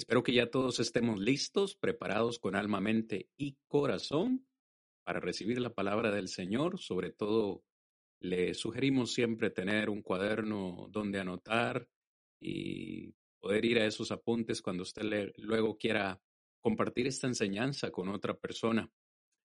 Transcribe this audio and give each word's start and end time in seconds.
Espero 0.00 0.22
que 0.22 0.32
ya 0.32 0.50
todos 0.50 0.80
estemos 0.80 1.20
listos, 1.20 1.76
preparados 1.76 2.38
con 2.38 2.56
alma, 2.56 2.80
mente 2.80 3.28
y 3.36 3.58
corazón 3.68 4.46
para 5.04 5.20
recibir 5.20 5.60
la 5.60 5.74
palabra 5.74 6.10
del 6.10 6.28
Señor. 6.28 6.78
Sobre 6.80 7.10
todo, 7.10 7.64
le 8.18 8.54
sugerimos 8.54 9.12
siempre 9.12 9.50
tener 9.50 9.90
un 9.90 10.00
cuaderno 10.00 10.88
donde 10.88 11.20
anotar 11.20 11.86
y 12.40 13.12
poder 13.42 13.66
ir 13.66 13.78
a 13.78 13.84
esos 13.84 14.10
apuntes 14.10 14.62
cuando 14.62 14.84
usted 14.84 15.32
luego 15.36 15.76
quiera 15.76 16.18
compartir 16.62 17.06
esta 17.06 17.26
enseñanza 17.26 17.90
con 17.90 18.08
otra 18.08 18.32
persona. 18.32 18.90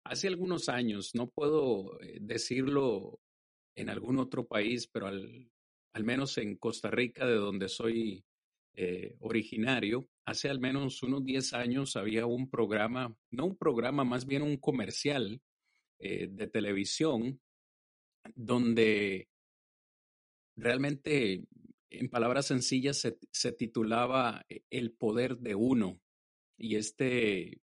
Hace 0.04 0.26
algunos 0.26 0.68
años, 0.68 1.14
no 1.14 1.30
puedo 1.30 2.00
eh, 2.00 2.18
decirlo 2.20 3.20
en 3.76 3.88
algún 3.88 4.18
otro 4.18 4.48
país, 4.48 4.88
pero 4.88 5.06
al, 5.06 5.48
menos 6.02 6.38
en 6.38 6.56
Costa 6.56 6.90
Rica, 6.90 7.24
de 7.24 7.36
donde 7.36 7.68
soy 7.68 8.24
eh, 8.74 9.14
originario, 9.20 10.08
hace 10.30 10.48
al 10.48 10.60
menos 10.60 11.02
unos 11.02 11.24
10 11.24 11.54
años 11.54 11.96
había 11.96 12.24
un 12.24 12.48
programa, 12.48 13.16
no 13.30 13.46
un 13.46 13.56
programa, 13.56 14.04
más 14.04 14.26
bien 14.26 14.42
un 14.42 14.56
comercial 14.56 15.42
eh, 15.98 16.28
de 16.30 16.46
televisión 16.46 17.40
donde 18.34 19.28
realmente, 20.56 21.44
en 21.90 22.08
palabras 22.08 22.46
sencillas, 22.46 23.06
se, 23.32 23.52
titulaba 23.52 24.44
El 24.70 24.92
poder 24.92 25.38
de 25.38 25.54
uno. 25.56 26.00
Y 26.56 26.76
este 26.76 27.60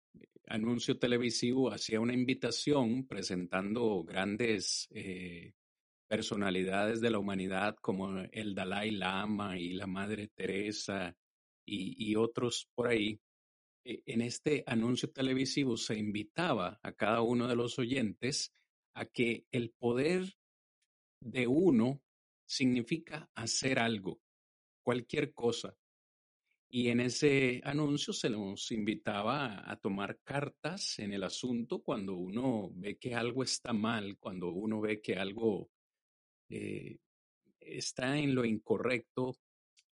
anuncio 0.48 0.98
televisivo 0.98 1.72
hacía 1.72 2.00
una 2.00 2.14
invitación 2.14 3.06
presentando 3.06 4.04
grandes 4.04 4.88
eh, 4.92 5.54
personalidades 6.08 7.00
de 7.00 7.12
la 7.12 7.20
humanidad 7.20 7.76
como 7.82 8.22
el 8.32 8.56
Dalai 8.56 8.92
Lama 8.92 9.60
y 9.60 9.74
la 9.74 9.88
Madre 9.88 10.30
Teresa 10.30 11.16
y, 11.66 12.16
otros 12.16 12.70
por 12.76 12.88
ahí, 12.88 13.20
e, 13.84 14.04
en 14.06 14.22
este 14.22 14.64
anuncio 14.68 15.10
televisivo 15.12 15.78
se 15.78 15.98
invitaba 15.98 16.80
a 16.84 16.92
cada 16.94 17.22
uno 17.22 17.48
de 17.48 17.56
los 17.56 17.80
oyentes 17.80 18.54
a 18.94 19.06
que 19.06 19.46
el 19.52 19.72
poder 19.72 20.38
de 21.20 21.48
uno 21.48 22.02
significa 22.46 23.30
hacer 23.36 23.80
algo, 23.80 24.20
cualquier 24.84 25.34
cosa. 25.34 25.76
Y 26.70 26.90
en 26.90 27.00
ese 27.00 27.62
anuncio 27.64 28.14
se 28.14 28.30
nos 28.30 28.72
invitaba 28.72 29.70
a 29.70 29.76
tomar 29.78 30.20
cartas 30.24 31.00
en 31.00 31.14
el 31.14 31.24
asunto 31.24 31.82
cuando 31.82 32.16
uno 32.16 32.72
ve 32.74 32.98
que 32.98 33.16
algo 33.16 33.44
está 33.44 33.72
mal, 33.72 34.18
cuando 34.18 34.50
uno 34.50 34.82
ve 34.82 35.02
que 35.02 35.16
algo 35.16 35.70
eh, 36.50 36.98
está 37.60 38.18
en 38.18 38.36
lo 38.36 38.46
incorrecto, 38.46 39.38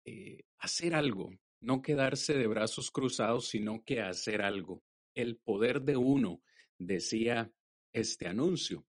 eh, 0.06 0.44
hacer 0.60 0.96
algo, 0.96 1.32
no 1.62 1.82
quedarse 1.82 2.38
de 2.38 2.48
brazos 2.48 2.92
cruzados, 2.92 3.48
sino 3.50 3.84
que 3.84 4.02
hacer 4.02 4.42
algo. 4.42 4.84
El 5.14 5.38
poder 5.38 5.82
de 5.82 5.98
uno, 5.98 6.42
decía 6.78 7.52
este 7.94 8.28
anuncio. 8.28 8.86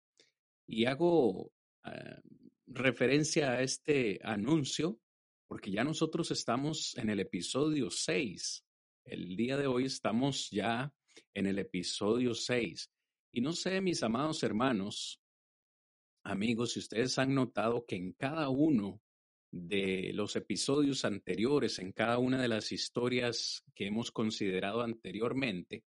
Y 0.68 0.86
hago 0.86 1.52
ah, 1.84 2.22
referencia 2.68 3.52
a 3.52 3.62
este 3.62 4.20
anuncio 4.24 5.00
porque 5.48 5.72
ya 5.72 5.84
nosotros 5.84 6.30
estamos 6.30 6.96
en 6.98 7.10
el 7.10 7.20
episodio 7.20 7.90
6. 7.90 8.64
El 9.04 9.36
día 9.36 9.58
de 9.58 9.66
hoy 9.66 9.86
estamos 9.86 10.50
ya 10.52 10.94
en 11.34 11.48
el 11.48 11.58
episodio 11.58 12.36
6. 12.36 12.92
Y 13.32 13.42
no 13.42 13.54
sé, 13.54 13.82
mis 13.82 14.04
amados 14.04 14.44
hermanos, 14.44 15.20
amigos, 16.24 16.74
si 16.74 16.80
ustedes 16.80 17.18
han 17.18 17.34
notado 17.34 17.84
que 17.88 17.96
en 17.96 18.14
cada 18.14 18.50
uno 18.50 19.02
de 19.52 20.12
los 20.14 20.36
episodios 20.36 21.06
anteriores, 21.06 21.80
en 21.80 21.92
cada 21.92 22.18
una 22.18 22.42
de 22.42 22.48
las 22.48 22.72
historias 22.72 23.64
que 23.74 23.88
hemos 23.88 24.12
considerado 24.12 24.82
anteriormente, 24.82 25.84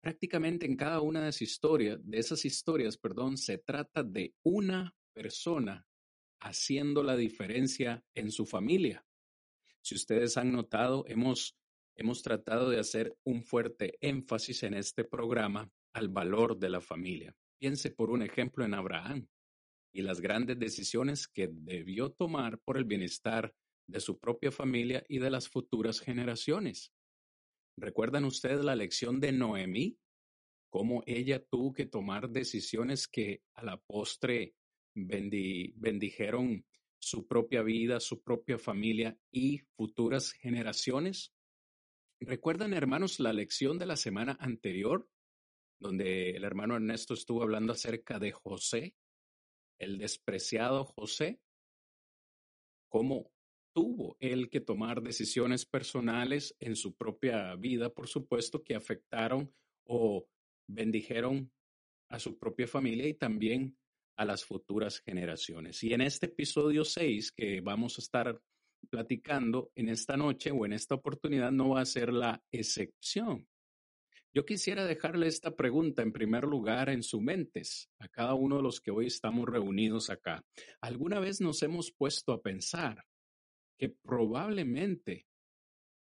prácticamente 0.00 0.66
en 0.66 0.76
cada 0.76 1.00
una 1.00 1.22
de 1.22 1.30
esas 1.30 2.44
historias, 2.44 2.98
perdón, 2.98 3.38
se 3.38 3.58
trata 3.58 4.02
de 4.02 4.34
una 4.42 4.94
persona 5.14 5.86
haciendo 6.40 7.02
la 7.02 7.16
diferencia 7.16 8.04
en 8.14 8.30
su 8.30 8.44
familia. 8.44 9.04
Si 9.80 9.94
ustedes 9.94 10.36
han 10.36 10.52
notado, 10.52 11.04
hemos, 11.08 11.56
hemos 11.96 12.22
tratado 12.22 12.68
de 12.68 12.78
hacer 12.78 13.16
un 13.24 13.42
fuerte 13.42 13.96
énfasis 14.00 14.62
en 14.62 14.74
este 14.74 15.04
programa 15.04 15.70
al 15.94 16.08
valor 16.08 16.58
de 16.58 16.68
la 16.68 16.82
familia. 16.82 17.34
Piense 17.58 17.90
por 17.90 18.10
un 18.10 18.22
ejemplo 18.22 18.64
en 18.64 18.74
Abraham 18.74 19.26
y 19.94 20.02
las 20.02 20.20
grandes 20.20 20.58
decisiones 20.58 21.28
que 21.28 21.48
debió 21.50 22.10
tomar 22.10 22.58
por 22.58 22.76
el 22.76 22.84
bienestar 22.84 23.54
de 23.86 24.00
su 24.00 24.18
propia 24.18 24.50
familia 24.50 25.04
y 25.08 25.18
de 25.18 25.30
las 25.30 25.48
futuras 25.48 26.00
generaciones. 26.00 26.92
¿Recuerdan 27.76 28.24
ustedes 28.24 28.64
la 28.64 28.74
lección 28.74 29.20
de 29.20 29.30
Noemí? 29.30 29.96
Cómo 30.68 31.04
ella 31.06 31.44
tuvo 31.44 31.72
que 31.72 31.86
tomar 31.86 32.28
decisiones 32.28 33.06
que 33.06 33.42
a 33.54 33.64
la 33.64 33.76
postre 33.76 34.56
bendijeron 34.94 36.66
su 36.98 37.26
propia 37.28 37.62
vida, 37.62 38.00
su 38.00 38.20
propia 38.20 38.58
familia 38.58 39.16
y 39.30 39.60
futuras 39.76 40.32
generaciones. 40.32 41.32
¿Recuerdan, 42.20 42.72
hermanos, 42.72 43.20
la 43.20 43.32
lección 43.32 43.78
de 43.78 43.86
la 43.86 43.96
semana 43.96 44.36
anterior, 44.40 45.08
donde 45.78 46.30
el 46.30 46.42
hermano 46.42 46.74
Ernesto 46.74 47.14
estuvo 47.14 47.42
hablando 47.42 47.72
acerca 47.72 48.18
de 48.18 48.32
José, 48.32 48.96
el 49.78 49.98
despreciado 49.98 50.84
José, 50.84 51.40
cómo 52.88 53.30
tuvo 53.74 54.16
él 54.20 54.48
que 54.50 54.60
tomar 54.60 55.02
decisiones 55.02 55.66
personales 55.66 56.54
en 56.60 56.76
su 56.76 56.94
propia 56.94 57.54
vida, 57.56 57.92
por 57.92 58.08
supuesto, 58.08 58.62
que 58.62 58.74
afectaron 58.74 59.52
o 59.84 60.26
bendijeron 60.68 61.50
a 62.08 62.18
su 62.18 62.38
propia 62.38 62.68
familia 62.68 63.08
y 63.08 63.14
también 63.14 63.76
a 64.16 64.24
las 64.24 64.44
futuras 64.44 65.00
generaciones. 65.00 65.82
Y 65.82 65.92
en 65.92 66.02
este 66.02 66.26
episodio 66.26 66.84
6 66.84 67.32
que 67.32 67.60
vamos 67.60 67.98
a 67.98 68.02
estar 68.02 68.40
platicando 68.88 69.72
en 69.74 69.88
esta 69.88 70.16
noche 70.16 70.50
o 70.50 70.64
en 70.64 70.72
esta 70.72 70.94
oportunidad 70.94 71.50
no 71.50 71.70
va 71.70 71.80
a 71.80 71.86
ser 71.86 72.12
la 72.12 72.42
excepción. 72.52 73.48
Yo 74.36 74.44
quisiera 74.44 74.84
dejarle 74.84 75.28
esta 75.28 75.54
pregunta 75.54 76.02
en 76.02 76.10
primer 76.10 76.42
lugar 76.42 76.88
en 76.88 77.04
sus 77.04 77.22
mentes 77.22 77.88
a 78.00 78.08
cada 78.08 78.34
uno 78.34 78.56
de 78.56 78.64
los 78.64 78.80
que 78.80 78.90
hoy 78.90 79.06
estamos 79.06 79.48
reunidos 79.48 80.10
acá. 80.10 80.44
¿Alguna 80.80 81.20
vez 81.20 81.40
nos 81.40 81.62
hemos 81.62 81.92
puesto 81.92 82.32
a 82.32 82.42
pensar 82.42 83.06
que 83.78 83.90
probablemente 83.90 85.28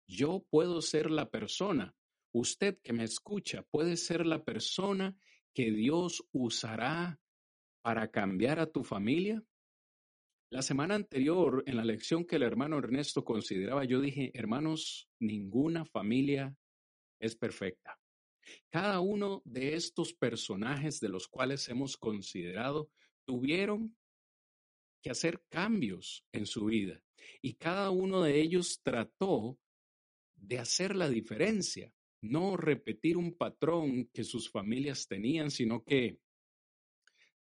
yo 0.08 0.42
puedo 0.48 0.80
ser 0.80 1.10
la 1.10 1.28
persona, 1.28 1.94
usted 2.32 2.78
que 2.82 2.94
me 2.94 3.04
escucha, 3.04 3.62
puede 3.70 3.98
ser 3.98 4.24
la 4.24 4.42
persona 4.42 5.14
que 5.52 5.70
Dios 5.70 6.26
usará 6.32 7.20
para 7.82 8.10
cambiar 8.10 8.58
a 8.58 8.70
tu 8.72 8.84
familia? 8.84 9.44
La 10.50 10.62
semana 10.62 10.94
anterior, 10.94 11.62
en 11.66 11.76
la 11.76 11.84
lección 11.84 12.24
que 12.24 12.36
el 12.36 12.42
hermano 12.42 12.78
Ernesto 12.78 13.22
consideraba, 13.22 13.84
yo 13.84 14.00
dije, 14.00 14.30
hermanos, 14.32 15.10
ninguna 15.18 15.84
familia 15.84 16.56
es 17.20 17.36
perfecta. 17.36 17.98
Cada 18.71 19.00
uno 19.00 19.43
de 19.44 19.75
estos 19.75 20.12
personajes 20.14 21.00
de 21.00 21.08
los 21.08 21.29
cuales 21.29 21.69
hemos 21.69 21.96
considerado 21.96 22.91
tuvieron 23.25 23.96
que 25.02 25.11
hacer 25.11 25.44
cambios 25.49 26.26
en 26.32 26.46
su 26.46 26.67
vida 26.67 27.02
y 27.43 27.55
cada 27.55 27.91
uno 27.91 28.23
de 28.23 28.41
ellos 28.41 28.81
trató 28.82 29.58
de 30.35 30.58
hacer 30.58 30.96
la 30.96 31.08
diferencia, 31.08 31.93
no 32.20 32.56
repetir 32.56 33.17
un 33.17 33.37
patrón 33.37 34.08
que 34.12 34.25
sus 34.25 34.50
familias 34.50 35.06
tenían, 35.06 35.50
sino 35.50 35.85
que 35.85 36.19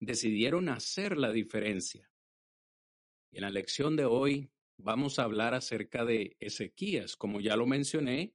decidieron 0.00 0.68
hacer 0.68 1.16
la 1.16 1.32
diferencia. 1.32 2.10
en 3.32 3.42
la 3.42 3.50
lección 3.50 3.96
de 3.96 4.04
hoy 4.04 4.50
vamos 4.76 5.18
a 5.18 5.24
hablar 5.24 5.54
acerca 5.54 6.04
de 6.04 6.36
Ezequías. 6.38 7.16
Como 7.16 7.40
ya 7.40 7.56
lo 7.56 7.66
mencioné, 7.66 8.34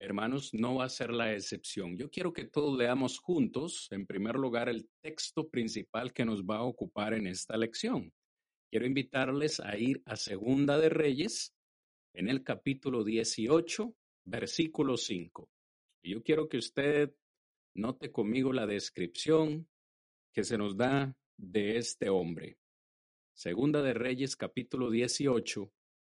Hermanos, 0.00 0.52
no 0.52 0.76
va 0.76 0.84
a 0.84 0.88
ser 0.88 1.10
la 1.12 1.32
excepción. 1.32 1.96
Yo 1.96 2.10
quiero 2.10 2.32
que 2.32 2.44
todos 2.44 2.76
leamos 2.76 3.18
juntos, 3.18 3.88
en 3.90 4.06
primer 4.06 4.34
lugar, 4.34 4.68
el 4.68 4.88
texto 5.00 5.48
principal 5.48 6.12
que 6.12 6.24
nos 6.24 6.42
va 6.42 6.58
a 6.58 6.64
ocupar 6.64 7.14
en 7.14 7.26
esta 7.26 7.56
lección. 7.56 8.12
Quiero 8.70 8.86
invitarles 8.86 9.60
a 9.60 9.76
ir 9.78 10.02
a 10.04 10.16
Segunda 10.16 10.78
de 10.78 10.88
Reyes, 10.88 11.54
en 12.14 12.28
el 12.28 12.44
capítulo 12.44 13.04
18, 13.04 13.94
versículo 14.24 14.96
5. 14.96 15.48
Y 16.02 16.12
yo 16.12 16.22
quiero 16.22 16.48
que 16.48 16.58
usted 16.58 17.12
note 17.74 18.12
conmigo 18.12 18.52
la 18.52 18.66
descripción 18.66 19.68
que 20.32 20.44
se 20.44 20.56
nos 20.56 20.76
da 20.76 21.16
de 21.36 21.76
este 21.76 22.08
hombre. 22.08 22.58
Segunda 23.34 23.82
de 23.82 23.94
Reyes 23.94 24.36
capítulo 24.36 24.90
18, 24.90 25.72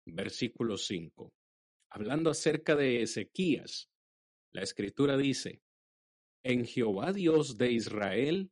versículo 0.05 0.77
5. 0.77 1.33
Hablando 1.89 2.29
acerca 2.29 2.75
de 2.75 3.01
Ezequías, 3.01 3.89
la 4.51 4.61
escritura 4.61 5.17
dice, 5.17 5.61
en 6.43 6.65
Jehová 6.65 7.13
Dios 7.13 7.57
de 7.57 7.71
Israel 7.71 8.51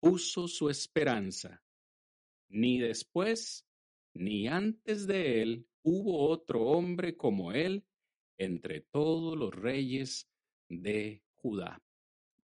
puso 0.00 0.48
su 0.48 0.70
esperanza, 0.70 1.62
ni 2.48 2.78
después 2.78 3.66
ni 4.14 4.48
antes 4.48 5.06
de 5.06 5.42
él 5.42 5.66
hubo 5.82 6.28
otro 6.28 6.62
hombre 6.62 7.16
como 7.16 7.52
él 7.52 7.84
entre 8.36 8.80
todos 8.80 9.36
los 9.36 9.54
reyes 9.54 10.28
de 10.68 11.22
Judá. 11.34 11.82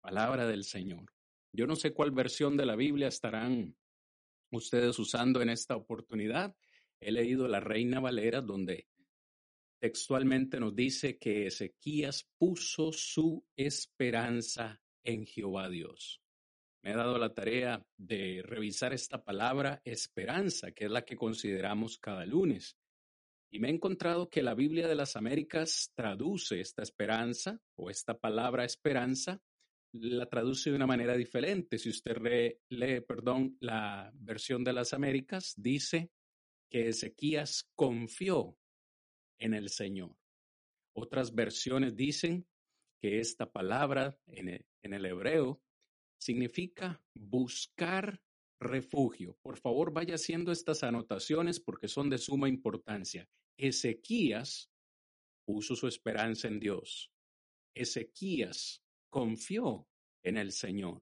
Palabra 0.02 0.48
del 0.48 0.64
Señor. 0.64 1.14
Yo 1.52 1.68
no 1.68 1.76
sé 1.76 1.94
cuál 1.94 2.12
versión 2.12 2.58
de 2.58 2.66
la 2.66 2.76
Biblia 2.76 3.08
estarán 3.08 3.76
ustedes 4.52 4.98
usando 5.00 5.42
en 5.42 5.50
esta 5.50 5.76
oportunidad. 5.76 6.56
He 7.00 7.12
leído 7.12 7.48
la 7.48 7.60
Reina 7.60 8.00
Valera 8.00 8.42
donde 8.42 8.88
textualmente 9.80 10.60
nos 10.60 10.76
dice 10.76 11.18
que 11.18 11.48
Ezequías 11.48 12.28
puso 12.38 12.92
su 12.92 13.46
esperanza 13.56 14.82
en 15.04 15.26
Jehová 15.26 15.70
Dios. 15.70 16.22
Me 16.82 16.92
he 16.92 16.96
dado 16.96 17.18
la 17.18 17.34
tarea 17.34 17.86
de 17.98 18.42
revisar 18.44 18.94
esta 18.94 19.24
palabra 19.24 19.82
esperanza, 19.84 20.72
que 20.72 20.86
es 20.86 20.92
la 20.92 21.04
que 21.04 21.16
consideramos 21.16 21.98
cada 21.98 22.26
lunes. 22.26 22.78
Y 23.52 23.60
me 23.60 23.70
he 23.70 23.72
encontrado 23.72 24.30
que 24.30 24.44
la 24.44 24.54
Biblia 24.54 24.88
de 24.88 24.96
las 24.96 25.16
Américas 25.16 25.92
traduce 25.96 26.62
esta 26.62 26.84
esperanza 26.84 27.60
o 27.76 27.90
esta 27.90 28.18
palabra 28.18 28.64
esperanza 28.64 29.42
la 29.92 30.28
traduce 30.28 30.70
de 30.70 30.76
una 30.76 30.86
manera 30.86 31.18
diferente. 31.18 31.78
Si 31.78 31.90
usted 31.90 32.18
lee, 32.70 33.02
perdón, 33.02 33.58
la 33.60 34.12
versión 34.14 34.64
de 34.64 34.74
las 34.74 34.94
Américas, 34.94 35.56
dice 35.58 36.12
que 36.70 36.90
Ezequías 36.90 37.68
confió 37.76 38.56
en 39.40 39.54
el 39.54 39.70
Señor. 39.70 40.16
Otras 40.94 41.34
versiones 41.34 41.96
dicen 41.96 42.48
que 43.02 43.20
esta 43.20 43.52
palabra 43.52 44.20
en 44.28 44.50
el, 44.50 44.66
en 44.84 44.94
el 44.94 45.06
hebreo 45.06 45.62
significa 46.20 47.02
buscar 47.14 48.22
refugio. 48.60 49.38
Por 49.42 49.58
favor, 49.58 49.94
vaya 49.94 50.16
haciendo 50.16 50.52
estas 50.52 50.84
anotaciones 50.84 51.60
porque 51.60 51.88
son 51.88 52.10
de 52.10 52.18
suma 52.18 52.50
importancia. 52.50 53.30
Ezequías 53.58 54.70
puso 55.46 55.76
su 55.76 55.88
esperanza 55.88 56.48
en 56.48 56.60
Dios. 56.60 57.12
Ezequías 57.74 58.84
confió 59.10 59.88
en 60.24 60.38
el 60.38 60.52
Señor. 60.52 61.02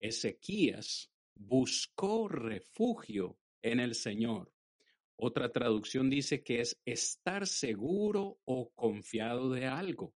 Ezequías 0.00 1.10
buscó 1.34 2.28
refugio 2.28 3.38
en 3.62 3.80
el 3.80 3.94
Señor. 3.94 4.51
Otra 5.24 5.52
traducción 5.52 6.10
dice 6.10 6.42
que 6.42 6.60
es 6.62 6.80
estar 6.84 7.46
seguro 7.46 8.40
o 8.44 8.72
confiado 8.74 9.50
de 9.50 9.66
algo. 9.66 10.16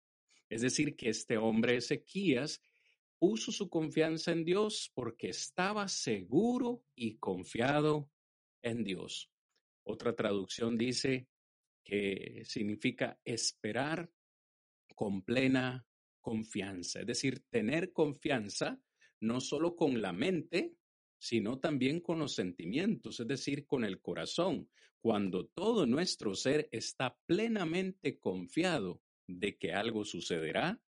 Es 0.48 0.62
decir, 0.62 0.96
que 0.96 1.10
este 1.10 1.36
hombre 1.36 1.76
Ezequías 1.76 2.62
puso 3.18 3.52
su 3.52 3.68
confianza 3.68 4.32
en 4.32 4.46
Dios 4.46 4.90
porque 4.94 5.28
estaba 5.28 5.88
seguro 5.88 6.86
y 6.94 7.18
confiado 7.18 8.10
en 8.62 8.82
Dios. 8.82 9.30
Otra 9.82 10.16
traducción 10.16 10.78
dice 10.78 11.28
que 11.84 12.40
significa 12.46 13.20
esperar 13.26 14.10
con 14.94 15.20
plena 15.20 15.86
confianza, 16.22 17.00
es 17.00 17.06
decir, 17.06 17.44
tener 17.50 17.92
confianza 17.92 18.80
no 19.20 19.42
solo 19.42 19.76
con 19.76 20.00
la 20.00 20.14
mente, 20.14 20.76
sino 21.18 21.58
también 21.58 22.00
con 22.00 22.20
los 22.20 22.34
sentimientos, 22.34 23.20
es 23.20 23.26
decir, 23.26 23.66
con 23.66 23.84
el 23.84 24.00
corazón, 24.00 24.70
cuando 25.04 25.44
todo 25.44 25.84
nuestro 25.84 26.34
ser 26.34 26.66
está 26.72 27.14
plenamente 27.26 28.18
confiado 28.18 29.02
de 29.28 29.58
que 29.58 29.70
algo 29.70 30.02
sucederá, 30.02 30.80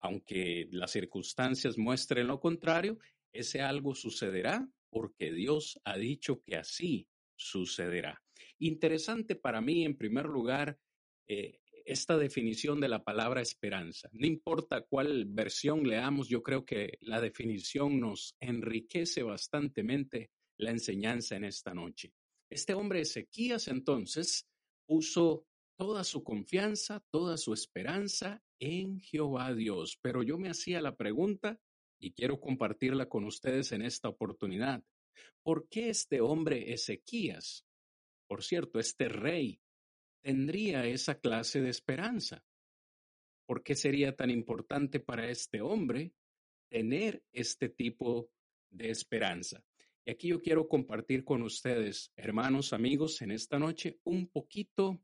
aunque 0.00 0.66
las 0.72 0.90
circunstancias 0.90 1.78
muestren 1.78 2.26
lo 2.26 2.40
contrario, 2.40 2.98
ese 3.32 3.60
algo 3.60 3.94
sucederá 3.94 4.68
porque 4.90 5.32
Dios 5.32 5.80
ha 5.84 5.96
dicho 5.96 6.42
que 6.42 6.56
así 6.56 7.06
sucederá. 7.36 8.20
Interesante 8.58 9.36
para 9.36 9.60
mí, 9.60 9.84
en 9.84 9.96
primer 9.96 10.26
lugar, 10.26 10.80
eh, 11.28 11.60
esta 11.84 12.18
definición 12.18 12.80
de 12.80 12.88
la 12.88 13.04
palabra 13.04 13.42
esperanza. 13.42 14.08
No 14.10 14.26
importa 14.26 14.80
cuál 14.80 15.24
versión 15.24 15.88
leamos, 15.88 16.28
yo 16.28 16.42
creo 16.42 16.64
que 16.64 16.98
la 17.00 17.20
definición 17.20 18.00
nos 18.00 18.34
enriquece 18.40 19.22
bastantemente 19.22 20.32
la 20.56 20.72
enseñanza 20.72 21.36
en 21.36 21.44
esta 21.44 21.72
noche. 21.74 22.12
Este 22.50 22.74
hombre 22.74 23.00
Ezequías 23.00 23.68
entonces 23.68 24.46
puso 24.86 25.46
toda 25.76 26.04
su 26.04 26.22
confianza, 26.22 27.04
toda 27.10 27.36
su 27.36 27.52
esperanza 27.52 28.42
en 28.60 29.00
Jehová 29.00 29.52
Dios. 29.54 29.98
Pero 30.00 30.22
yo 30.22 30.38
me 30.38 30.48
hacía 30.48 30.80
la 30.80 30.96
pregunta 30.96 31.60
y 31.98 32.12
quiero 32.12 32.40
compartirla 32.40 33.08
con 33.08 33.24
ustedes 33.24 33.72
en 33.72 33.82
esta 33.82 34.08
oportunidad. 34.08 34.82
¿Por 35.42 35.68
qué 35.68 35.88
este 35.90 36.20
hombre 36.20 36.72
Ezequías, 36.72 37.66
por 38.28 38.42
cierto, 38.42 38.78
este 38.78 39.08
rey 39.08 39.60
tendría 40.22 40.86
esa 40.86 41.18
clase 41.18 41.60
de 41.60 41.70
esperanza? 41.70 42.44
¿Por 43.46 43.62
qué 43.62 43.74
sería 43.74 44.14
tan 44.14 44.30
importante 44.30 45.00
para 45.00 45.30
este 45.30 45.60
hombre 45.60 46.12
tener 46.68 47.22
este 47.32 47.68
tipo 47.68 48.30
de 48.70 48.90
esperanza? 48.90 49.64
Y 50.08 50.12
aquí 50.12 50.28
yo 50.28 50.40
quiero 50.40 50.68
compartir 50.68 51.24
con 51.24 51.42
ustedes, 51.42 52.12
hermanos, 52.14 52.72
amigos, 52.72 53.22
en 53.22 53.32
esta 53.32 53.58
noche 53.58 53.98
un 54.04 54.28
poquito 54.28 55.00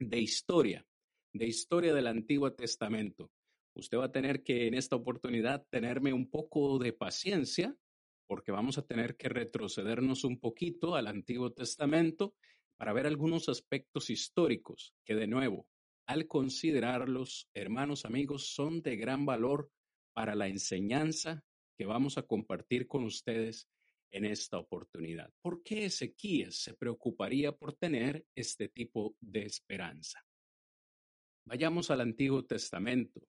de 0.00 0.18
historia, 0.18 0.84
de 1.32 1.46
historia 1.46 1.94
del 1.94 2.08
Antiguo 2.08 2.52
Testamento. 2.52 3.30
Usted 3.76 3.96
va 3.96 4.06
a 4.06 4.10
tener 4.10 4.42
que 4.42 4.66
en 4.66 4.74
esta 4.74 4.96
oportunidad 4.96 5.64
tenerme 5.70 6.12
un 6.12 6.28
poco 6.28 6.80
de 6.80 6.92
paciencia 6.92 7.76
porque 8.26 8.50
vamos 8.50 8.76
a 8.76 8.84
tener 8.84 9.16
que 9.16 9.28
retrocedernos 9.28 10.24
un 10.24 10.40
poquito 10.40 10.96
al 10.96 11.06
Antiguo 11.06 11.52
Testamento 11.52 12.34
para 12.76 12.92
ver 12.92 13.06
algunos 13.06 13.48
aspectos 13.48 14.10
históricos 14.10 14.96
que 15.04 15.14
de 15.14 15.28
nuevo, 15.28 15.68
al 16.06 16.26
considerarlos, 16.26 17.48
hermanos 17.54 18.04
amigos, 18.04 18.52
son 18.52 18.82
de 18.82 18.96
gran 18.96 19.24
valor 19.26 19.70
para 20.12 20.34
la 20.34 20.48
enseñanza 20.48 21.44
que 21.76 21.86
vamos 21.86 22.18
a 22.18 22.22
compartir 22.22 22.88
con 22.88 23.04
ustedes 23.04 23.68
en 24.10 24.24
esta 24.24 24.58
oportunidad. 24.58 25.32
¿Por 25.40 25.62
qué 25.62 25.86
Ezequías 25.86 26.56
se 26.56 26.74
preocuparía 26.74 27.52
por 27.52 27.74
tener 27.74 28.26
este 28.34 28.68
tipo 28.68 29.16
de 29.20 29.42
esperanza? 29.42 30.24
Vayamos 31.46 31.90
al 31.90 32.00
Antiguo 32.00 32.44
Testamento 32.44 33.26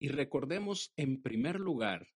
y 0.00 0.08
recordemos 0.08 0.92
en 0.96 1.22
primer 1.22 1.60
lugar 1.60 2.08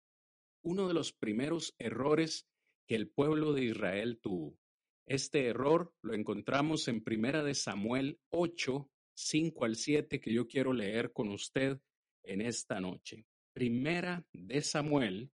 uno 0.62 0.88
de 0.88 0.94
los 0.94 1.12
primeros 1.12 1.74
errores 1.78 2.48
que 2.86 2.94
el 2.96 3.08
pueblo 3.08 3.52
de 3.52 3.64
Israel 3.64 4.18
tuvo. 4.20 4.58
Este 5.06 5.46
error 5.46 5.94
lo 6.02 6.14
encontramos 6.14 6.88
en 6.88 7.04
Primera 7.04 7.42
de 7.42 7.54
Samuel 7.54 8.18
8, 8.30 8.90
5 9.14 9.64
al 9.64 9.76
7, 9.76 10.20
que 10.20 10.32
yo 10.32 10.46
quiero 10.46 10.72
leer 10.72 11.12
con 11.12 11.28
usted 11.28 11.78
en 12.22 12.40
esta 12.40 12.80
noche. 12.80 13.26
Primera 13.52 14.26
de 14.32 14.62
Samuel, 14.62 15.30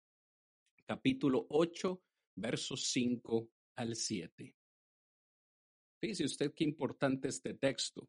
capítulo 0.87 1.47
8, 1.49 2.03
versos 2.37 2.85
5 2.89 3.49
al 3.77 3.97
7. 3.97 4.55
Fíjese 6.01 6.25
usted 6.25 6.53
qué 6.55 6.65
importante 6.65 7.29
este 7.29 7.55
texto. 7.55 8.09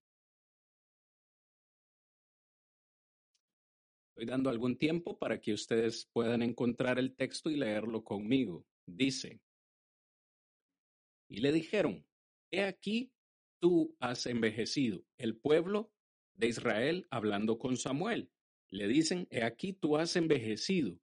Estoy 4.09 4.25
dando 4.27 4.49
algún 4.49 4.77
tiempo 4.77 5.17
para 5.17 5.39
que 5.41 5.53
ustedes 5.53 6.07
puedan 6.13 6.41
encontrar 6.41 6.99
el 6.99 7.15
texto 7.15 7.49
y 7.49 7.57
leerlo 7.57 8.03
conmigo. 8.03 8.65
Dice, 8.85 9.41
y 11.29 11.41
le 11.41 11.51
dijeron, 11.51 12.05
he 12.51 12.63
aquí, 12.63 13.11
tú 13.59 13.95
has 13.99 14.25
envejecido. 14.25 15.03
El 15.17 15.37
pueblo 15.37 15.91
de 16.35 16.47
Israel 16.47 17.07
hablando 17.09 17.57
con 17.57 17.77
Samuel. 17.77 18.31
Le 18.69 18.87
dicen, 18.87 19.27
he 19.31 19.43
aquí, 19.43 19.73
tú 19.73 19.97
has 19.97 20.15
envejecido 20.15 20.99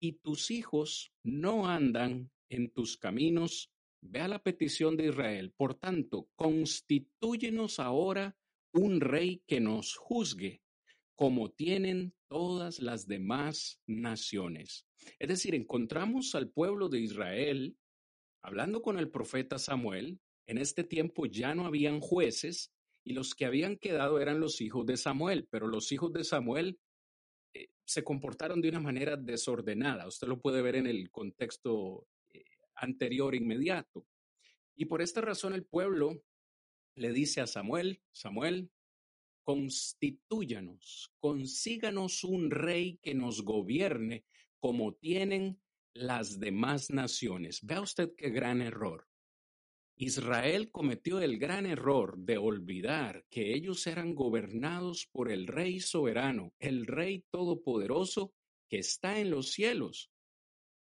y 0.00 0.12
tus 0.12 0.50
hijos 0.50 1.12
no 1.22 1.68
andan 1.68 2.30
en 2.48 2.70
tus 2.70 2.96
caminos. 2.96 3.70
Ve 4.00 4.20
a 4.20 4.28
la 4.28 4.42
petición 4.42 4.96
de 4.96 5.06
Israel. 5.06 5.52
Por 5.56 5.74
tanto, 5.74 6.28
constitúyenos 6.36 7.80
ahora 7.80 8.36
un 8.72 9.00
rey 9.00 9.42
que 9.46 9.60
nos 9.60 9.96
juzgue, 9.96 10.62
como 11.14 11.50
tienen 11.50 12.14
todas 12.28 12.80
las 12.80 13.06
demás 13.06 13.80
naciones. 13.86 14.86
Es 15.18 15.28
decir, 15.28 15.54
encontramos 15.54 16.34
al 16.34 16.50
pueblo 16.50 16.88
de 16.88 17.00
Israel 17.00 17.76
hablando 18.42 18.82
con 18.82 18.98
el 18.98 19.10
profeta 19.10 19.58
Samuel. 19.58 20.20
En 20.46 20.58
este 20.58 20.84
tiempo 20.84 21.26
ya 21.26 21.54
no 21.54 21.66
habían 21.66 22.00
jueces 22.00 22.72
y 23.02 23.12
los 23.12 23.34
que 23.34 23.46
habían 23.46 23.76
quedado 23.76 24.20
eran 24.20 24.40
los 24.40 24.60
hijos 24.60 24.86
de 24.86 24.96
Samuel, 24.96 25.48
pero 25.50 25.66
los 25.66 25.90
hijos 25.92 26.12
de 26.12 26.24
Samuel 26.24 26.78
eh, 27.54 27.68
se 27.84 28.04
comportaron 28.04 28.60
de 28.60 28.68
una 28.68 28.80
manera 28.80 29.16
desordenada. 29.16 30.06
Usted 30.06 30.28
lo 30.28 30.40
puede 30.40 30.62
ver 30.62 30.76
en 30.76 30.86
el 30.86 31.10
contexto 31.10 32.06
anterior 32.76 33.34
inmediato. 33.34 34.06
Y 34.76 34.84
por 34.86 35.02
esta 35.02 35.20
razón 35.20 35.54
el 35.54 35.64
pueblo 35.64 36.22
le 36.94 37.12
dice 37.12 37.40
a 37.40 37.46
Samuel, 37.46 38.00
Samuel, 38.12 38.70
constitúyanos, 39.42 41.12
consíganos 41.18 42.24
un 42.24 42.50
rey 42.50 42.98
que 43.02 43.14
nos 43.14 43.42
gobierne 43.42 44.24
como 44.58 44.94
tienen 44.94 45.60
las 45.94 46.40
demás 46.40 46.90
naciones. 46.90 47.60
Vea 47.62 47.80
usted 47.80 48.12
qué 48.16 48.30
gran 48.30 48.60
error. 48.60 49.06
Israel 49.98 50.70
cometió 50.70 51.20
el 51.20 51.38
gran 51.38 51.64
error 51.64 52.18
de 52.18 52.36
olvidar 52.36 53.24
que 53.30 53.54
ellos 53.54 53.86
eran 53.86 54.14
gobernados 54.14 55.08
por 55.10 55.32
el 55.32 55.46
Rey 55.46 55.80
soberano, 55.80 56.52
el 56.58 56.86
Rey 56.86 57.24
todopoderoso 57.30 58.34
que 58.68 58.78
está 58.78 59.20
en 59.20 59.30
los 59.30 59.52
cielos. 59.52 60.10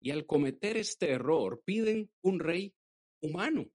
Y 0.06 0.12
al 0.12 0.24
cometer 0.24 0.76
este 0.76 1.10
error 1.10 1.62
piden 1.64 2.08
un 2.22 2.38
rey 2.38 2.72
humano. 3.20 3.68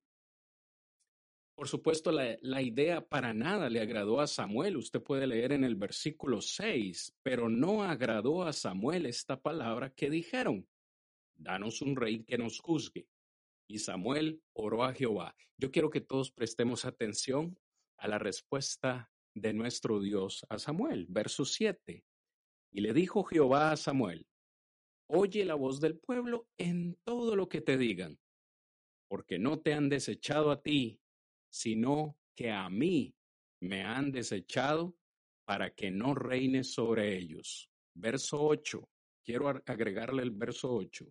Por 1.53 1.67
supuesto, 1.67 2.09
la, 2.09 2.37
la, 2.39 2.61
idea 2.61 3.05
para 3.05 3.33
nada 3.33 3.69
le 3.69 3.81
agradó 3.81 4.21
a 4.21 4.27
Samuel. 4.27 4.77
Usted 4.77 5.03
puede 5.03 5.27
leer 5.27 5.51
en 5.51 5.65
el 5.65 5.75
versículo 5.75 6.39
6, 6.39 7.17
pero 7.21 7.49
no 7.49 7.83
agradó 7.83 8.43
a 8.43 8.53
Samuel 8.53 9.07
esta 9.07 9.41
palabra 9.41 9.89
que 9.89 10.09
dijeron, 10.09 10.69
danos 11.35 11.81
un 11.81 11.97
rey 11.97 12.23
que 12.23 12.37
nos 12.37 12.61
juzgue. 12.61 13.09
Y 13.67 13.79
Samuel 13.79 14.41
oró 14.53 14.85
a 14.85 14.93
Jehová. 14.93 15.35
Yo 15.57 15.69
quiero 15.69 15.89
que 15.89 15.99
todos 15.99 16.31
prestemos 16.31 16.85
atención 16.85 17.59
a 17.97 18.07
la 18.07 18.19
respuesta 18.19 19.11
de 19.33 19.51
nuestro 19.51 19.99
Dios 19.99 20.45
a 20.47 20.59
Samuel. 20.59 21.07
Verso 21.09 21.43
7. 21.43 22.05
Y 22.71 22.79
le 22.79 22.93
dijo 22.93 23.25
Jehová 23.25 23.73
a 23.73 23.75
Samuel, 23.75 24.25
oye 25.11 25.45
la 25.45 25.55
voz 25.55 25.79
del 25.79 25.97
pueblo 25.97 26.47
en 26.57 26.97
todo 27.03 27.35
lo 27.35 27.47
que 27.47 27.61
te 27.61 27.77
digan, 27.77 28.19
porque 29.07 29.37
no 29.37 29.59
te 29.59 29.73
han 29.73 29.89
desechado 29.89 30.51
a 30.51 30.61
ti, 30.61 30.99
sino 31.49 32.17
que 32.35 32.51
a 32.51 32.69
mí 32.69 33.13
me 33.59 33.83
han 33.83 34.11
desechado 34.11 34.95
para 35.45 35.73
que 35.73 35.91
no 35.91 36.15
reines 36.15 36.73
sobre 36.73 37.17
ellos. 37.17 37.69
Verso 37.93 38.41
8. 38.41 38.89
Quiero 39.23 39.49
agregarle 39.49 40.23
el 40.23 40.31
verso 40.31 40.73
8 40.73 41.05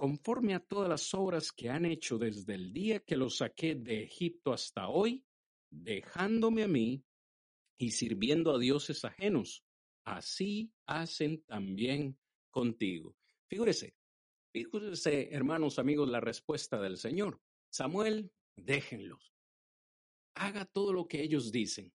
conforme 0.00 0.54
a 0.54 0.60
todas 0.60 0.88
las 0.88 1.12
obras 1.12 1.52
que 1.52 1.68
han 1.68 1.84
hecho 1.84 2.16
desde 2.16 2.54
el 2.54 2.72
día 2.72 3.00
que 3.00 3.18
los 3.18 3.36
saqué 3.36 3.74
de 3.74 4.04
Egipto 4.04 4.50
hasta 4.50 4.88
hoy, 4.88 5.26
dejándome 5.68 6.62
a 6.62 6.68
mí 6.68 7.04
y 7.76 7.90
sirviendo 7.90 8.54
a 8.54 8.58
dioses 8.58 9.04
ajenos. 9.04 9.62
Así 10.06 10.72
hacen 10.86 11.42
también 11.42 12.18
contigo. 12.50 13.14
Figúrese, 13.50 13.96
figúrese, 14.52 15.28
hermanos, 15.32 15.80
amigos, 15.80 16.08
la 16.08 16.20
respuesta 16.20 16.80
del 16.80 16.96
Señor. 16.96 17.40
Samuel, 17.68 18.30
déjenlos. 18.54 19.34
Haga 20.36 20.66
todo 20.66 20.92
lo 20.92 21.08
que 21.08 21.20
ellos 21.20 21.50
dicen. 21.50 21.92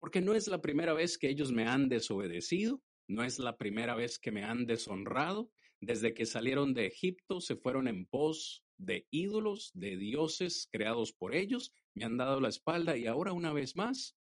Porque 0.00 0.20
no 0.20 0.34
es 0.34 0.48
la 0.48 0.60
primera 0.60 0.94
vez 0.94 1.16
que 1.16 1.28
ellos 1.28 1.52
me 1.52 1.68
han 1.68 1.88
desobedecido, 1.88 2.82
no 3.06 3.22
es 3.22 3.38
la 3.38 3.56
primera 3.56 3.94
vez 3.94 4.18
que 4.18 4.32
me 4.32 4.42
han 4.42 4.66
deshonrado, 4.66 5.48
desde 5.80 6.12
que 6.12 6.26
salieron 6.26 6.74
de 6.74 6.86
Egipto 6.86 7.40
se 7.40 7.54
fueron 7.54 7.86
en 7.86 8.06
pos 8.06 8.64
de 8.78 9.06
ídolos, 9.12 9.70
de 9.74 9.96
dioses 9.96 10.68
creados 10.72 11.12
por 11.12 11.36
ellos, 11.36 11.72
me 11.94 12.04
han 12.04 12.16
dado 12.16 12.40
la 12.40 12.48
espalda 12.48 12.96
y 12.96 13.06
ahora 13.06 13.32
una 13.32 13.52
vez 13.52 13.76
más 13.76 14.16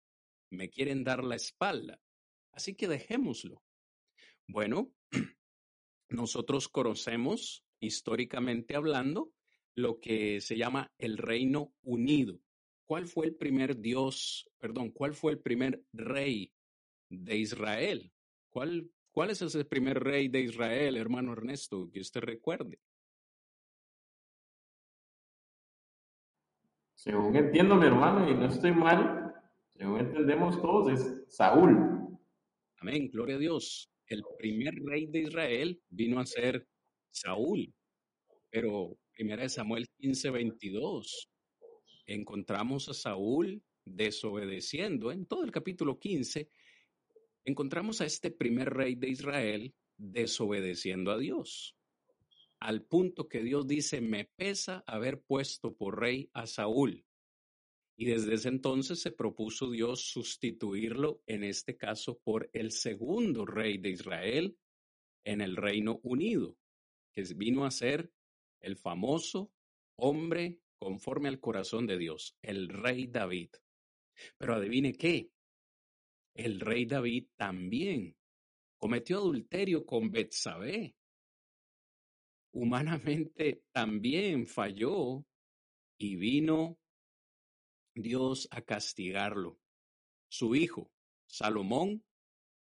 me 0.50 0.68
quieren 0.68 1.04
dar 1.04 1.22
la 1.22 1.36
espalda. 1.36 2.00
Así 2.50 2.74
que 2.74 2.88
dejémoslo. 2.88 3.62
Bueno, 4.48 4.92
nosotros 6.14 6.68
conocemos, 6.68 7.64
históricamente 7.80 8.76
hablando, 8.76 9.30
lo 9.74 10.00
que 10.00 10.40
se 10.40 10.56
llama 10.56 10.92
el 10.98 11.18
Reino 11.18 11.72
Unido. 11.82 12.40
¿Cuál 12.86 13.06
fue 13.06 13.26
el 13.26 13.34
primer 13.34 13.78
Dios, 13.78 14.48
perdón, 14.58 14.90
cuál 14.90 15.14
fue 15.14 15.32
el 15.32 15.40
primer 15.40 15.84
rey 15.92 16.52
de 17.08 17.36
Israel? 17.36 18.12
¿Cuál 18.50 18.90
¿Cuál 19.14 19.30
es 19.30 19.40
ese 19.42 19.64
primer 19.64 20.02
rey 20.02 20.26
de 20.26 20.40
Israel, 20.40 20.96
hermano 20.96 21.34
Ernesto, 21.34 21.88
que 21.92 22.00
usted 22.00 22.20
recuerde? 22.20 22.80
Según 26.94 27.36
entiendo, 27.36 27.76
mi 27.76 27.86
hermano, 27.86 28.28
y 28.28 28.34
no 28.34 28.46
estoy 28.46 28.72
mal, 28.72 29.32
según 29.68 30.00
entendemos 30.00 30.60
todos, 30.60 30.90
es 30.90 31.24
Saúl. 31.28 32.18
Amén, 32.80 33.08
gloria 33.08 33.36
a 33.36 33.38
Dios. 33.38 33.88
El 34.06 34.22
primer 34.38 34.74
rey 34.84 35.06
de 35.06 35.20
Israel 35.20 35.80
vino 35.88 36.20
a 36.20 36.26
ser 36.26 36.66
Saúl. 37.10 37.72
Pero 38.50 38.98
primera 39.12 39.42
de 39.42 39.48
Samuel 39.48 39.86
15, 39.98 40.30
22, 40.30 41.28
encontramos 42.06 42.88
a 42.88 42.94
Saúl 42.94 43.62
desobedeciendo 43.84 45.12
en 45.12 45.26
todo 45.26 45.44
el 45.44 45.50
capítulo 45.50 45.98
15 45.98 46.48
encontramos 47.44 48.00
a 48.00 48.06
este 48.06 48.30
primer 48.30 48.70
rey 48.70 48.94
de 48.94 49.08
Israel 49.08 49.74
desobedeciendo 49.96 51.12
a 51.12 51.18
Dios, 51.18 51.76
al 52.58 52.82
punto 52.82 53.28
que 53.28 53.42
Dios 53.42 53.66
dice, 53.66 54.00
me 54.00 54.24
pesa 54.36 54.82
haber 54.86 55.20
puesto 55.20 55.74
por 55.74 56.00
rey 56.00 56.30
a 56.32 56.46
Saúl. 56.46 57.04
Y 57.96 58.06
desde 58.06 58.34
ese 58.34 58.48
entonces 58.48 59.00
se 59.00 59.12
propuso 59.12 59.70
Dios 59.70 60.00
sustituirlo, 60.08 61.22
en 61.26 61.44
este 61.44 61.76
caso, 61.76 62.18
por 62.18 62.50
el 62.52 62.72
segundo 62.72 63.46
rey 63.46 63.78
de 63.78 63.90
Israel 63.90 64.56
en 65.24 65.40
el 65.40 65.56
Reino 65.56 66.00
Unido, 66.02 66.56
que 67.12 67.22
vino 67.36 67.64
a 67.64 67.70
ser 67.70 68.12
el 68.60 68.76
famoso 68.76 69.52
hombre 69.96 70.60
conforme 70.78 71.28
al 71.28 71.40
corazón 71.40 71.86
de 71.86 71.96
Dios, 71.98 72.36
el 72.42 72.68
rey 72.68 73.06
David. 73.06 73.50
Pero 74.36 74.54
adivine 74.54 74.92
qué, 74.94 75.30
el 76.34 76.60
rey 76.60 76.84
David 76.84 77.28
también 77.36 78.16
cometió 78.78 79.18
adulterio 79.18 79.86
con 79.86 80.10
Betsabé. 80.10 80.96
Humanamente 82.52 83.62
también 83.72 84.46
falló 84.46 85.24
y 85.98 86.16
vino 86.16 86.78
Dios 87.94 88.48
a 88.50 88.62
castigarlo. 88.62 89.58
Su 90.28 90.54
hijo, 90.54 90.90
Salomón, 91.26 92.04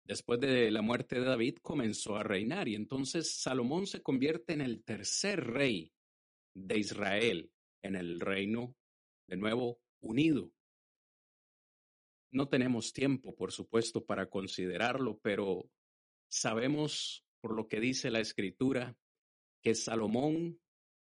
después 0.04 0.40
de 0.40 0.70
la 0.70 0.82
muerte 0.82 1.20
de 1.20 1.26
David, 1.26 1.58
comenzó 1.62 2.16
a 2.16 2.22
reinar 2.22 2.68
y 2.68 2.74
entonces 2.74 3.40
Salomón 3.40 3.86
se 3.86 4.02
convierte 4.02 4.54
en 4.54 4.60
el 4.60 4.82
tercer 4.82 5.44
rey 5.44 5.92
de 6.54 6.78
Israel 6.78 7.52
en 7.82 7.96
el 7.96 8.20
reino 8.20 8.76
de 9.26 9.36
nuevo 9.36 9.80
unido. 10.00 10.52
No 12.32 12.48
tenemos 12.48 12.92
tiempo, 12.92 13.34
por 13.34 13.52
supuesto, 13.52 14.04
para 14.04 14.28
considerarlo, 14.28 15.18
pero 15.20 15.68
sabemos 16.28 17.24
por 17.40 17.54
lo 17.56 17.68
que 17.68 17.80
dice 17.80 18.10
la 18.10 18.20
escritura 18.20 18.96
que 19.62 19.74
Salomón, 19.74 20.60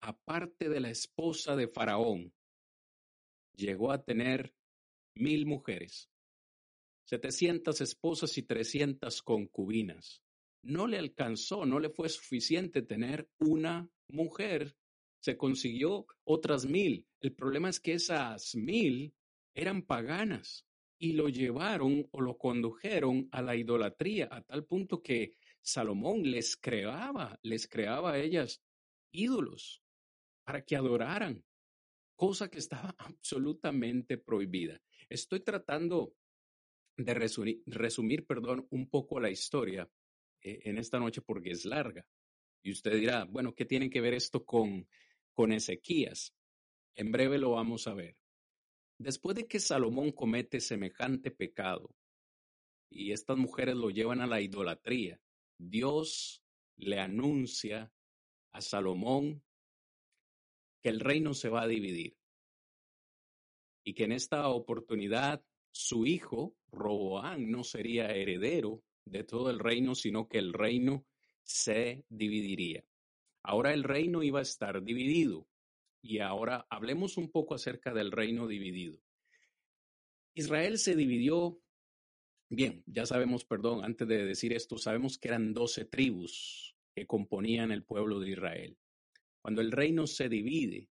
aparte 0.02 0.70
de 0.70 0.80
la 0.80 0.90
esposa 0.90 1.56
de 1.56 1.68
Faraón, 1.68 2.34
llegó 3.62 3.92
a 3.92 4.04
tener 4.04 4.54
mil 5.16 5.46
mujeres, 5.46 6.10
setecientas 7.06 7.82
esposas 7.82 8.38
y 8.38 8.44
trescientas 8.44 9.22
concubinas. 9.22 10.22
No 10.64 10.88
le 10.88 10.98
alcanzó, 10.98 11.66
no 11.66 11.80
le 11.80 11.90
fue 11.90 12.10
suficiente 12.10 12.82
tener 12.82 13.30
una 13.40 13.90
mujer. 14.10 14.76
Se 15.20 15.38
consiguió 15.38 16.06
otras 16.24 16.66
mil. 16.66 17.08
El 17.20 17.34
problema 17.34 17.70
es 17.70 17.80
que 17.80 17.94
esas 17.94 18.56
mil 18.56 19.14
eran 19.54 19.84
paganas 19.84 20.66
y 21.00 21.14
lo 21.14 21.30
llevaron 21.30 22.08
o 22.12 22.22
lo 22.22 22.38
condujeron 22.38 23.28
a 23.32 23.42
la 23.42 23.56
idolatría 23.56 24.28
a 24.32 24.42
tal 24.42 24.66
punto 24.66 25.02
que 25.02 25.36
Salomón 25.62 26.24
les 26.24 26.56
creaba, 26.58 27.40
les 27.44 27.68
creaba 27.68 28.14
a 28.14 28.20
ellas 28.20 28.62
ídolos 29.12 29.82
para 30.44 30.64
que 30.64 30.76
adoraran, 30.76 31.44
cosa 32.22 32.52
que 32.52 32.60
estaba 32.60 32.94
absolutamente 33.00 34.20
prohibida. 34.20 34.80
Estoy 35.10 35.40
tratando 35.40 36.14
de 36.96 37.16
resumir, 37.16 37.64
resumir 37.66 38.28
perdón, 38.28 38.68
un 38.70 38.88
poco 38.92 39.20
la 39.20 39.32
historia 39.32 39.90
eh, 40.44 40.60
en 40.66 40.78
esta 40.78 41.00
noche 41.00 41.24
porque 41.24 41.50
es 41.50 41.66
larga. 41.66 42.06
Y 42.62 42.74
usted 42.74 42.94
dirá, 42.94 43.26
bueno, 43.26 43.56
¿qué 43.56 43.66
tiene 43.66 43.90
que 43.90 44.02
ver 44.02 44.14
esto 44.14 44.46
con, 44.46 44.88
con 45.34 45.52
Ezequías? 45.52 46.36
En 46.94 47.12
breve 47.12 47.40
lo 47.40 47.54
vamos 47.54 47.88
a 47.88 47.96
ver. 47.96 48.16
Después 49.00 49.36
de 49.36 49.48
que 49.48 49.60
Salomón 49.60 50.12
comete 50.12 50.62
semejante 50.62 51.32
pecado 51.32 51.90
y 52.88 53.14
estas 53.14 53.38
mujeres 53.38 53.76
lo 53.76 53.90
llevan 53.90 54.22
a 54.22 54.28
la 54.28 54.42
idolatría, 54.42 55.20
Dios 55.58 56.44
le 56.78 57.00
anuncia 57.00 57.92
a 58.52 58.62
Salomón 58.62 59.44
que 60.82 60.90
el 60.90 61.00
reino 61.00 61.34
se 61.34 61.50
va 61.50 61.64
a 61.64 61.68
dividir 61.68 62.18
y 63.84 63.94
que 63.94 64.04
en 64.04 64.12
esta 64.12 64.48
oportunidad 64.50 65.44
su 65.72 66.06
hijo, 66.06 66.56
Roboán, 66.72 67.50
no 67.50 67.64
sería 67.64 68.12
heredero 68.12 68.84
de 69.06 69.24
todo 69.24 69.50
el 69.50 69.60
reino, 69.60 69.96
sino 69.96 70.28
que 70.28 70.38
el 70.38 70.54
reino 70.54 71.06
se 71.44 72.06
dividiría. 72.10 72.84
Ahora 73.44 73.74
el 73.74 73.84
reino 73.84 74.22
iba 74.24 74.40
a 74.40 74.44
estar 74.44 74.84
dividido. 74.84 75.48
Y 76.04 76.20
ahora 76.20 76.66
hablemos 76.70 77.18
un 77.18 77.30
poco 77.32 77.54
acerca 77.54 77.94
del 77.94 78.12
reino 78.12 78.48
dividido. 78.48 79.00
Israel 80.34 80.78
se 80.78 80.96
dividió, 80.96 81.62
bien, 82.50 82.84
ya 82.86 83.06
sabemos, 83.06 83.46
perdón, 83.46 83.84
antes 83.84 84.08
de 84.08 84.26
decir 84.26 84.54
esto, 84.54 84.78
sabemos 84.78 85.18
que 85.18 85.28
eran 85.28 85.54
doce 85.54 85.86
tribus 85.86 86.76
que 86.96 87.06
componían 87.06 87.72
el 87.72 87.84
pueblo 87.84 88.20
de 88.20 88.32
Israel. 88.32 88.78
Cuando 89.42 89.62
el 89.62 89.72
reino 89.72 90.06
se 90.08 90.30
divide, 90.30 90.88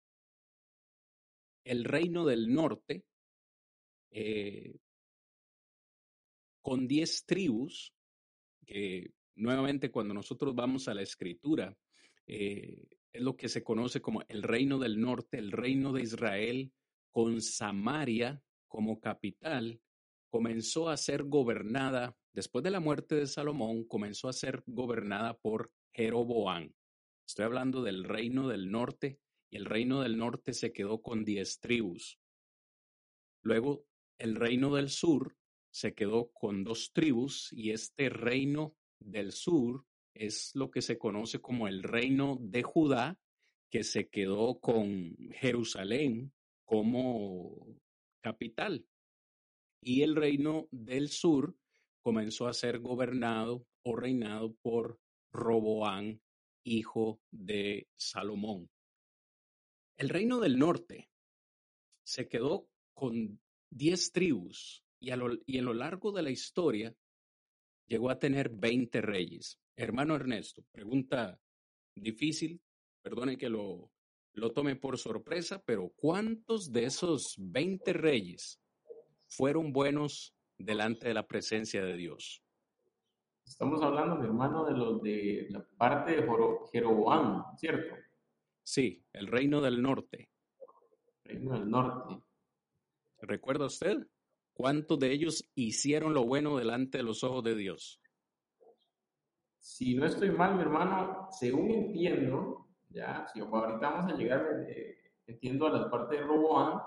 el 1.64 1.85
reino 1.85 2.25
del 2.25 2.52
norte, 2.52 3.04
eh, 4.11 4.76
con 6.61 6.87
diez 6.88 7.25
tribus, 7.25 7.92
que 8.66 9.12
nuevamente 9.37 9.90
cuando 9.90 10.14
nosotros 10.14 10.54
vamos 10.54 10.88
a 10.88 10.95
la 10.95 11.02
escritura, 11.02 11.76
eh, 12.26 12.88
es 13.12 13.23
lo 13.23 13.37
que 13.37 13.49
se 13.49 13.62
conoce 13.62 14.00
como 14.00 14.23
el 14.28 14.42
reino 14.42 14.78
del 14.78 15.00
norte, 15.00 15.38
el 15.38 15.52
reino 15.52 15.92
de 15.92 16.02
Israel, 16.02 16.73
con 17.11 17.40
Samaria 17.40 18.42
como 18.69 19.00
capital, 19.00 19.80
comenzó 20.28 20.88
a 20.88 20.97
ser 20.97 21.25
gobernada, 21.25 22.16
después 22.33 22.62
de 22.62 22.71
la 22.71 22.80
muerte 22.80 23.16
de 23.16 23.26
Salomón, 23.26 23.85
comenzó 23.85 24.28
a 24.28 24.33
ser 24.33 24.62
gobernada 24.66 25.37
por 25.37 25.73
Jeroboam. 25.92 26.73
Estoy 27.30 27.44
hablando 27.44 27.84
del 27.84 28.02
reino 28.02 28.49
del 28.49 28.72
norte, 28.72 29.20
y 29.52 29.56
el 29.56 29.64
reino 29.64 30.00
del 30.00 30.18
norte 30.18 30.52
se 30.52 30.72
quedó 30.72 31.00
con 31.00 31.25
diez 31.25 31.60
tribus. 31.60 32.18
Luego, 33.44 33.87
el 34.18 34.34
reino 34.34 34.75
del 34.75 34.88
sur 34.90 35.37
se 35.72 35.94
quedó 35.94 36.32
con 36.32 36.64
dos 36.64 36.90
tribus, 36.92 37.52
y 37.52 37.70
este 37.70 38.08
reino 38.08 38.75
del 38.99 39.30
sur 39.30 39.84
es 40.12 40.50
lo 40.56 40.72
que 40.72 40.82
se 40.82 40.99
conoce 40.99 41.40
como 41.40 41.68
el 41.68 41.84
reino 41.84 42.37
de 42.40 42.64
Judá, 42.64 43.16
que 43.70 43.84
se 43.84 44.08
quedó 44.08 44.58
con 44.58 45.14
Jerusalén 45.30 46.32
como 46.64 47.76
capital. 48.25 48.84
Y 49.80 50.02
el 50.02 50.16
reino 50.16 50.66
del 50.72 51.08
sur 51.08 51.54
comenzó 52.02 52.49
a 52.49 52.54
ser 52.54 52.80
gobernado 52.80 53.64
o 53.84 53.94
reinado 53.94 54.52
por 54.62 54.99
Roboán, 55.32 56.20
hijo 56.64 57.21
de 57.31 57.88
Salomón. 57.97 58.71
El 59.97 60.09
reino 60.09 60.40
del 60.40 60.59
norte 60.59 61.11
se 62.05 62.29
quedó 62.29 62.69
con 62.95 63.40
diez 63.71 64.12
tribus 64.12 64.85
y 64.99 65.11
a, 65.11 65.17
lo, 65.17 65.38
y 65.47 65.61
lo 65.61 65.75
largo 65.75 66.12
de 66.12 66.23
la 66.23 66.31
historia 66.31 66.95
llegó 67.87 68.11
a 68.11 68.19
tener 68.19 68.50
veinte 68.50 69.00
reyes. 69.00 69.59
Hermano 69.76 70.14
Ernesto, 70.14 70.64
pregunta 70.73 71.40
difícil, 71.95 72.61
perdone 73.02 73.37
que 73.37 73.49
lo, 73.49 73.90
lo 74.33 74.52
tome 74.52 74.76
por 74.76 74.99
sorpresa, 74.99 75.62
pero 75.64 75.90
¿cuántos 75.97 76.73
de 76.73 76.85
esos 76.85 77.35
20 77.38 77.93
reyes 77.93 78.61
fueron 79.26 79.73
buenos 79.73 80.35
delante 80.59 81.09
de 81.09 81.14
la 81.14 81.26
presencia 81.26 81.85
de 81.85 81.97
Dios? 81.97 82.43
Estamos 83.50 83.83
hablando, 83.83 84.14
mi 84.14 84.26
hermano, 84.26 84.64
de 84.64 84.75
los 84.75 85.02
de 85.02 85.49
la 85.50 85.66
parte 85.76 86.12
de 86.12 86.28
Jeroboam, 86.71 87.45
¿cierto? 87.57 87.97
Sí, 88.62 89.04
el 89.12 89.26
reino 89.26 89.61
del 89.61 89.83
norte. 89.83 90.30
Reino 91.25 91.59
del 91.59 91.69
norte. 91.69 92.23
¿Recuerda 93.19 93.66
usted? 93.66 94.07
¿Cuántos 94.52 95.00
de 95.00 95.11
ellos 95.11 95.50
hicieron 95.57 96.14
lo 96.14 96.25
bueno 96.26 96.59
delante 96.59 96.99
de 96.99 97.04
los 97.04 97.25
ojos 97.25 97.42
de 97.42 97.57
Dios? 97.57 98.00
Si 99.59 99.97
no 99.97 100.07
estoy 100.07 100.30
mal, 100.30 100.54
mi 100.54 100.62
hermano, 100.62 101.26
según 101.33 101.73
entiendo, 101.73 102.69
ya, 102.88 103.26
si 103.33 103.40
ahorita 103.40 103.90
vamos 103.90 104.12
a 104.12 104.16
llegar, 104.16 104.46
eh, 104.68 104.96
entiendo 105.27 105.66
a 105.66 105.70
la 105.70 105.90
parte 105.90 106.14
de 106.14 106.22
Roboán, 106.22 106.81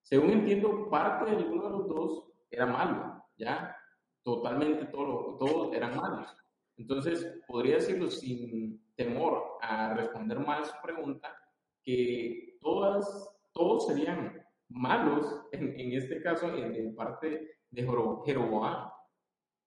según 0.00 0.30
entiendo, 0.30 0.88
parte 0.88 1.36
de 1.36 1.44
uno 1.44 1.64
de 1.64 1.70
los 1.70 1.86
dos 1.86 2.32
era 2.50 2.64
malo, 2.64 3.26
ya, 3.36 3.76
totalmente 4.22 4.86
todo, 4.86 5.36
todos 5.38 5.74
eran 5.74 5.96
malos. 5.96 6.28
Entonces, 6.76 7.40
podría 7.46 7.76
decirlo 7.76 8.10
sin 8.10 8.92
temor 8.94 9.58
a 9.60 9.94
responder 9.94 10.38
mal 10.38 10.64
su 10.64 10.74
pregunta, 10.82 11.36
que 11.82 12.58
todas, 12.60 13.30
todos 13.52 13.86
serían 13.86 14.42
malos, 14.68 15.42
en, 15.52 15.78
en 15.78 15.92
este 15.92 16.22
caso, 16.22 16.54
en, 16.56 16.74
en 16.74 16.94
parte 16.94 17.58
de 17.70 17.82
Jeroboam. 18.24 18.90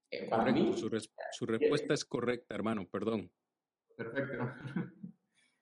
Eh, 0.10 0.30
para 0.30 0.52
mí, 0.52 0.74
su, 0.74 0.90
su 1.32 1.46
respuesta 1.46 1.94
es 1.94 2.06
correcta, 2.06 2.56
hermano, 2.56 2.88
perdón. 2.88 3.32
Perfecto. 3.96 4.52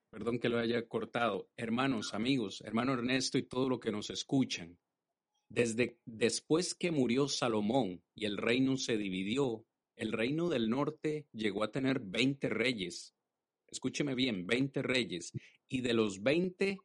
Perdón 0.10 0.40
que 0.40 0.50
lo 0.50 0.60
haya 0.60 0.88
cortado. 0.88 1.50
Hermanos, 1.58 2.14
amigos, 2.14 2.62
hermano 2.62 2.94
Ernesto 2.94 3.40
y 3.40 3.44
todo 3.44 3.68
lo 3.68 3.80
que 3.80 3.92
nos 3.92 4.12
escuchan. 4.12 4.78
Desde 5.54 6.00
después 6.06 6.74
que 6.74 6.89
murió 6.89 7.28
Salomón 7.28 8.02
y 8.16 8.26
el 8.26 8.38
reino 8.38 8.76
se 8.76 8.98
dividió, 8.98 9.63
el 9.96 10.12
reino 10.12 10.50
del 10.50 10.68
norte 10.68 11.28
llegó 11.32 11.63
a 11.63 11.72
tener 11.72 12.00
20 12.00 12.50
reyes. 12.50 13.13
Escúcheme 13.68 14.16
bien, 14.16 14.48
20 14.48 14.82
reyes. 14.82 15.32
Y 15.70 15.82
de 15.82 15.94
los 15.94 16.24
20, 16.24 16.80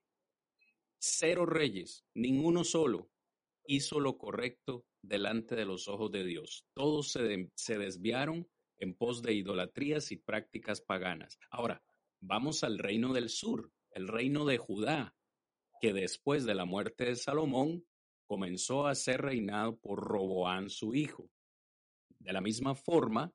cero 0.98 1.46
reyes, 1.46 2.04
ninguno 2.12 2.62
solo, 2.62 3.11
hizo 3.64 4.00
lo 4.00 4.18
correcto 4.18 4.85
delante 5.00 5.57
de 5.57 5.64
los 5.64 5.88
ojos 5.88 6.12
de 6.12 6.24
Dios. 6.24 6.66
Todos 6.74 7.12
se, 7.12 7.50
se 7.54 7.78
desviaron 7.78 8.46
en 8.76 8.92
pos 8.92 9.22
de 9.22 9.33
idolatrías 9.33 10.12
y 10.12 10.18
prácticas 10.18 10.83
paganas. 10.83 11.38
Ahora, 11.50 11.83
vamos 12.20 12.62
al 12.64 12.78
reino 12.78 13.14
del 13.14 13.31
sur, 13.31 13.72
el 13.92 14.09
reino 14.09 14.44
de 14.44 14.59
Judá, 14.59 15.16
que 15.81 15.94
después 15.94 16.44
de 16.44 16.54
la 16.54 16.66
muerte 16.66 17.07
de 17.07 17.16
Salomón 17.16 17.87
comenzó 18.28 18.86
a 18.86 18.94
ser 18.94 19.22
reinado 19.22 19.76
por 19.78 20.04
Roboán 20.04 20.68
su 20.68 20.94
hijo. 20.94 21.28
De 22.20 22.32
la 22.32 22.40
misma 22.40 22.74
forma, 22.74 23.32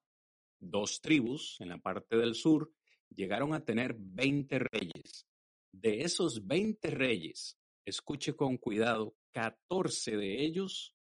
dos 0.60 1.02
tribus 1.02 1.58
en 1.60 1.70
la 1.70 1.80
parte 1.80 2.16
del 2.16 2.36
sur 2.36 2.72
llegaron 3.10 3.54
a 3.54 3.66
tener 3.66 3.96
20 3.98 4.60
reyes. 4.60 5.28
De 5.72 6.02
esos 6.02 6.46
20 6.46 6.92
reyes, 6.92 7.58
escuche 7.86 8.36
con 8.36 8.58
cuidado, 8.58 9.16
14 9.32 10.16
de 10.16 10.46
ellos 10.46 10.96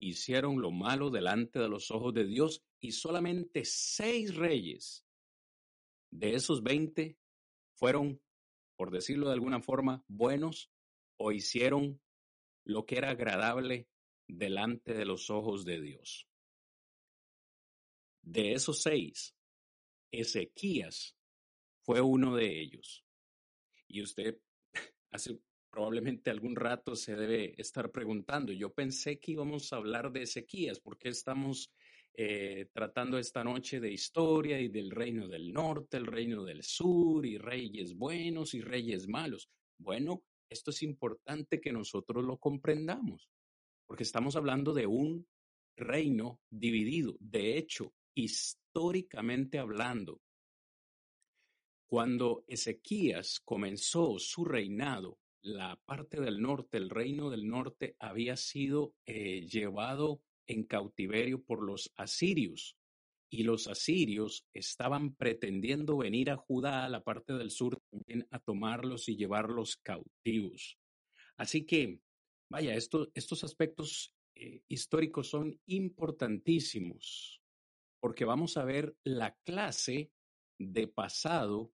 hicieron 0.00 0.60
lo 0.60 0.72
malo 0.72 1.10
delante 1.10 1.60
de 1.60 1.68
los 1.68 1.90
ojos 1.90 2.12
de 2.12 2.26
Dios 2.26 2.64
y 2.80 2.92
solamente 2.92 3.62
seis 3.64 4.34
reyes 4.34 5.06
de 6.10 6.34
esos 6.34 6.62
20 6.62 7.16
fueron, 7.74 8.20
por 8.76 8.90
decirlo 8.90 9.28
de 9.28 9.34
alguna 9.34 9.60
forma, 9.60 10.04
buenos 10.08 10.70
o 11.16 11.32
hicieron 11.32 12.00
lo 12.66 12.84
que 12.84 12.96
era 12.96 13.10
agradable 13.10 13.88
delante 14.26 14.92
de 14.92 15.04
los 15.04 15.30
ojos 15.30 15.64
de 15.64 15.80
Dios. 15.80 16.28
De 18.22 18.52
esos 18.52 18.82
seis, 18.82 19.34
Ezequías 20.10 21.16
fue 21.82 22.00
uno 22.00 22.34
de 22.34 22.60
ellos. 22.60 23.04
Y 23.86 24.02
usted 24.02 24.38
hace 25.10 25.38
probablemente 25.70 26.30
algún 26.30 26.56
rato 26.56 26.96
se 26.96 27.14
debe 27.14 27.54
estar 27.56 27.90
preguntando, 27.92 28.52
yo 28.52 28.72
pensé 28.72 29.18
que 29.20 29.32
íbamos 29.32 29.72
a 29.72 29.76
hablar 29.76 30.10
de 30.10 30.22
Ezequías, 30.22 30.80
porque 30.80 31.10
estamos 31.10 31.70
eh, 32.14 32.68
tratando 32.72 33.18
esta 33.18 33.44
noche 33.44 33.78
de 33.78 33.92
historia 33.92 34.58
y 34.58 34.68
del 34.68 34.90
reino 34.90 35.28
del 35.28 35.52
norte, 35.52 35.98
el 35.98 36.06
reino 36.06 36.42
del 36.44 36.64
sur, 36.64 37.24
y 37.24 37.38
reyes 37.38 37.94
buenos 37.94 38.54
y 38.54 38.60
reyes 38.60 39.06
malos. 39.06 39.50
Bueno, 39.78 40.24
esto 40.48 40.70
es 40.70 40.82
importante 40.82 41.60
que 41.60 41.72
nosotros 41.72 42.24
lo 42.24 42.38
comprendamos, 42.38 43.30
porque 43.86 44.02
estamos 44.02 44.36
hablando 44.36 44.72
de 44.72 44.86
un 44.86 45.26
reino 45.76 46.40
dividido. 46.50 47.16
De 47.20 47.58
hecho, 47.58 47.92
históricamente 48.14 49.58
hablando, 49.58 50.20
cuando 51.86 52.44
Ezequías 52.48 53.40
comenzó 53.44 54.18
su 54.18 54.44
reinado, 54.44 55.18
la 55.42 55.80
parte 55.84 56.20
del 56.20 56.40
norte, 56.40 56.76
el 56.76 56.90
reino 56.90 57.30
del 57.30 57.46
norte, 57.46 57.94
había 58.00 58.36
sido 58.36 58.94
eh, 59.04 59.46
llevado 59.46 60.20
en 60.48 60.64
cautiverio 60.64 61.42
por 61.42 61.62
los 61.62 61.92
asirios. 61.94 62.76
Y 63.28 63.42
los 63.42 63.66
asirios 63.66 64.46
estaban 64.52 65.14
pretendiendo 65.14 65.96
venir 65.96 66.30
a 66.30 66.36
Judá, 66.36 66.84
a 66.84 66.88
la 66.88 67.02
parte 67.02 67.32
del 67.34 67.50
sur, 67.50 67.80
también 67.90 68.26
a 68.30 68.38
tomarlos 68.38 69.08
y 69.08 69.16
llevarlos 69.16 69.76
cautivos. 69.78 70.78
Así 71.36 71.66
que, 71.66 72.00
vaya, 72.50 72.74
estos 72.74 73.44
aspectos 73.44 74.14
eh, 74.36 74.62
históricos 74.68 75.28
son 75.28 75.60
importantísimos, 75.66 77.42
porque 78.00 78.24
vamos 78.24 78.56
a 78.56 78.64
ver 78.64 78.96
la 79.02 79.36
clase 79.44 80.12
de 80.58 80.86
pasado 80.86 81.72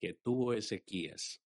que 0.00 0.14
tuvo 0.14 0.54
Ezequías. 0.54 1.42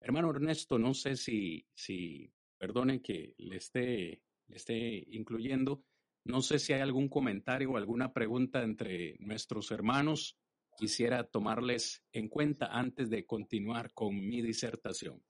Hermano 0.00 0.30
Ernesto, 0.30 0.78
no 0.78 0.94
sé 0.94 1.16
si, 1.16 1.66
si 1.74 2.32
perdone 2.58 3.00
que 3.00 3.34
le 3.38 3.56
esté 3.56 4.22
esté 4.54 5.04
incluyendo, 5.10 5.84
No 6.24 6.40
sé 6.40 6.58
si 6.58 6.72
hay 6.72 6.80
algún 6.80 7.08
comentario 7.08 7.72
o 7.72 7.76
alguna 7.76 8.12
pregunta 8.12 8.62
entre 8.62 9.16
nuestros 9.18 9.70
hermanos. 9.72 10.38
Quisiera 10.76 11.24
tomarles 11.24 12.04
en 12.12 12.28
cuenta 12.28 12.66
antes 12.66 13.10
de 13.10 13.26
continuar 13.26 13.92
con 13.92 14.14
mi 14.14 14.40
disertación. 14.40 15.20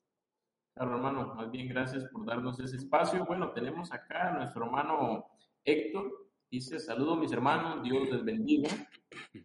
Claro, 0.75 0.97
hermano, 0.97 1.35
más 1.35 1.51
bien 1.51 1.69
gracias 1.69 2.05
por 2.13 2.27
darnos 2.27 2.61
ese 2.61 2.77
espacio. 2.77 3.25
Bueno, 3.25 3.53
tenemos 3.53 3.93
acá 3.93 4.31
a 4.31 4.39
nuestro 4.39 4.65
hermano 4.67 5.27
Héctor. 5.65 6.31
Dice, 6.51 6.79
saludos 6.79 7.19
mis 7.19 7.33
hermanos, 7.33 7.83
Dios 7.83 8.11
les 8.11 8.25
bendiga. 8.25 8.69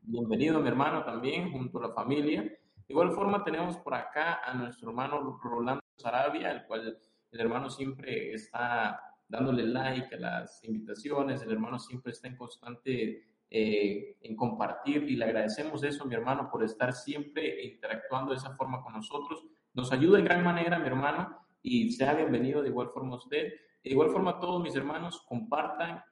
Bienvenido 0.04 0.60
mi 0.60 0.68
hermano 0.68 1.06
también, 1.06 1.52
junto 1.52 1.80
a 1.80 1.88
la 1.88 1.94
familia. 1.94 2.42
De 2.44 2.94
igual 2.94 3.12
forma 3.12 3.44
tenemos 3.44 3.78
por 3.78 3.94
acá 3.94 4.42
a 4.44 4.54
nuestro 4.54 4.90
hermano 4.90 5.40
Rolando 5.42 5.84
Sarabia, 5.98 6.52
el 6.52 6.66
cual 6.66 6.98
el 7.32 7.40
hermano 7.40 7.70
siempre 7.70 8.34
está 8.34 9.02
dándole 9.28 9.66
like 9.66 10.16
a 10.16 10.20
las 10.20 10.64
invitaciones, 10.64 11.42
el 11.42 11.52
hermano 11.52 11.80
siempre 11.80 12.12
está 12.12 12.28
en 12.28 12.38
constante 12.38 13.24
eh, 13.50 14.18
en 14.22 14.36
compartir 14.36 15.04
y 15.04 15.16
le 15.16 15.26
agradecemos 15.26 15.84
eso, 15.84 16.06
mi 16.06 16.16
hermano, 16.16 16.50
por 16.52 16.64
estar 16.64 16.94
siempre 16.94 17.64
interactuando 17.66 18.32
de 18.32 18.38
esa 18.38 18.56
forma 18.56 18.82
con 18.84 18.94
nosotros. 18.94 19.46
Nos 19.74 19.92
ayuda 19.92 20.20
en 20.20 20.26
gran 20.26 20.44
manera, 20.44 20.80
mi 20.80 20.88
hermano, 20.88 21.38
y 21.62 21.92
sea 21.92 22.14
bienvenido 22.14 22.62
de 22.62 22.70
igual 22.70 22.90
forma 22.90 23.16
usted. 23.16 23.54
De 23.84 23.90
igual 23.90 24.10
forma, 24.10 24.40
todos 24.40 24.62
mis 24.62 24.76
hermanos 24.76 25.24
compartan 25.28 26.04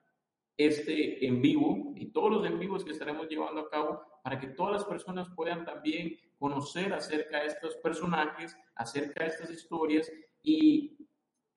este 0.57 1.25
en 1.25 1.41
vivo 1.41 1.93
y 1.95 2.07
todos 2.07 2.31
los 2.31 2.45
en 2.45 2.57
vivos 2.57 2.85
que 2.85 2.91
estaremos 2.91 3.27
llevando 3.27 3.61
a 3.61 3.69
cabo 3.69 4.01
para 4.23 4.39
que 4.39 4.47
todas 4.47 4.73
las 4.73 4.85
personas 4.85 5.27
puedan 5.35 5.65
también 5.65 6.17
conocer 6.39 6.93
acerca 6.93 7.41
de 7.41 7.47
estos 7.47 7.75
personajes, 7.77 8.57
acerca 8.75 9.23
de 9.23 9.29
estas 9.29 9.51
historias 9.51 10.11
y, 10.41 11.04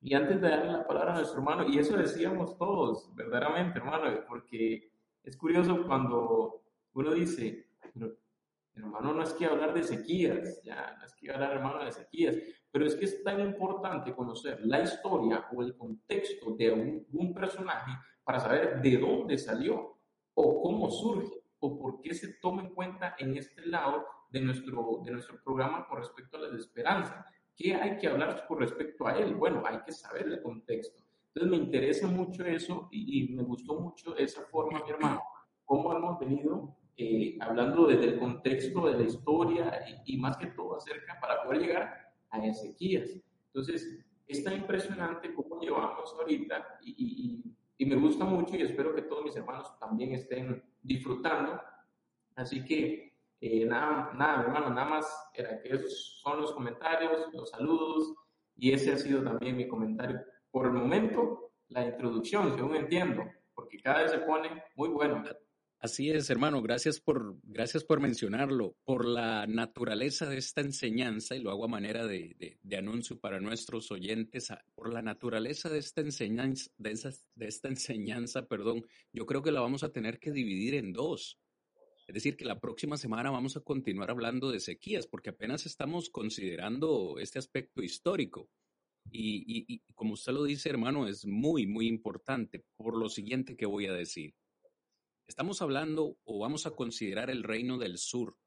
y 0.01 0.15
antes 0.15 0.41
de 0.41 0.49
darle 0.49 0.73
la 0.73 0.87
palabra 0.87 1.13
a 1.13 1.17
nuestro 1.17 1.39
hermano, 1.39 1.69
y 1.69 1.79
eso 1.79 1.97
decíamos 1.97 2.57
todos, 2.57 3.15
verdaderamente, 3.15 3.79
hermano, 3.79 4.05
porque 4.29 4.93
es 5.23 5.37
curioso 5.37 5.85
cuando 5.87 6.63
uno 6.93 7.13
dice, 7.13 7.69
hermano, 8.75 9.13
no 9.13 9.23
es 9.23 9.33
que 9.33 9.47
hablar 9.47 9.75
de 9.75 9.83
sequías, 9.83 10.63
ya, 10.63 10.97
no 10.99 11.05
es 11.05 11.15
que 11.15 11.31
hablar, 11.31 11.53
hermano, 11.53 11.85
de 11.85 11.93
sequías, 11.93 12.37
pero 12.71 12.87
es 12.87 12.95
que 12.95 13.07
es 13.07 13.23
tan 13.23 13.41
importante 13.41 14.15
conocer 14.15 14.61
la 14.65 14.83
historia 14.83 15.47
o 15.53 15.63
el 15.63 15.77
contexto 15.77 16.55
de 16.57 16.71
un, 16.71 17.07
un 17.13 17.35
personaje 17.35 17.93
para 18.23 18.41
saber 18.41 18.81
de 18.81 18.99
dónde 18.99 19.39
salió 19.39 19.99
o 20.35 20.63
cómo 20.63 20.91
surge 20.91 21.43
o 21.61 21.79
por 21.79 22.01
qué 22.01 22.15
se 22.15 22.35
toma 22.35 22.63
en 22.63 22.75
cuenta 22.75 23.17
en 23.19 23.37
este 23.37 23.67
lado 23.67 24.07
de 24.31 24.41
nuestro, 24.41 25.01
de 25.05 25.13
nuestro 25.13 25.43
programa 25.43 25.87
con 25.89 25.99
respecto 25.99 26.37
a 26.37 26.41
la 26.41 26.57
esperanza. 26.57 27.27
¿Qué 27.59 27.75
hay 27.75 27.99
que 27.99 28.07
hablar 28.07 28.47
con 28.47 28.61
respecto 28.61 29.05
a 29.09 29.19
él? 29.19 29.35
Bueno, 29.35 29.65
hay 29.67 29.81
que 29.81 29.91
saber 29.91 30.29
el 30.29 30.41
contexto. 30.41 31.03
Entonces 31.35 31.51
me 31.51 31.65
interesa 31.65 32.07
mucho 32.07 32.45
eso 32.45 32.89
y, 32.93 33.29
me 33.33 33.43
gustó 33.43 33.81
mucho 33.81 34.17
esa 34.17 34.43
forma, 34.43 34.81
mi 34.85 34.91
hermano, 34.91 35.21
cómo 35.65 35.93
hemos 35.93 36.21
venido 36.21 36.77
eh, 36.97 37.37
hablando 37.41 37.89
desde 37.89 38.05
el 38.05 38.19
contexto 38.21 38.87
de 38.87 38.99
la 38.99 39.03
historia 39.03 39.85
y, 40.07 40.15
y, 40.15 40.17
más 40.19 40.37
que 40.37 40.47
todo 40.47 40.77
acerca 40.77 41.19
para 41.21 41.43
poder 41.43 41.63
llegar 41.63 42.13
a 42.31 42.47
Ezequías. 42.47 43.11
Entonces, 43.47 44.07
es 44.29 44.45
tan 44.45 44.55
impresionante 44.55 45.35
cómo 45.35 45.61
llevamos 45.61 46.15
ahorita 46.17 46.79
y, 46.83 46.95
y, 46.97 47.43
y 47.77 47.87
me 47.87 47.97
gusta 47.97 48.25
mucho 48.25 48.55
y 48.55 48.63
espero 48.63 48.95
que 48.95 49.03
todos 49.03 49.25
mis 49.25 49.37
hermanos 49.37 49.77
también 49.81 50.13
estén 50.13 50.63
disfrutando. 50.81 51.61
Así 52.37 52.65
que 52.65 53.08
eh, 53.41 53.65
nada, 53.67 54.13
nada, 54.15 54.43
hermano, 54.43 54.71
nada 54.71 54.89
más 54.89 55.07
era 55.35 55.61
que 55.61 55.69
esos 55.69 56.21
son 56.23 56.41
los 56.41 56.53
comentarios, 56.53 57.33
los 57.33 57.51
saludos 57.51 58.15
y 58.57 58.73
ese 58.73 58.93
ha 58.93 58.99
sido 58.99 59.23
también 59.23 59.57
mi 59.57 59.69
comentario. 59.69 60.21
Por 60.51 60.67
el 60.67 60.73
momento, 60.73 61.53
la 61.69 61.87
introducción, 61.87 62.55
según 62.57 62.77
entiendo, 62.77 63.23
porque 63.55 63.79
cada 63.81 64.03
vez 64.03 64.11
se 64.11 64.19
pone 64.19 64.65
muy 64.75 64.89
bueno. 64.89 65.23
Así 65.81 66.11
es, 66.11 66.29
hermano, 66.29 66.61
gracias 66.61 66.99
por, 66.99 67.37
gracias 67.45 67.85
por 67.85 68.01
mencionarlo, 68.01 68.75
por 68.85 69.05
la 69.05 69.47
naturaleza 69.47 70.29
de 70.29 70.39
esta 70.39 70.61
enseñanza, 70.61 71.37
y 71.37 71.41
lo 71.41 71.53
hago 71.53 71.67
a 71.67 71.69
manera 71.69 72.05
de, 72.05 72.59
de, 72.61 72.77
anuncio 72.77 73.21
para 73.21 73.39
nuestros 73.39 73.93
oyentes, 73.93 74.53
por 74.75 74.93
la 74.93 75.03
naturaleza 75.03 75.69
de 75.69 75.79
esta 75.79 76.01
enseñanza, 76.01 76.69
de, 76.79 76.99
de 77.37 77.47
esta 77.47 77.69
enseñanza, 77.69 78.47
perdón, 78.49 78.85
yo 79.13 79.25
creo 79.25 79.41
que 79.41 79.53
la 79.53 79.61
vamos 79.61 79.85
a 79.85 79.93
tener 79.93 80.19
que 80.19 80.33
dividir 80.33 80.75
en 80.75 80.93
dos. 80.93 81.39
Es 82.09 82.15
decir, 82.15 82.39
que 82.39 82.47
la 82.47 82.59
próxima 82.59 82.97
semana 82.97 83.31
vamos 83.31 83.59
a 83.59 83.61
continuar 83.61 84.11
hablando 84.11 84.51
de 84.51 84.61
sequías, 84.61 85.07
porque 85.07 85.29
apenas 85.29 85.67
estamos 85.67 86.09
considerando 86.09 87.19
este 87.19 87.39
aspecto 87.39 87.83
histórico. 87.83 88.49
Y, 89.13 89.83
como 89.95 90.15
usted 90.15 90.33
lo 90.33 90.45
dice, 90.45 90.71
hermano, 90.71 91.07
es 91.07 91.27
muy, 91.27 91.67
muy 91.67 91.87
importante 91.87 92.65
por 92.77 92.97
lo 92.97 93.11
siguiente 93.11 93.59
que 93.59 93.67
voy 93.67 93.87
a 93.87 93.93
decir. 93.93 94.35
Estamos 95.27 95.61
hablando 95.61 96.17
o 96.25 96.39
vamos 96.39 96.65
a 96.65 96.71
considerar 96.71 97.29
el 97.29 97.43
reino 97.43 97.77
del 97.77 97.99
sur, 97.99 98.39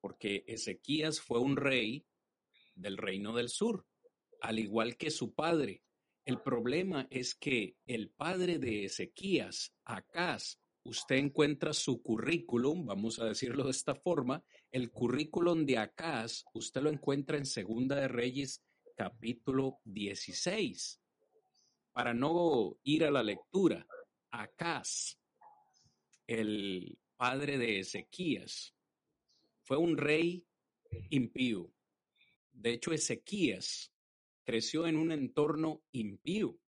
porque 0.00 0.44
Ezequías 0.46 1.20
fue 1.20 1.40
un 1.40 1.56
rey 1.56 2.06
del 2.76 2.98
reino 2.98 3.34
del 3.34 3.48
sur, 3.48 3.84
al 4.40 4.60
igual 4.60 4.96
que 4.96 5.10
su 5.10 5.34
padre. 5.34 5.82
El 6.24 6.40
problema 6.40 7.08
es 7.10 7.34
que 7.34 7.76
el 7.86 8.10
padre 8.10 8.60
de 8.60 8.84
Ezequías, 8.84 9.74
Acaz, 9.84 10.59
usted 10.84 11.16
encuentra 11.16 11.72
su 11.72 12.02
currículum, 12.02 12.86
vamos 12.86 13.18
a 13.18 13.26
decirlo 13.26 13.64
de 13.64 13.70
esta 13.70 13.94
forma, 13.94 14.42
el 14.70 14.90
currículum 14.90 15.64
de 15.66 15.78
Acaz, 15.78 16.44
usted 16.54 16.82
lo 16.82 16.90
encuentra 16.90 17.36
en 17.36 17.46
Segunda 17.46 17.96
de 17.96 18.08
Reyes, 18.08 18.62
capítulo 18.96 19.80
16. 19.84 21.00
Para 21.92 22.14
no 22.14 22.78
ir 22.82 23.04
a 23.04 23.10
la 23.10 23.22
lectura, 23.22 23.86
Acaz 24.30 25.18
el 26.26 26.98
padre 27.16 27.58
de 27.58 27.80
Ezequías, 27.80 28.74
fue 29.62 29.76
un 29.76 29.96
rey 29.96 30.46
impío. 31.10 31.72
De 32.50 32.72
hecho, 32.72 32.92
Ezequías 32.92 33.92
creció 34.44 34.86
en 34.86 34.96
un 34.96 35.12
entorno 35.12 35.82
impío. 35.92 36.58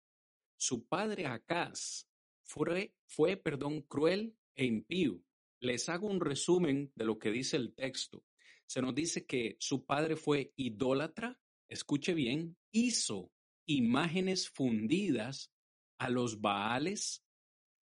Su 0.56 0.86
padre 0.86 1.26
Acaz 1.26 2.06
fue, 2.52 2.92
fue 3.06 3.38
perdón, 3.38 3.80
cruel 3.80 4.36
e 4.54 4.66
impío. 4.66 5.22
Les 5.60 5.88
hago 5.88 6.06
un 6.06 6.20
resumen 6.20 6.92
de 6.94 7.06
lo 7.06 7.18
que 7.18 7.30
dice 7.30 7.56
el 7.56 7.74
texto. 7.74 8.24
Se 8.66 8.82
nos 8.82 8.94
dice 8.94 9.24
que 9.24 9.56
su 9.58 9.86
padre 9.86 10.16
fue 10.16 10.52
idólatra, 10.56 11.40
escuche 11.68 12.12
bien, 12.12 12.58
hizo 12.70 13.32
imágenes 13.64 14.50
fundidas 14.50 15.50
a 15.98 16.10
los 16.10 16.42
Baales. 16.42 17.24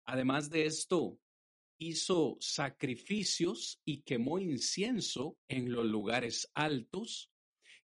Además 0.06 0.52
de 0.52 0.68
esto, 0.68 1.20
hizo 1.80 2.38
sacrificios 2.39 3.82
y 3.84 4.04
quemó 4.04 4.38
incienso 4.38 5.36
en 5.48 5.72
los 5.72 5.86
lugares 5.86 6.52
altos. 6.54 7.32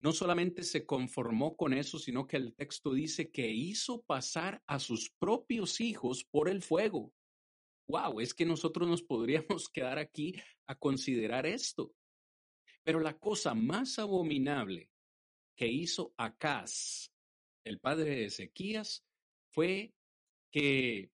No 0.02 0.12
solamente 0.12 0.62
se 0.62 0.84
conformó 0.84 1.56
con 1.56 1.72
eso, 1.72 1.98
sino 1.98 2.26
que 2.26 2.36
el 2.36 2.54
texto 2.54 2.92
dice 2.92 3.30
que 3.30 3.48
hizo 3.48 4.02
pasar 4.02 4.62
a 4.66 4.78
sus 4.78 5.10
propios 5.18 5.80
hijos 5.80 6.24
por 6.24 6.48
el 6.48 6.62
fuego. 6.62 7.12
Wow, 7.88 8.20
es 8.20 8.34
que 8.34 8.44
nosotros 8.44 8.88
nos 8.88 9.02
podríamos 9.02 9.68
quedar 9.72 9.98
aquí 9.98 10.34
a 10.66 10.74
considerar 10.74 11.46
esto. 11.46 11.94
Pero 12.82 13.00
la 13.00 13.18
cosa 13.18 13.54
más 13.54 13.98
abominable 13.98 14.90
que 15.56 15.66
hizo 15.66 16.12
Acaz, 16.16 17.10
el 17.64 17.80
padre 17.80 18.10
de 18.10 18.24
Ezequías, 18.26 19.04
fue 19.50 19.92
que 20.52 21.10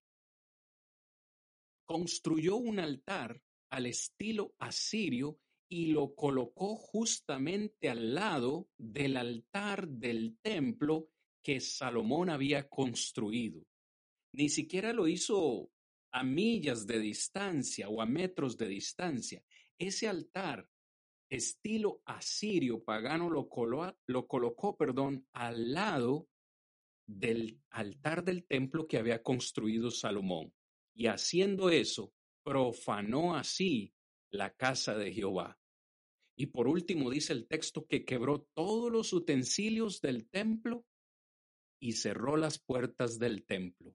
construyó 1.87 2.57
un 2.57 2.79
altar 2.79 3.41
al 3.71 3.87
estilo 3.87 4.55
asirio 4.59 5.39
y 5.73 5.87
lo 5.87 6.15
colocó 6.15 6.77
justamente 6.77 7.89
al 7.89 8.15
lado 8.15 8.69
del 8.77 9.17
altar 9.17 9.89
del 9.89 10.37
templo 10.43 11.09
que 11.43 11.61
Salomón 11.61 12.29
había 12.29 12.69
construido. 12.69 13.65
Ni 14.35 14.51
siquiera 14.51 14.93
lo 14.93 15.09
hizo 15.09 15.71
a 16.11 16.25
millas 16.25 16.87
de 16.87 16.99
distancia 16.99 17.89
o 17.89 18.03
a 18.03 18.07
metros 18.07 18.59
de 18.59 18.69
distancia. 18.69 19.43
Ese 19.79 20.09
altar 20.09 20.69
estilo 21.31 22.03
asirio 22.05 22.85
pagano 22.85 23.31
lo, 23.31 23.49
lo 24.07 24.27
colocó, 24.27 24.77
perdón, 24.77 25.27
al 25.33 25.73
lado 25.73 26.29
del 27.07 27.63
altar 27.71 28.25
del 28.25 28.45
templo 28.45 28.87
que 28.87 28.99
había 28.99 29.23
construido 29.23 29.91
Salomón 29.91 30.53
y 30.93 31.07
haciendo 31.07 31.71
eso, 31.71 32.13
profanó 32.43 33.35
así 33.37 33.95
la 34.29 34.55
casa 34.55 34.95
de 34.99 35.15
Jehová. 35.15 35.59
Y 36.43 36.47
por 36.47 36.67
último 36.67 37.09
dice 37.09 37.33
el 37.35 37.47
texto 37.47 37.87
que 37.87 38.05
quebró 38.05 38.41
todos 38.53 38.91
los 38.91 39.13
utensilios 39.13 40.01
del 40.01 40.29
templo 40.29 40.85
y 41.81 41.93
cerró 41.93 42.37
las 42.37 42.59
puertas 42.59 43.21
del 43.21 43.45
templo, 43.45 43.95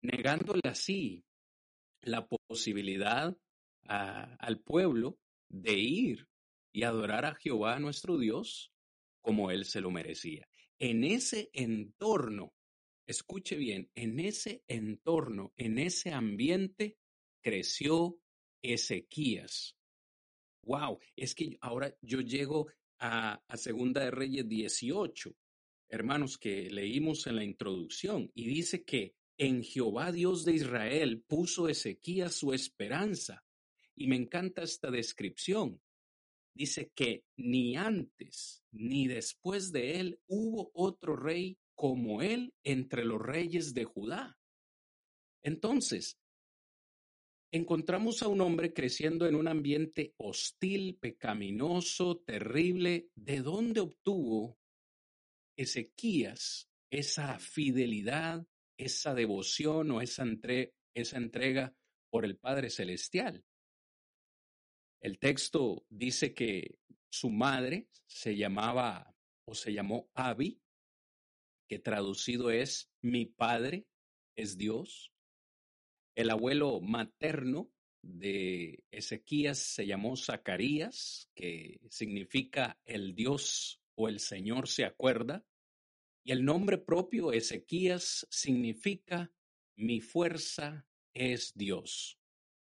negándole 0.00 0.62
así 0.64 1.26
la 2.00 2.26
posibilidad 2.26 3.36
al 3.82 4.60
pueblo 4.62 5.18
de 5.50 5.74
ir 5.74 6.26
y 6.72 6.84
adorar 6.84 7.26
a 7.26 7.34
Jehová 7.34 7.78
nuestro 7.78 8.16
Dios 8.16 8.72
como 9.20 9.50
él 9.50 9.66
se 9.66 9.82
lo 9.82 9.90
merecía. 9.90 10.48
En 10.78 11.04
ese 11.04 11.50
entorno 11.52 12.54
escuche 13.06 13.56
bien, 13.56 13.90
en 13.94 14.20
ese 14.20 14.64
entorno, 14.68 15.52
en 15.58 15.78
ese 15.80 16.14
ambiente, 16.14 16.96
creció 17.42 18.18
Ezequías. 18.62 19.76
Wow, 20.64 20.98
es 21.16 21.34
que 21.34 21.56
ahora 21.60 21.94
yo 22.00 22.20
llego 22.20 22.68
a, 22.98 23.42
a 23.46 23.56
Segunda 23.56 24.04
de 24.04 24.10
Reyes 24.10 24.48
18, 24.48 25.34
hermanos, 25.88 26.38
que 26.38 26.70
leímos 26.70 27.26
en 27.26 27.36
la 27.36 27.44
introducción, 27.44 28.30
y 28.34 28.46
dice 28.46 28.84
que 28.84 29.14
en 29.36 29.64
Jehová 29.64 30.12
Dios 30.12 30.44
de 30.44 30.52
Israel 30.52 31.22
puso 31.26 31.68
Ezequías 31.68 32.34
su 32.34 32.52
esperanza. 32.52 33.44
Y 33.96 34.06
me 34.06 34.16
encanta 34.16 34.62
esta 34.62 34.90
descripción. 34.90 35.80
Dice 36.54 36.92
que 36.94 37.24
ni 37.36 37.76
antes 37.76 38.62
ni 38.70 39.08
después 39.08 39.72
de 39.72 39.98
él 40.00 40.20
hubo 40.26 40.70
otro 40.74 41.16
rey 41.16 41.58
como 41.74 42.22
él 42.22 42.54
entre 42.62 43.04
los 43.04 43.20
reyes 43.20 43.74
de 43.74 43.84
Judá. 43.84 44.38
Entonces, 45.42 46.16
encontramos 47.56 48.20
a 48.24 48.28
un 48.28 48.40
hombre 48.40 48.72
creciendo 48.72 49.28
en 49.28 49.36
un 49.36 49.46
ambiente 49.46 50.12
hostil, 50.16 50.98
pecaminoso, 50.98 52.18
terrible. 52.18 53.10
¿De 53.14 53.42
dónde 53.42 53.78
obtuvo 53.78 54.58
Ezequías 55.56 56.68
esa 56.90 57.38
fidelidad, 57.38 58.44
esa 58.76 59.14
devoción 59.14 59.92
o 59.92 60.00
esa, 60.00 60.24
entrega 60.94 61.72
por 62.10 62.24
el 62.24 62.36
Padre 62.36 62.70
Celestial? 62.70 63.44
El 65.00 65.20
texto 65.20 65.86
dice 65.88 66.34
que 66.34 66.80
su 67.08 67.30
madre 67.30 67.88
se 68.08 68.36
llamaba 68.36 69.14
o 69.46 69.54
se 69.54 69.72
llamó 69.72 70.10
Abi, 70.14 70.60
que 71.68 71.78
traducido 71.78 72.50
es 72.50 72.90
mi 73.00 73.26
padre 73.26 73.86
es 74.34 74.56
Dios. 74.56 75.13
El 76.14 76.30
abuelo 76.30 76.80
materno 76.80 77.70
de 78.02 78.84
Ezequías 78.90 79.58
se 79.58 79.86
llamó 79.86 80.16
Zacarías, 80.16 81.30
que 81.34 81.80
significa 81.88 82.78
el 82.84 83.14
Dios 83.14 83.80
o 83.96 84.08
el 84.08 84.20
Señor 84.20 84.68
se 84.68 84.84
acuerda. 84.84 85.44
Y 86.22 86.32
el 86.32 86.44
nombre 86.44 86.78
propio 86.78 87.32
Ezequías 87.32 88.26
significa 88.30 89.32
mi 89.76 90.00
fuerza 90.00 90.86
es 91.14 91.52
Dios. 91.54 92.18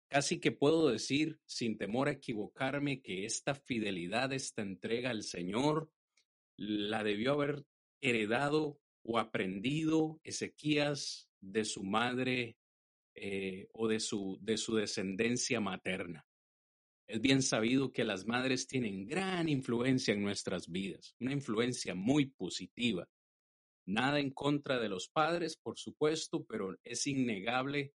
Casi 0.09 0.39
que 0.39 0.51
puedo 0.51 0.89
decir, 0.89 1.39
sin 1.45 1.77
temor 1.77 2.07
a 2.07 2.13
equivocarme, 2.13 3.01
que 3.01 3.25
esta 3.25 3.53
fidelidad, 3.53 4.31
esta 4.31 4.61
entrega 4.61 5.09
al 5.09 5.23
Señor, 5.23 5.91
la 6.55 7.03
debió 7.03 7.33
haber 7.33 7.65
heredado 8.01 8.79
o 9.03 9.19
aprendido 9.19 10.19
Ezequías 10.23 11.29
de 11.41 11.65
su 11.65 11.83
madre 11.83 12.57
eh, 13.19 13.67
o 13.73 13.87
de 13.87 13.99
su, 13.99 14.37
de 14.41 14.57
su 14.57 14.75
descendencia 14.75 15.59
materna. 15.59 16.23
Es 17.07 17.19
bien 17.19 17.41
sabido 17.41 17.91
que 17.91 18.03
las 18.03 18.27
madres 18.27 18.67
tienen 18.67 19.07
gran 19.07 19.49
influencia 19.49 20.13
en 20.13 20.21
nuestras 20.21 20.69
vidas, 20.69 21.15
una 21.19 21.31
influencia 21.31 21.95
muy 21.95 22.27
positiva. 22.27 23.09
Nada 23.87 24.19
en 24.19 24.29
contra 24.29 24.77
de 24.77 24.89
los 24.89 25.09
padres, 25.09 25.57
por 25.57 25.79
supuesto, 25.79 26.45
pero 26.45 26.77
es 26.83 27.07
innegable 27.07 27.91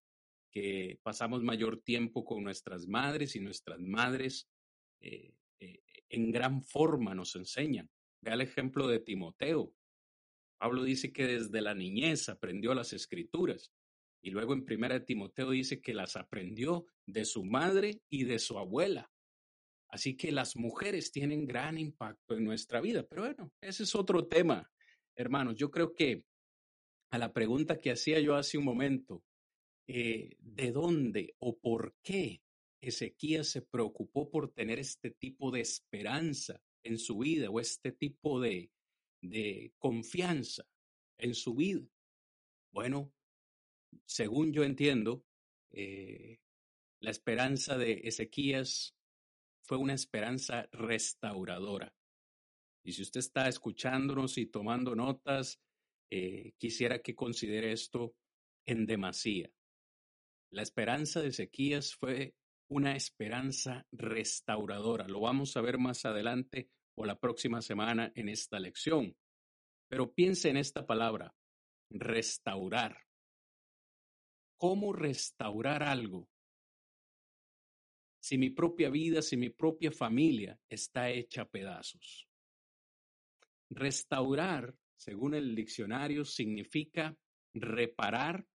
que 0.51 0.99
pasamos 1.03 1.41
mayor 1.41 1.81
tiempo 1.81 2.25
con 2.25 2.43
nuestras 2.43 2.85
madres 2.85 3.37
y 3.37 3.39
nuestras 3.39 3.79
madres 3.79 4.49
eh, 4.99 5.33
eh, 5.61 5.83
en 6.09 6.33
gran 6.33 6.61
forma 6.63 7.15
nos 7.15 7.33
enseñan. 7.37 7.89
Vea 8.21 8.33
el 8.33 8.41
ejemplo 8.41 8.89
de 8.89 8.99
Timoteo. 8.99 9.73
Pablo 10.57 10.83
dice 10.83 11.13
que 11.13 11.27
desde 11.27 11.61
la 11.61 11.75
niñez 11.75 12.27
aprendió 12.27 12.73
las 12.73 12.91
escrituras 12.91 13.71
y 14.23 14.31
luego 14.31 14.53
en 14.53 14.63
primera 14.63 14.97
de 14.97 15.05
Timoteo 15.05 15.51
dice 15.51 15.81
que 15.81 15.93
las 15.93 16.15
aprendió 16.15 16.87
de 17.05 17.25
su 17.25 17.43
madre 17.43 18.01
y 18.09 18.23
de 18.23 18.39
su 18.39 18.57
abuela. 18.57 19.11
Así 19.89 20.15
que 20.15 20.31
las 20.31 20.55
mujeres 20.55 21.11
tienen 21.11 21.45
gran 21.45 21.77
impacto 21.77 22.35
en 22.35 22.45
nuestra 22.45 22.79
vida. 22.79 23.05
Pero 23.05 23.23
bueno, 23.23 23.51
ese 23.59 23.83
es 23.83 23.93
otro 23.93 24.25
tema, 24.25 24.71
hermanos. 25.13 25.55
Yo 25.57 25.69
creo 25.69 25.93
que 25.93 26.23
a 27.11 27.17
la 27.17 27.33
pregunta 27.33 27.79
que 27.79 27.91
hacía 27.91 28.21
yo 28.21 28.35
hace 28.35 28.57
un 28.57 28.63
momento, 28.63 29.25
eh, 29.87 30.37
¿de 30.39 30.71
dónde 30.71 31.35
o 31.39 31.59
por 31.59 31.93
qué 32.01 32.41
Ezequías 32.79 33.49
se 33.49 33.61
preocupó 33.61 34.29
por 34.29 34.53
tener 34.53 34.79
este 34.79 35.11
tipo 35.11 35.51
de 35.51 35.59
esperanza 35.59 36.61
en 36.81 36.97
su 36.97 37.17
vida 37.17 37.49
o 37.49 37.59
este 37.59 37.91
tipo 37.91 38.39
de, 38.39 38.71
de 39.21 39.73
confianza 39.77 40.65
en 41.17 41.35
su 41.35 41.55
vida? 41.55 41.85
Bueno, 42.71 43.11
según 44.05 44.53
yo 44.53 44.63
entiendo, 44.63 45.25
eh, 45.71 46.39
la 46.99 47.11
esperanza 47.11 47.77
de 47.77 48.01
Ezequías 48.03 48.95
fue 49.63 49.77
una 49.77 49.93
esperanza 49.93 50.67
restauradora. 50.71 51.93
Y 52.83 52.93
si 52.93 53.01
usted 53.01 53.19
está 53.19 53.47
escuchándonos 53.47 54.37
y 54.37 54.45
tomando 54.45 54.95
notas, 54.95 55.59
eh, 56.09 56.53
quisiera 56.57 56.99
que 56.99 57.15
considere 57.15 57.71
esto 57.71 58.15
en 58.65 58.85
demasía. 58.85 59.49
La 60.51 60.61
esperanza 60.61 61.21
de 61.21 61.29
Ezequías 61.29 61.95
fue 61.95 62.35
una 62.69 62.95
esperanza 62.95 63.85
restauradora. 63.91 65.07
Lo 65.07 65.21
vamos 65.21 65.57
a 65.57 65.61
ver 65.61 65.77
más 65.77 66.05
adelante 66.05 66.69
o 66.95 67.05
la 67.05 67.19
próxima 67.19 67.61
semana 67.61 68.11
en 68.15 68.29
esta 68.29 68.59
lección. 68.59 69.15
Pero 69.89 70.13
piense 70.13 70.49
en 70.49 70.57
esta 70.57 70.85
palabra, 70.85 71.35
restaurar. 71.89 72.97
¿Cómo 74.63 74.93
restaurar 74.93 75.83
algo? 75.83 76.29
Si 78.21 78.37
mi 78.37 78.49
propia 78.49 78.89
vida, 78.89 79.21
si 79.21 79.35
mi 79.35 79.49
propia 79.49 79.91
familia 79.91 80.57
está 80.69 81.09
hecha 81.09 81.41
a 81.41 81.49
pedazos. 81.49 82.29
Restaurar, 83.69 84.73
según 84.95 85.33
el 85.33 85.53
diccionario, 85.53 86.23
significa 86.23 87.13
reparar, 87.53 88.47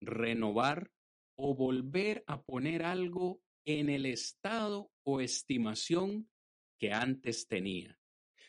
renovar 0.00 0.90
o 1.36 1.54
volver 1.54 2.24
a 2.26 2.42
poner 2.42 2.82
algo 2.82 3.40
en 3.64 3.88
el 3.88 4.06
estado 4.06 4.90
o 5.04 5.20
estimación 5.20 6.28
que 6.76 6.92
antes 6.92 7.46
tenía. 7.46 7.96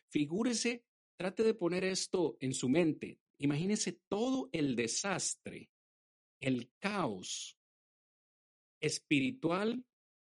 Figúrese, 0.09 0.83
trate 1.15 1.43
de 1.43 1.53
poner 1.53 1.83
esto 1.83 2.37
en 2.39 2.55
su 2.55 2.69
mente. 2.69 3.19
Imagínese 3.37 3.99
todo 4.09 4.49
el 4.51 4.75
desastre, 4.75 5.69
el 6.41 6.71
caos 6.79 7.57
espiritual, 8.81 9.85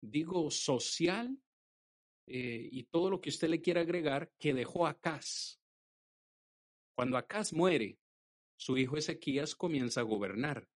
digo 0.01 0.49
social, 0.51 1.37
eh, 2.27 2.69
y 2.71 2.83
todo 2.83 3.09
lo 3.09 3.21
que 3.21 3.29
usted 3.29 3.49
le 3.49 3.61
quiera 3.61 3.81
agregar 3.81 4.31
que 4.39 4.53
dejó 4.53 4.87
Acaz. 4.87 5.59
Cuando 6.95 7.17
Acaz 7.17 7.53
muere, 7.53 7.99
su 8.57 8.77
hijo 8.77 8.97
Ezequías 8.97 9.55
comienza 9.55 10.01
a 10.01 10.05
gobernar. 10.05 10.67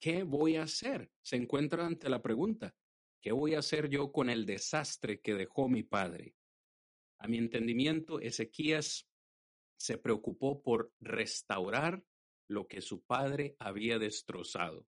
¿Qué 0.00 0.22
voy 0.22 0.56
a 0.56 0.64
hacer? 0.64 1.10
Se 1.22 1.36
encuentra 1.36 1.86
ante 1.86 2.08
la 2.08 2.22
pregunta, 2.22 2.74
¿qué 3.20 3.32
voy 3.32 3.54
a 3.54 3.60
hacer 3.60 3.88
yo 3.88 4.12
con 4.12 4.28
el 4.30 4.46
desastre 4.46 5.20
que 5.20 5.34
dejó 5.34 5.68
mi 5.68 5.82
padre? 5.82 6.34
A 7.18 7.28
mi 7.28 7.38
entendimiento, 7.38 8.20
Ezequías 8.20 9.08
se 9.78 9.96
preocupó 9.98 10.62
por 10.62 10.92
restaurar 11.00 12.02
lo 12.48 12.66
que 12.66 12.80
su 12.80 13.02
padre 13.02 13.56
había 13.58 13.98
destrozado. 13.98 14.86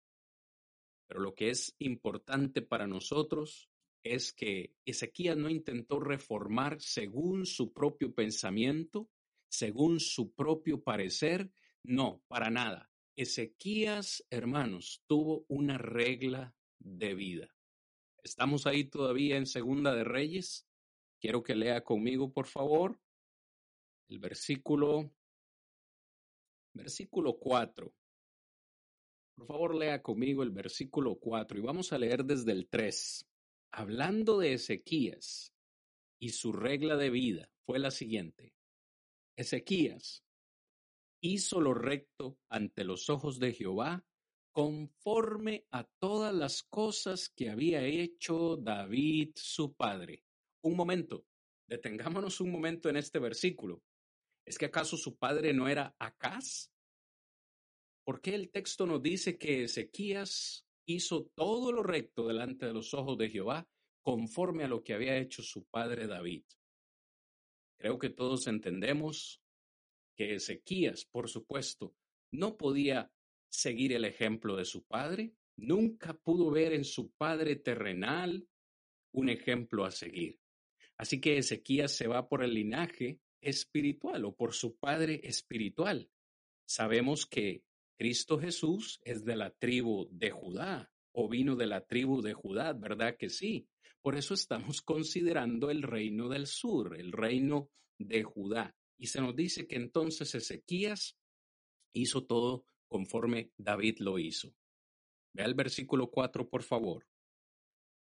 Pero 1.06 1.20
lo 1.20 1.34
que 1.34 1.50
es 1.50 1.74
importante 1.78 2.62
para 2.62 2.86
nosotros 2.86 3.68
es 4.02 4.32
que 4.32 4.74
Ezequías 4.84 5.36
no 5.36 5.48
intentó 5.48 6.00
reformar 6.00 6.80
según 6.80 7.46
su 7.46 7.72
propio 7.72 8.14
pensamiento, 8.14 9.08
según 9.48 10.00
su 10.00 10.32
propio 10.32 10.82
parecer, 10.82 11.52
no, 11.84 12.22
para 12.28 12.50
nada. 12.50 12.90
Ezequías, 13.16 14.24
hermanos, 14.30 15.02
tuvo 15.06 15.44
una 15.48 15.78
regla 15.78 16.54
de 16.78 17.14
vida. 17.14 17.54
¿Estamos 18.22 18.66
ahí 18.66 18.84
todavía 18.84 19.36
en 19.36 19.46
Segunda 19.46 19.94
de 19.94 20.04
Reyes? 20.04 20.66
Quiero 21.20 21.42
que 21.42 21.54
lea 21.54 21.84
conmigo, 21.84 22.32
por 22.32 22.46
favor, 22.46 22.98
el 24.08 24.18
versículo, 24.18 25.12
versículo 26.74 27.38
4. 27.38 27.92
Por 29.34 29.46
favor, 29.46 29.74
lea 29.74 30.02
conmigo 30.02 30.42
el 30.42 30.50
versículo 30.50 31.16
4 31.16 31.58
y 31.58 31.62
vamos 31.62 31.92
a 31.92 31.98
leer 31.98 32.24
desde 32.24 32.52
el 32.52 32.68
3. 32.68 33.26
Hablando 33.72 34.38
de 34.38 34.54
Ezequías 34.54 35.52
y 36.20 36.30
su 36.30 36.52
regla 36.52 36.96
de 36.96 37.10
vida 37.10 37.50
fue 37.64 37.78
la 37.78 37.90
siguiente. 37.90 38.54
Ezequías 39.36 40.22
hizo 41.22 41.60
lo 41.60 41.74
recto 41.74 42.38
ante 42.48 42.84
los 42.84 43.08
ojos 43.08 43.38
de 43.38 43.52
Jehová 43.52 44.04
conforme 44.52 45.66
a 45.70 45.84
todas 45.98 46.34
las 46.34 46.62
cosas 46.62 47.30
que 47.30 47.48
había 47.48 47.84
hecho 47.84 48.56
David 48.56 49.32
su 49.36 49.72
padre 49.74 50.24
un 50.62 50.76
momento, 50.76 51.26
detengámonos 51.66 52.40
un 52.40 52.50
momento 52.50 52.88
en 52.88 52.96
este 52.96 53.18
versículo. 53.18 53.82
¿Es 54.44 54.58
que 54.58 54.66
acaso 54.66 54.96
su 54.96 55.16
padre 55.16 55.52
no 55.52 55.68
era 55.68 55.94
Acaz? 55.98 56.72
¿Por 58.04 58.20
qué 58.20 58.34
el 58.34 58.50
texto 58.50 58.86
nos 58.86 59.02
dice 59.02 59.38
que 59.38 59.64
Ezequías 59.64 60.66
hizo 60.86 61.30
todo 61.34 61.70
lo 61.70 61.82
recto 61.82 62.26
delante 62.26 62.66
de 62.66 62.72
los 62.72 62.92
ojos 62.94 63.16
de 63.16 63.30
Jehová, 63.30 63.68
conforme 64.02 64.64
a 64.64 64.68
lo 64.68 64.82
que 64.82 64.94
había 64.94 65.16
hecho 65.18 65.42
su 65.42 65.64
padre 65.66 66.08
David? 66.08 66.44
Creo 67.78 67.98
que 67.98 68.10
todos 68.10 68.48
entendemos 68.48 69.40
que 70.16 70.34
Ezequías, 70.34 71.04
por 71.04 71.28
supuesto, 71.28 71.94
no 72.32 72.56
podía 72.56 73.12
seguir 73.48 73.92
el 73.92 74.04
ejemplo 74.04 74.56
de 74.56 74.64
su 74.64 74.84
padre, 74.84 75.34
nunca 75.56 76.14
pudo 76.14 76.50
ver 76.50 76.72
en 76.72 76.84
su 76.84 77.12
padre 77.12 77.56
terrenal 77.56 78.48
un 79.12 79.28
ejemplo 79.28 79.84
a 79.84 79.90
seguir. 79.90 80.40
Así 80.96 81.20
que 81.20 81.38
Ezequías 81.38 81.92
se 81.92 82.08
va 82.08 82.28
por 82.28 82.42
el 82.42 82.54
linaje 82.54 83.20
espiritual 83.42 84.24
o 84.24 84.34
por 84.34 84.54
su 84.54 84.76
padre 84.76 85.20
espiritual. 85.24 86.08
Sabemos 86.64 87.26
que 87.26 87.64
Cristo 87.98 88.38
Jesús 88.38 89.00
es 89.04 89.24
de 89.24 89.36
la 89.36 89.50
tribu 89.50 90.08
de 90.10 90.30
Judá 90.30 90.90
o 91.12 91.28
vino 91.28 91.56
de 91.56 91.66
la 91.66 91.84
tribu 91.84 92.22
de 92.22 92.32
Judá, 92.32 92.72
¿verdad 92.72 93.16
que 93.18 93.28
sí? 93.28 93.68
Por 94.00 94.16
eso 94.16 94.34
estamos 94.34 94.80
considerando 94.80 95.70
el 95.70 95.82
reino 95.82 96.28
del 96.28 96.46
sur, 96.46 96.98
el 96.98 97.12
reino 97.12 97.70
de 97.98 98.22
Judá. 98.22 98.74
Y 98.98 99.06
se 99.08 99.20
nos 99.20 99.36
dice 99.36 99.66
que 99.66 99.76
entonces 99.76 100.34
Ezequías 100.34 101.18
hizo 101.92 102.24
todo 102.24 102.64
conforme 102.88 103.52
David 103.56 103.98
lo 103.98 104.18
hizo. 104.18 104.54
Vea 105.34 105.46
el 105.46 105.54
versículo 105.54 106.10
4, 106.10 106.48
por 106.48 106.62
favor. 106.62 107.06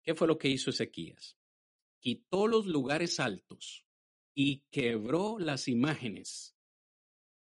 ¿Qué 0.02 0.14
fue 0.14 0.28
lo 0.28 0.38
que 0.38 0.48
hizo 0.48 0.70
Ezequías? 0.70 1.36
Quitó 2.00 2.46
los 2.46 2.66
lugares 2.66 3.18
altos 3.20 3.87
y 4.40 4.62
quebró 4.70 5.40
las 5.40 5.66
imágenes 5.66 6.54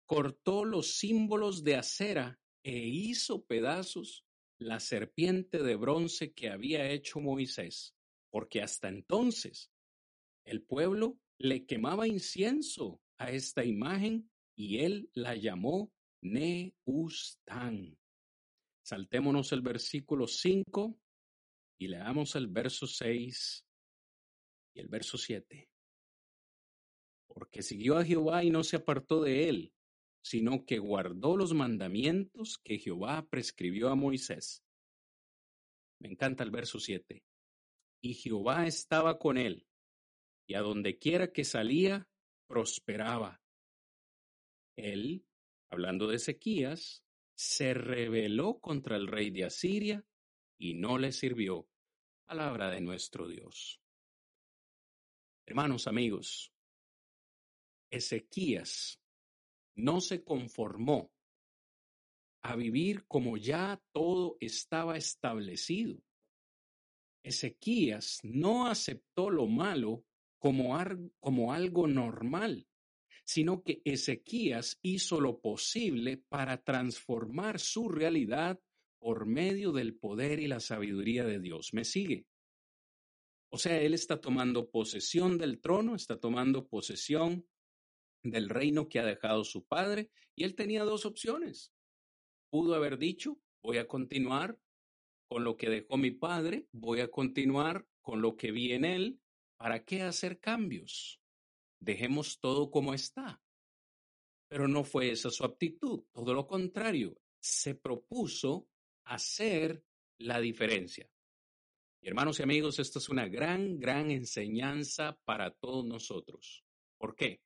cortó 0.09 0.65
los 0.65 0.97
símbolos 0.97 1.63
de 1.63 1.75
acera 1.75 2.39
e 2.63 2.79
hizo 2.79 3.45
pedazos 3.45 4.25
la 4.57 4.79
serpiente 4.79 5.61
de 5.61 5.75
bronce 5.75 6.33
que 6.33 6.49
había 6.49 6.89
hecho 6.89 7.19
Moisés, 7.19 7.93
porque 8.31 8.63
hasta 8.63 8.87
entonces 8.87 9.71
el 10.45 10.63
pueblo 10.63 11.19
le 11.37 11.67
quemaba 11.67 12.07
incienso 12.07 12.99
a 13.19 13.29
esta 13.29 13.63
imagen 13.63 14.31
y 14.55 14.79
él 14.79 15.11
la 15.13 15.35
llamó 15.35 15.93
Neustán. 16.23 17.95
Saltémonos 18.81 19.51
el 19.51 19.61
versículo 19.61 20.25
5 20.25 20.99
y 21.77 21.87
leamos 21.87 22.33
el 22.33 22.47
verso 22.47 22.87
6 22.87 23.63
y 24.73 24.79
el 24.79 24.87
verso 24.87 25.19
7. 25.19 25.69
Porque 27.39 27.63
siguió 27.63 27.97
a 27.97 28.03
Jehová 28.03 28.43
y 28.43 28.49
no 28.49 28.65
se 28.65 28.75
apartó 28.75 29.23
de 29.23 29.47
él, 29.47 29.73
sino 30.21 30.65
que 30.65 30.77
guardó 30.77 31.37
los 31.37 31.53
mandamientos 31.53 32.57
que 32.57 32.77
Jehová 32.77 33.25
prescribió 33.29 33.87
a 33.87 33.95
Moisés. 33.95 34.61
Me 36.01 36.09
encanta 36.09 36.43
el 36.43 36.51
verso 36.51 36.81
7. 36.81 37.23
Y 38.01 38.13
Jehová 38.15 38.67
estaba 38.67 39.17
con 39.17 39.37
él, 39.37 39.65
y 40.47 40.55
a 40.55 40.59
donde 40.59 40.99
quiera 40.99 41.31
que 41.31 41.45
salía, 41.45 42.09
prosperaba. 42.45 43.41
Él, 44.75 45.25
hablando 45.69 46.07
de 46.07 46.17
Ezequías, 46.17 47.05
se 47.35 47.73
rebeló 47.73 48.59
contra 48.59 48.97
el 48.97 49.07
rey 49.07 49.29
de 49.29 49.45
Asiria 49.45 50.05
y 50.57 50.73
no 50.73 50.97
le 50.97 51.13
sirvió. 51.13 51.69
Palabra 52.25 52.69
de 52.69 52.81
nuestro 52.81 53.29
Dios. 53.29 53.81
Hermanos, 55.45 55.87
amigos, 55.87 56.51
Ezequías 57.89 59.01
no 59.75 60.01
se 60.01 60.23
conformó 60.23 61.11
a 62.41 62.55
vivir 62.55 63.05
como 63.07 63.37
ya 63.37 63.81
todo 63.91 64.37
estaba 64.39 64.97
establecido. 64.97 66.01
Ezequías 67.23 68.19
no 68.23 68.67
aceptó 68.67 69.29
lo 69.29 69.47
malo 69.47 70.05
como, 70.37 70.77
como, 71.19 71.53
algo 71.53 71.87
normal, 71.87 72.67
sino 73.25 73.61
que 73.61 73.81
Ezequías 73.83 74.79
hizo 74.81 75.19
lo 75.19 75.39
posible 75.41 76.17
para 76.17 76.63
transformar 76.63 77.59
su 77.59 77.89
realidad 77.89 78.59
por 78.99 79.25
medio 79.25 79.71
del 79.71 79.95
poder 79.95 80.39
y 80.39 80.47
la 80.47 80.59
sabiduría 80.59 81.25
de 81.25 81.39
Dios. 81.39 81.73
¿Me 81.73 81.83
sigue? 81.83 82.25
O 83.51 83.57
sea, 83.57 83.81
él 83.81 83.93
está 83.93 84.21
tomando 84.21 84.69
posesión 84.69 85.37
del 85.37 85.59
trono, 85.59 85.95
está 85.95 86.19
tomando 86.19 86.67
posesión 86.67 87.45
del 88.23 88.49
reino 88.49 88.87
que 88.89 88.99
ha 88.99 89.05
dejado 89.05 89.43
su 89.43 89.65
padre, 89.65 90.09
y 90.35 90.43
él 90.43 90.55
tenía 90.55 90.83
dos 90.83 91.05
opciones. 91.05 91.73
Pudo 92.49 92.75
haber 92.75 92.97
dicho, 92.97 93.39
voy 93.61 93.77
a 93.77 93.87
continuar 93.87 94.57
con 95.27 95.43
lo 95.43 95.57
que 95.57 95.69
dejó 95.69 95.97
mi 95.97 96.11
padre, 96.11 96.67
voy 96.71 97.01
a 97.01 97.11
continuar 97.11 97.85
con 98.01 98.21
lo 98.21 98.35
que 98.35 98.51
vi 98.51 98.73
en 98.73 98.85
él, 98.85 99.19
¿para 99.57 99.83
qué 99.83 100.01
hacer 100.01 100.39
cambios? 100.39 101.21
Dejemos 101.79 102.39
todo 102.39 102.71
como 102.71 102.93
está. 102.93 103.41
Pero 104.47 104.67
no 104.67 104.83
fue 104.83 105.11
esa 105.11 105.29
su 105.29 105.45
actitud, 105.45 106.03
todo 106.11 106.33
lo 106.33 106.47
contrario, 106.47 107.15
se 107.39 107.75
propuso 107.75 108.67
hacer 109.05 109.83
la 110.17 110.39
diferencia. 110.39 111.07
Hermanos 112.01 112.39
y 112.39 112.43
amigos, 112.43 112.79
esta 112.79 112.97
es 112.99 113.09
una 113.09 113.27
gran, 113.27 113.77
gran 113.77 114.09
enseñanza 114.09 115.19
para 115.25 115.51
todos 115.51 115.85
nosotros. 115.85 116.63
¿Por 116.97 117.15
qué? 117.15 117.41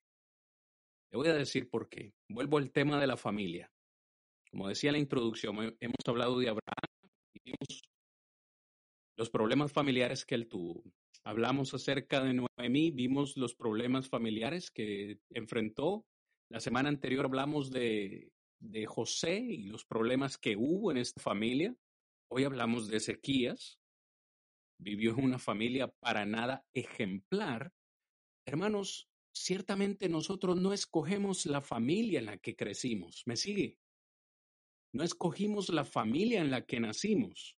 Le 1.13 1.17
voy 1.17 1.27
a 1.27 1.35
decir 1.35 1.69
por 1.69 1.89
qué. 1.89 2.11
Vuelvo 2.27 2.57
al 2.57 2.71
tema 2.71 2.99
de 2.99 3.05
la 3.05 3.17
familia. 3.17 3.71
Como 4.49 4.67
decía 4.67 4.89
en 4.89 4.93
la 4.93 4.99
introducción, 4.99 5.55
hemos 5.79 5.95
hablado 6.07 6.39
de 6.39 6.49
Abraham 6.49 7.11
y 7.35 7.39
vimos 7.51 7.83
los 9.15 9.29
problemas 9.29 9.71
familiares 9.71 10.25
que 10.25 10.33
él 10.33 10.47
tuvo. 10.47 10.83
Hablamos 11.23 11.71
acerca 11.75 12.23
de 12.23 12.33
Noemí, 12.33 12.89
vimos 12.89 13.37
los 13.37 13.53
problemas 13.53 14.09
familiares 14.09 14.71
que 14.71 15.19
enfrentó. 15.29 16.03
La 16.49 16.59
semana 16.59 16.89
anterior 16.89 17.25
hablamos 17.25 17.69
de, 17.69 18.31
de 18.59 18.87
José 18.87 19.37
y 19.37 19.67
los 19.67 19.85
problemas 19.85 20.39
que 20.39 20.55
hubo 20.57 20.89
en 20.89 20.97
esta 20.97 21.21
familia. 21.21 21.75
Hoy 22.27 22.43
hablamos 22.43 22.87
de 22.87 22.97
Ezequías. 22.97 23.79
Vivió 24.79 25.11
en 25.11 25.25
una 25.25 25.37
familia 25.37 25.89
para 25.99 26.25
nada 26.25 26.65
ejemplar. 26.73 27.71
Hermanos, 28.47 29.07
ciertamente 29.33 30.07
nosotros 30.09 30.55
no 30.59 30.73
escogemos 30.73 31.45
la 31.45 31.61
familia 31.61 32.19
en 32.19 32.27
la 32.27 32.37
que 32.37 32.55
crecimos. 32.55 33.23
¿Me 33.25 33.35
sigue? 33.35 33.79
No 34.93 35.03
escogimos 35.03 35.69
la 35.69 35.85
familia 35.85 36.39
en 36.41 36.51
la 36.51 36.65
que 36.65 36.79
nacimos. 36.79 37.57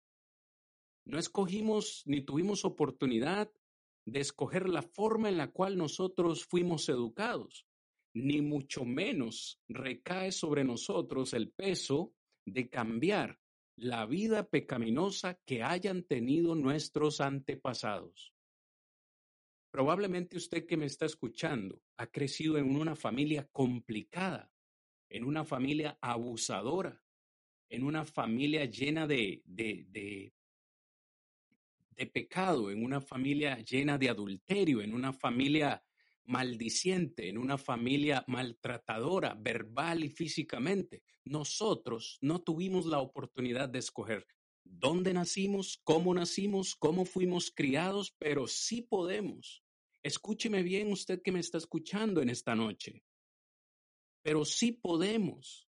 No 1.06 1.20
escogimos 1.20 2.02
ni 2.06 2.22
tuvimos 2.22 2.66
oportunidad 2.66 3.52
de 4.06 4.20
escoger 4.22 4.70
la 4.70 4.82
forma 4.82 5.30
en 5.30 5.38
la 5.38 5.52
cual 5.52 5.78
nosotros 5.78 6.46
fuimos 6.46 6.90
educados, 6.90 7.68
ni 8.14 8.42
mucho 8.42 8.86
menos 8.86 9.60
recae 9.68 10.32
sobre 10.32 10.64
nosotros 10.64 11.34
el 11.34 11.52
peso 11.52 12.14
de 12.46 12.70
cambiar 12.70 13.40
la 13.76 14.06
vida 14.06 14.48
pecaminosa 14.48 15.40
que 15.46 15.64
hayan 15.64 16.04
tenido 16.04 16.56
nuestros 16.56 17.20
antepasados. 17.20 18.35
Probablemente 19.76 20.38
usted 20.38 20.66
que 20.66 20.78
me 20.78 20.86
está 20.86 21.06
escuchando 21.06 21.82
ha 21.98 22.08
crecido 22.08 22.58
en 22.58 22.78
una 22.78 22.96
familia 22.96 23.46
complicada, 23.52 24.50
en 25.10 25.26
una 25.26 25.44
familia 25.44 25.98
abusadora, 26.00 27.04
en 27.68 27.84
una 27.84 28.06
familia 28.06 28.64
llena 28.64 29.06
de, 29.06 29.42
de, 29.44 29.86
de, 31.90 32.06
pecado, 32.08 32.72
en 32.72 32.86
una 32.86 33.02
familia 33.02 33.58
llena 33.58 33.98
de 33.98 34.08
adulterio, 34.08 34.82
en 34.82 34.94
una 34.94 35.12
familia 35.12 35.84
maldiciente, 36.24 37.28
en 37.28 37.38
una 37.38 37.58
familia 37.58 38.24
maltratadora, 38.28 39.34
verbal 39.38 40.06
y 40.06 40.10
físicamente. 40.10 41.04
Nosotros 41.26 42.18
no 42.22 42.42
tuvimos 42.42 42.86
la 42.86 42.99
oportunidad 42.99 43.68
de 43.68 43.80
escoger 43.80 44.26
dónde 44.64 45.14
nacimos, 45.14 45.82
cómo 45.84 46.14
nacimos, 46.14 46.78
cómo 46.78 47.04
fuimos 47.04 47.52
criados, 47.54 48.16
pero 48.18 48.47
sí 48.47 48.82
podemos 48.82 49.64
Escúcheme 50.06 50.62
bien 50.62 50.91
usted 50.91 51.20
que 51.24 51.32
me 51.32 51.39
está 51.39 51.58
escuchando 51.58 52.22
en 52.22 52.30
esta 52.30 52.53
noche. 52.53 53.03
Pero 54.22 54.45
sí 54.45 54.72
podemos 54.72 55.68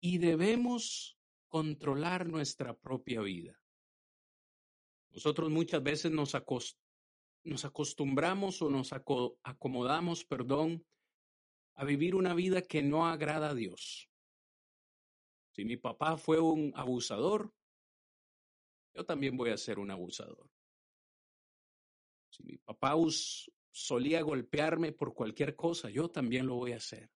y 0.00 0.18
debemos 0.18 1.16
controlar 1.46 2.26
nuestra 2.26 2.76
propia 2.76 3.20
vida. 3.20 3.56
Nosotros 5.12 5.48
muchas 5.48 5.80
veces 5.80 6.10
nos, 6.10 6.34
acostumbramos 7.64 8.60
o 8.62 8.68
nos 8.68 8.92
acomodamos, 8.92 10.24
perdón, 10.24 10.84
a 11.76 11.84
vivir 11.84 12.16
una 12.16 12.34
vida 12.34 12.62
que 12.62 12.82
no 12.82 13.06
agrada 13.06 13.50
a 13.50 13.54
Dios. 13.54 14.10
Si 15.52 15.64
mi 15.64 15.76
papá 15.76 16.16
fue 16.16 16.40
un 16.40 16.72
abusador, 16.74 17.54
yo 18.92 19.06
también 19.06 19.36
voy 19.36 19.50
a 19.50 19.56
ser 19.56 19.78
un 19.78 19.92
abusador. 19.92 20.50
Si 22.32 22.42
mi 22.44 22.56
papá 22.56 22.94
solía 23.70 24.22
golpearme 24.22 24.92
por 24.92 25.12
cualquier 25.12 25.54
cosa, 25.54 25.90
yo 25.90 26.10
también 26.10 26.46
lo 26.46 26.54
voy 26.54 26.72
a 26.72 26.76
hacer. 26.76 27.10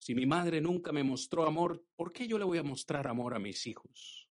Si 0.00 0.14
mi 0.14 0.26
madre 0.26 0.60
nunca 0.60 0.90
me 0.90 1.04
mostró 1.04 1.46
amor, 1.46 1.84
¿por 1.94 2.12
qué 2.12 2.26
yo 2.26 2.38
le 2.38 2.44
voy 2.44 2.58
a 2.58 2.64
mostrar 2.64 3.06
amor 3.06 3.34
a 3.34 3.38
mis 3.38 3.66
hijos? 3.66 4.28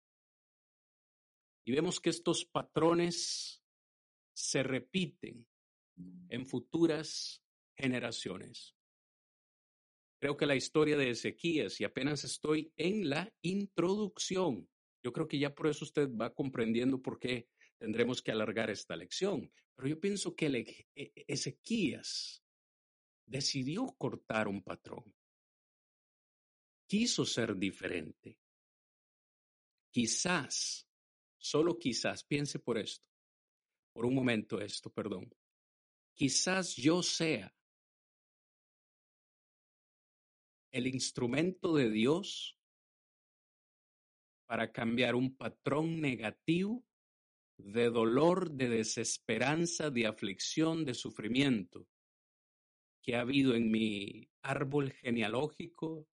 Y 1.65 1.73
vemos 1.73 1.99
que 1.99 2.09
estos 2.09 2.45
patrones 2.45 3.61
se 4.33 4.63
repiten 4.63 5.45
en 6.29 6.45
futuras 6.45 7.43
generaciones. 7.75 8.75
Creo 10.19 10.37
que 10.37 10.45
la 10.45 10.55
historia 10.55 10.95
de 10.95 11.09
Ezequías, 11.09 11.81
y 11.81 11.83
apenas 11.83 12.23
estoy 12.23 12.71
en 12.77 13.09
la 13.09 13.33
introducción, 13.41 14.69
yo 15.03 15.11
creo 15.11 15.27
que 15.27 15.37
ya 15.37 15.53
por 15.53 15.67
eso 15.67 15.83
usted 15.83 16.09
va 16.09 16.33
comprendiendo 16.33 17.01
por 17.01 17.19
qué 17.19 17.49
tendremos 17.77 18.21
que 18.21 18.31
alargar 18.31 18.69
esta 18.69 18.95
lección. 18.95 19.51
Pero 19.75 19.87
yo 19.87 19.99
pienso 19.99 20.35
que 20.35 20.47
e, 20.47 20.87
e, 20.95 21.25
Ezequías 21.27 22.43
decidió 23.25 23.87
cortar 23.97 24.47
un 24.47 24.61
patrón. 24.61 25.15
Quiso 26.87 27.25
ser 27.25 27.55
diferente. 27.55 28.37
Quizás, 29.91 30.87
solo 31.37 31.77
quizás, 31.77 32.23
piense 32.23 32.59
por 32.59 32.77
esto, 32.77 33.07
por 33.93 34.05
un 34.05 34.15
momento 34.15 34.59
esto, 34.59 34.91
perdón. 34.91 35.33
Quizás 36.13 36.75
yo 36.75 37.01
sea 37.01 37.53
el 40.71 40.87
instrumento 40.87 41.75
de 41.75 41.89
Dios 41.89 42.57
para 44.45 44.71
cambiar 44.71 45.15
un 45.15 45.35
patrón 45.35 46.01
negativo 46.01 46.83
de 47.57 47.89
dolor, 47.89 48.51
de 48.51 48.69
desesperanza, 48.69 49.89
de 49.89 50.07
aflicción, 50.07 50.85
de 50.85 50.93
sufrimiento 50.93 51.87
que 53.01 53.15
ha 53.15 53.21
habido 53.21 53.53
en 53.53 53.69
mi 53.69 54.29
árbol 54.41 54.91
genealógico 54.91 56.07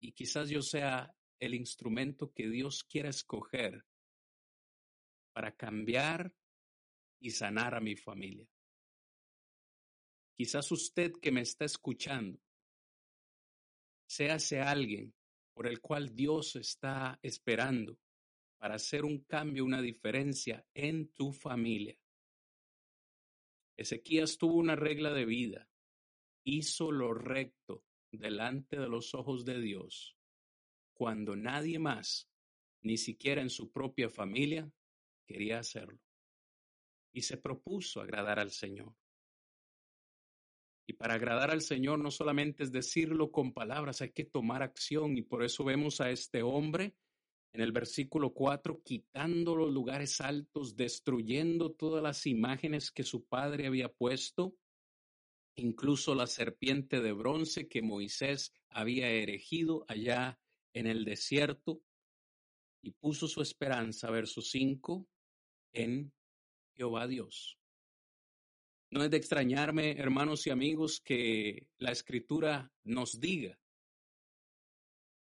y 0.00 0.12
quizás 0.12 0.48
yo 0.48 0.60
sea 0.62 1.14
el 1.38 1.54
instrumento 1.54 2.32
que 2.32 2.48
Dios 2.48 2.84
quiera 2.84 3.08
escoger 3.08 3.84
para 5.32 5.54
cambiar 5.54 6.34
y 7.20 7.30
sanar 7.30 7.74
a 7.74 7.80
mi 7.80 7.94
familia. 7.94 8.48
Quizás 10.36 10.70
usted 10.72 11.12
que 11.20 11.32
me 11.32 11.42
está 11.42 11.64
escuchando 11.64 12.40
sea 14.06 14.36
ese 14.36 14.60
alguien 14.60 15.14
por 15.54 15.66
el 15.66 15.80
cual 15.80 16.14
Dios 16.14 16.56
está 16.56 17.18
esperando 17.22 17.98
para 18.58 18.76
hacer 18.76 19.04
un 19.04 19.20
cambio, 19.24 19.64
una 19.64 19.82
diferencia 19.82 20.66
en 20.74 21.08
tu 21.08 21.32
familia. 21.32 21.98
Ezequías 23.76 24.38
tuvo 24.38 24.54
una 24.54 24.76
regla 24.76 25.12
de 25.12 25.26
vida, 25.26 25.68
hizo 26.44 26.90
lo 26.90 27.12
recto 27.12 27.84
delante 28.10 28.78
de 28.78 28.88
los 28.88 29.14
ojos 29.14 29.44
de 29.44 29.60
Dios, 29.60 30.16
cuando 30.94 31.36
nadie 31.36 31.78
más, 31.78 32.30
ni 32.82 32.96
siquiera 32.96 33.42
en 33.42 33.50
su 33.50 33.70
propia 33.70 34.08
familia, 34.08 34.70
quería 35.26 35.58
hacerlo. 35.58 36.00
Y 37.12 37.22
se 37.22 37.36
propuso 37.36 38.00
agradar 38.00 38.38
al 38.38 38.50
Señor. 38.50 38.94
Y 40.88 40.94
para 40.94 41.14
agradar 41.14 41.50
al 41.50 41.62
Señor 41.62 41.98
no 41.98 42.10
solamente 42.10 42.62
es 42.62 42.70
decirlo 42.70 43.32
con 43.32 43.52
palabras, 43.52 44.00
hay 44.00 44.12
que 44.12 44.24
tomar 44.24 44.62
acción. 44.62 45.16
Y 45.18 45.22
por 45.22 45.42
eso 45.42 45.64
vemos 45.64 46.00
a 46.00 46.10
este 46.10 46.42
hombre 46.42 46.94
en 47.56 47.62
el 47.62 47.72
versículo 47.72 48.34
4 48.34 48.82
quitando 48.84 49.56
los 49.56 49.72
lugares 49.72 50.20
altos, 50.20 50.76
destruyendo 50.76 51.72
todas 51.72 52.02
las 52.02 52.26
imágenes 52.26 52.90
que 52.90 53.02
su 53.02 53.24
padre 53.24 53.66
había 53.66 53.90
puesto, 53.90 54.54
incluso 55.54 56.14
la 56.14 56.26
serpiente 56.26 57.00
de 57.00 57.12
bronce 57.12 57.66
que 57.66 57.80
Moisés 57.80 58.52
había 58.68 59.08
erigido 59.08 59.86
allá 59.88 60.38
en 60.74 60.86
el 60.86 61.06
desierto, 61.06 61.80
y 62.82 62.90
puso 62.90 63.26
su 63.26 63.40
esperanza, 63.40 64.10
verso 64.10 64.42
5, 64.42 65.08
en 65.72 66.12
Jehová 66.74 67.06
Dios. 67.06 67.58
No 68.90 69.02
es 69.02 69.10
de 69.10 69.16
extrañarme, 69.16 69.92
hermanos 69.92 70.46
y 70.46 70.50
amigos, 70.50 71.00
que 71.00 71.68
la 71.78 71.90
escritura 71.90 72.70
nos 72.84 73.18
diga 73.18 73.58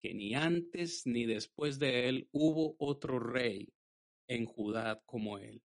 que 0.05 0.13
ni 0.13 0.35
antes 0.35 1.07
ni 1.07 1.25
después 1.25 1.79
de 1.79 2.11
él 2.11 2.29
hubo 2.31 2.77
otro 2.79 3.19
rey 3.19 3.73
en 4.29 4.45
Judá 4.45 5.03
como 5.07 5.39
él. 5.39 5.63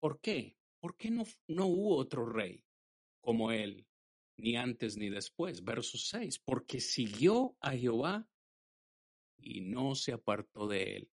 ¿Por 0.00 0.18
qué? 0.18 0.56
¿Por 0.80 0.96
qué 0.96 1.10
no, 1.10 1.24
no 1.48 1.66
hubo 1.66 1.96
otro 1.98 2.24
rey 2.24 2.64
como 3.20 3.52
él, 3.52 3.86
ni 4.38 4.56
antes 4.56 4.96
ni 4.96 5.10
después? 5.10 5.62
Verso 5.62 5.98
6, 5.98 6.38
porque 6.38 6.80
siguió 6.80 7.54
a 7.60 7.72
Jehová 7.72 8.26
y 9.36 9.60
no 9.60 9.94
se 9.94 10.12
apartó 10.12 10.66
de 10.66 10.96
él. 10.96 11.10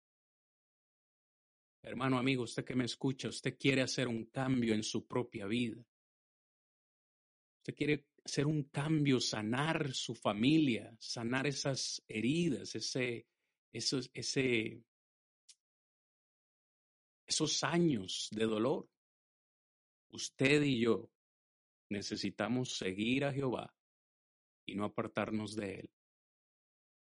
Hermano 1.82 2.20
amigo, 2.20 2.44
usted 2.44 2.64
que 2.64 2.76
me 2.76 2.86
escucha, 2.86 3.28
usted 3.28 3.58
quiere 3.58 3.82
hacer 3.82 4.08
un 4.08 4.26
cambio 4.26 4.76
en 4.76 4.84
su 4.84 5.08
propia 5.08 5.48
vida. 5.48 5.84
Usted 7.62 7.74
quiere 7.74 8.06
hacer 8.28 8.46
un 8.46 8.64
cambio, 8.64 9.22
sanar 9.22 9.94
su 9.94 10.14
familia, 10.14 10.94
sanar 11.00 11.48
esas 11.48 12.04
heridas, 12.10 12.76
ese, 12.76 13.26
esos, 13.72 14.12
esos 17.26 17.64
años 17.64 18.28
de 18.32 18.46
dolor. 18.46 18.90
Usted 20.10 20.62
y 20.62 20.82
yo 20.82 21.10
necesitamos 21.90 22.76
seguir 22.78 23.24
a 23.24 23.32
Jehová 23.32 23.74
y 24.66 24.76
no 24.76 24.84
apartarnos 24.84 25.56
de 25.56 25.76
Él. 25.76 25.90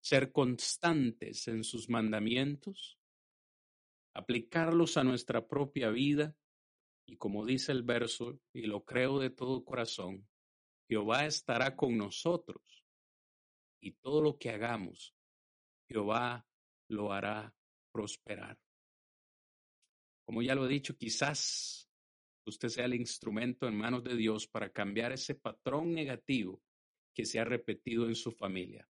Ser 0.02 0.32
constantes 0.32 1.48
en 1.48 1.64
sus 1.64 1.90
mandamientos, 1.90 3.00
aplicarlos 4.14 4.96
a 4.98 5.04
nuestra 5.04 5.48
propia 5.48 5.90
vida 5.90 6.38
y 7.08 7.18
como 7.18 7.48
dice 7.48 7.72
el 7.72 7.82
verso, 7.82 8.40
y 8.54 8.68
lo 8.68 8.86
creo 8.86 9.18
de 9.20 9.32
todo 9.32 9.66
corazón, 9.66 10.28
Jehová 10.88 11.26
estará 11.26 11.76
con 11.76 11.98
nosotros 11.98 12.62
y 13.82 13.94
todo 13.94 14.22
lo 14.22 14.38
que 14.38 14.50
hagamos, 14.50 15.16
Jehová 15.88 16.46
lo 16.90 17.12
hará 17.12 17.56
prosperar. 17.92 18.60
Como 20.26 20.42
ya 20.42 20.56
lo 20.56 20.66
he 20.66 20.70
dicho, 20.70 20.98
quizás 20.98 21.90
usted 22.46 22.70
sea 22.70 22.86
el 22.86 22.96
instrumento 22.96 23.68
en 23.68 23.76
manos 23.76 24.04
de 24.04 24.16
Dios 24.16 24.48
para 24.48 24.72
cambiar 24.72 25.12
ese 25.12 25.36
patrón 25.36 25.94
negativo 25.94 26.62
que 27.14 27.26
se 27.26 27.40
ha 27.40 27.46
repetido 27.46 28.08
en 28.08 28.16
su 28.16 28.32
familia. 28.32 28.88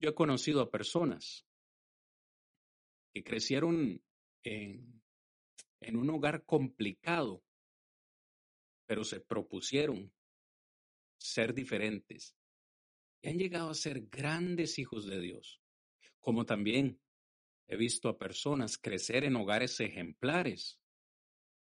Yo 0.00 0.10
he 0.10 0.14
conocido 0.14 0.60
a 0.60 0.70
personas 0.70 1.46
que 3.12 3.22
crecieron 3.24 4.02
en, 4.42 5.02
en 5.80 5.96
un 5.96 6.10
hogar 6.10 6.44
complicado, 6.44 7.42
pero 8.86 9.04
se 9.04 9.20
propusieron 9.20 10.12
ser 11.18 11.54
diferentes 11.54 12.36
y 13.22 13.28
han 13.28 13.38
llegado 13.38 13.70
a 13.70 13.74
ser 13.74 14.06
grandes 14.06 14.78
hijos 14.78 15.06
de 15.06 15.20
Dios, 15.20 15.60
como 16.20 16.46
también 16.46 17.00
he 17.68 17.76
visto 17.76 18.08
a 18.08 18.18
personas 18.18 18.78
crecer 18.78 19.24
en 19.24 19.36
hogares 19.36 19.80
ejemplares, 19.80 20.80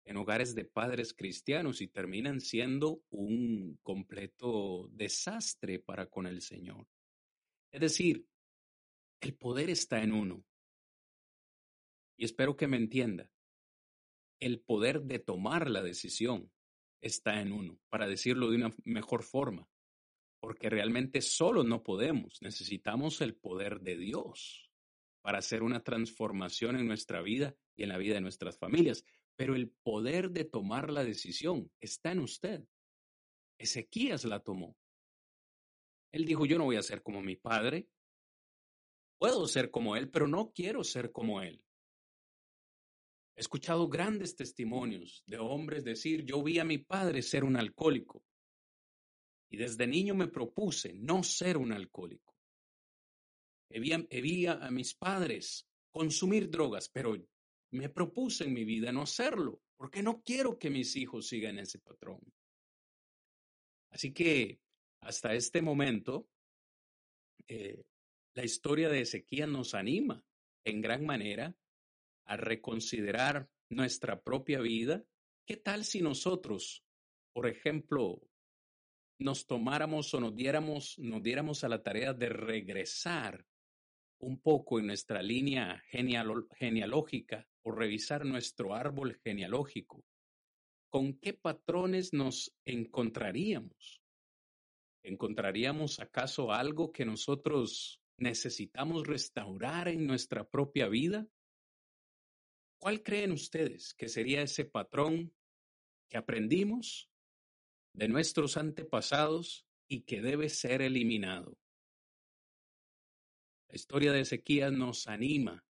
en 0.04 0.18
hogares 0.18 0.54
de 0.54 0.66
padres 0.66 1.14
cristianos 1.14 1.82
y 1.82 1.88
terminan 1.88 2.40
siendo 2.42 3.02
un 3.10 3.80
completo 3.82 4.88
desastre 4.92 5.80
para 5.80 6.08
con 6.08 6.28
el 6.28 6.42
Señor. 6.42 6.88
Es 7.72 7.82
decir, 7.82 8.28
el 9.22 9.36
poder 9.36 9.70
está 9.70 10.04
en 10.04 10.14
uno. 10.14 10.46
Y 12.18 12.26
espero 12.26 12.56
que 12.56 12.68
me 12.68 12.78
entienda. 12.78 13.32
El 14.40 14.60
poder 14.60 15.02
de 15.02 15.20
tomar 15.20 15.70
la 15.70 15.82
decisión 15.82 16.52
está 17.02 17.42
en 17.42 17.52
uno, 17.52 17.80
para 17.90 18.08
decirlo 18.08 18.50
de 18.50 18.58
una 18.58 18.76
mejor 18.84 19.24
forma, 19.24 19.68
porque 20.40 20.70
realmente 20.70 21.22
solo 21.22 21.64
no 21.64 21.84
podemos, 21.84 22.42
necesitamos 22.42 23.22
el 23.22 23.36
poder 23.36 23.82
de 23.82 23.98
Dios 23.98 24.72
para 25.22 25.40
hacer 25.40 25.64
una 25.64 25.84
transformación 25.84 26.76
en 26.76 26.88
nuestra 26.88 27.22
vida 27.22 27.56
y 27.76 27.84
en 27.84 27.90
la 27.90 27.98
vida 27.98 28.16
de 28.16 28.22
nuestras 28.22 28.58
familias, 28.58 29.04
pero 29.36 29.56
el 29.56 29.70
poder 29.70 30.32
de 30.32 30.46
tomar 30.46 30.92
la 30.92 31.04
decisión 31.04 31.72
está 31.80 32.12
en 32.12 32.20
usted. 32.20 32.64
Ezequías 33.58 34.24
la 34.26 34.42
tomó. 34.42 34.78
Él 36.12 36.26
dijo, 36.26 36.46
yo 36.46 36.58
no 36.58 36.66
voy 36.66 36.78
a 36.78 36.84
ser 36.84 37.02
como 37.02 37.22
mi 37.22 37.36
padre, 37.36 37.90
puedo 39.18 39.48
ser 39.48 39.72
como 39.72 39.96
él, 39.96 40.10
pero 40.10 40.28
no 40.28 40.52
quiero 40.54 40.84
ser 40.84 41.12
como 41.12 41.42
él. 41.42 41.64
He 43.36 43.42
escuchado 43.42 43.90
grandes 43.90 44.36
testimonios 44.36 45.24
de 45.26 45.38
hombres 45.38 45.84
decir, 45.84 46.24
yo 46.24 46.42
vi 46.42 46.60
a 46.60 46.64
mi 46.64 46.78
padre 46.78 47.22
ser 47.22 47.44
un 47.44 47.58
alcohólico 47.58 48.24
y 49.50 49.58
desde 49.58 49.88
niño 49.88 50.16
me 50.16 50.28
propuse 50.28 50.94
no 50.94 51.22
ser 51.22 51.58
un 51.58 51.74
alcohólico. 51.74 52.34
Vi, 53.70 54.46
a 54.48 54.72
mis 54.72 54.96
padres 54.96 55.68
consumir 55.92 56.50
drogas, 56.50 56.88
pero 56.90 57.16
me 57.72 57.90
propuse 57.90 58.46
en 58.46 58.54
mi 58.54 58.64
vida 58.64 58.92
no 58.92 59.02
hacerlo, 59.02 59.62
porque 59.76 60.02
no 60.02 60.22
quiero 60.24 60.58
que 60.58 60.70
mis 60.70 60.96
hijos 60.96 61.28
sigan 61.28 61.60
ese 61.60 61.80
patrón. 61.80 62.22
Así 63.92 64.14
que 64.14 64.62
hasta 65.02 65.34
este 65.34 65.62
momento, 65.62 66.30
eh, 67.48 67.84
la 68.34 68.44
historia 68.44 68.88
de 68.90 69.02
Ezequiel 69.02 69.52
nos 69.52 69.74
anima 69.74 70.24
en 70.64 70.82
gran 70.82 71.06
manera 71.06 71.56
a 72.26 72.38
reconsiderar 72.38 73.48
nuestra 73.70 74.22
propia 74.22 74.60
vida. 74.60 75.04
¿Qué 75.46 75.58
tal 75.58 75.84
si 75.84 76.02
nosotros, 76.02 76.84
por 77.34 77.48
ejemplo, 77.48 78.22
nos 79.20 79.46
tomáramos 79.46 80.14
o 80.14 80.20
nos 80.20 80.36
diéramos, 80.36 80.98
nos 81.00 81.22
diéramos 81.24 81.64
a 81.64 81.70
la 81.70 81.82
tarea 81.82 82.14
de 82.14 82.30
regresar 82.30 83.46
un 84.20 84.40
poco 84.40 84.80
en 84.80 84.88
nuestra 84.88 85.22
línea 85.22 85.84
genealógica 85.90 87.48
o 87.64 87.72
revisar 87.72 88.26
nuestro 88.26 88.74
árbol 88.74 89.20
genealógico? 89.24 90.04
¿Con 90.90 91.20
qué 91.20 91.34
patrones 91.34 92.14
nos 92.14 92.56
encontraríamos? 92.66 94.02
¿Encontraríamos 95.04 96.00
acaso 96.00 96.52
algo 96.52 96.92
que 96.92 97.06
nosotros 97.06 98.02
necesitamos 98.18 99.06
restaurar 99.06 99.88
en 99.88 100.08
nuestra 100.08 100.48
propia 100.48 100.88
vida? 100.88 101.28
¿Cuál 102.80 103.02
creen 103.02 103.32
ustedes 103.32 103.94
que 103.94 104.10
sería 104.10 104.42
ese 104.42 104.66
patrón 104.66 105.34
que 106.10 106.18
aprendimos 106.18 107.10
de 107.94 108.08
nuestros 108.08 108.58
antepasados 108.58 109.66
y 109.88 110.02
que 110.02 110.22
debe 110.22 110.50
ser 110.50 110.82
eliminado? 110.82 111.58
La 113.70 113.76
historia 113.76 114.12
de 114.12 114.22
Ezequías 114.22 114.72
nos 114.72 115.08
anima, 115.08 115.66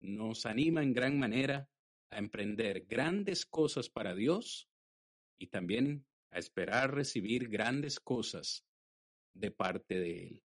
nos 0.00 0.46
anima 0.46 0.82
en 0.82 0.92
gran 0.92 1.18
manera 1.18 1.68
a 2.10 2.18
emprender 2.18 2.86
grandes 2.86 3.44
cosas 3.44 3.90
para 3.90 4.14
Dios 4.14 4.68
y 5.38 5.48
también 5.48 6.06
a 6.30 6.38
esperar 6.38 6.94
recibir 6.94 7.48
grandes 7.48 8.00
cosas 8.00 8.64
de 9.34 9.50
parte 9.50 9.98
de 9.98 10.26
Él. 10.28 10.42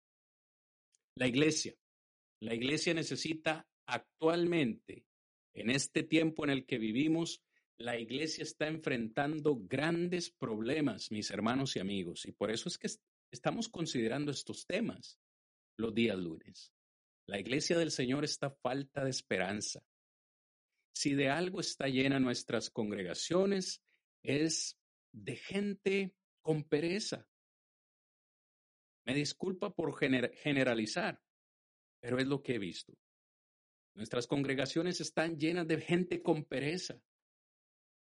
La 1.17 1.27
iglesia. 1.27 1.75
La 2.41 2.55
iglesia 2.55 2.95
necesita 2.95 3.67
actualmente, 3.87 5.07
en 5.57 5.71
este 5.71 6.03
tiempo 6.03 6.45
en 6.45 6.51
el 6.51 6.67
que 6.67 6.79
vivimos, 6.79 7.43
la 7.79 7.99
iglesia 7.99 8.43
está 8.43 8.69
enfrentando 8.69 9.57
grandes 9.57 10.31
problemas, 10.31 11.11
mis 11.11 11.31
hermanos 11.31 11.77
y 11.77 11.81
amigos, 11.81 12.27
y 12.27 12.33
por 12.33 12.51
eso 12.51 12.69
es 12.69 12.79
que 12.79 12.89
estamos 13.31 13.69
considerando 13.69 14.31
estos 14.31 14.67
temas 14.67 15.19
los 15.79 15.95
días 15.95 16.19
lunes. 16.19 16.73
La 17.27 17.41
iglesia 17.41 17.77
del 17.79 17.91
Señor 17.91 18.25
está 18.25 18.51
falta 18.51 19.03
de 19.03 19.11
esperanza. 19.11 19.83
Si 20.95 21.15
de 21.15 21.31
algo 21.31 21.61
está 21.61 21.89
llena 21.89 22.21
nuestras 22.21 22.71
congregaciones, 22.71 23.83
es 24.23 24.79
de 25.13 25.37
gente 25.37 26.15
con 26.43 26.65
pereza, 26.65 27.27
me 29.07 29.15
disculpa 29.15 29.75
por 29.75 29.97
generalizar, 29.97 31.23
pero 32.01 32.19
es 32.19 32.27
lo 32.27 32.43
que 32.43 32.57
he 32.57 32.59
visto. 32.59 32.93
Nuestras 33.97 34.27
congregaciones 34.27 35.01
están 35.01 35.39
llenas 35.39 35.67
de 35.67 35.81
gente 35.81 36.23
con 36.23 36.45
pereza, 36.45 37.01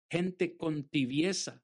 gente 0.10 0.56
con 0.56 0.88
tibieza, 0.88 1.62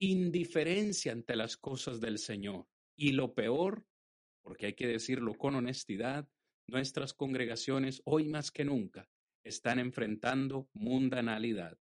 indiferencia 0.00 1.12
ante 1.12 1.36
las 1.36 1.56
cosas 1.56 2.00
del 2.00 2.18
Señor. 2.18 2.66
Y 2.96 3.12
lo 3.12 3.32
peor, 3.32 3.86
porque 4.42 4.66
hay 4.66 4.74
que 4.74 4.88
decirlo 4.88 5.34
con 5.34 5.54
honestidad, 5.54 6.28
nuestras 6.66 7.14
congregaciones 7.14 8.02
hoy 8.04 8.28
más 8.28 8.50
que 8.50 8.64
nunca 8.64 9.08
están 9.44 9.78
enfrentando 9.78 10.68
mundanalidad. 10.72 11.78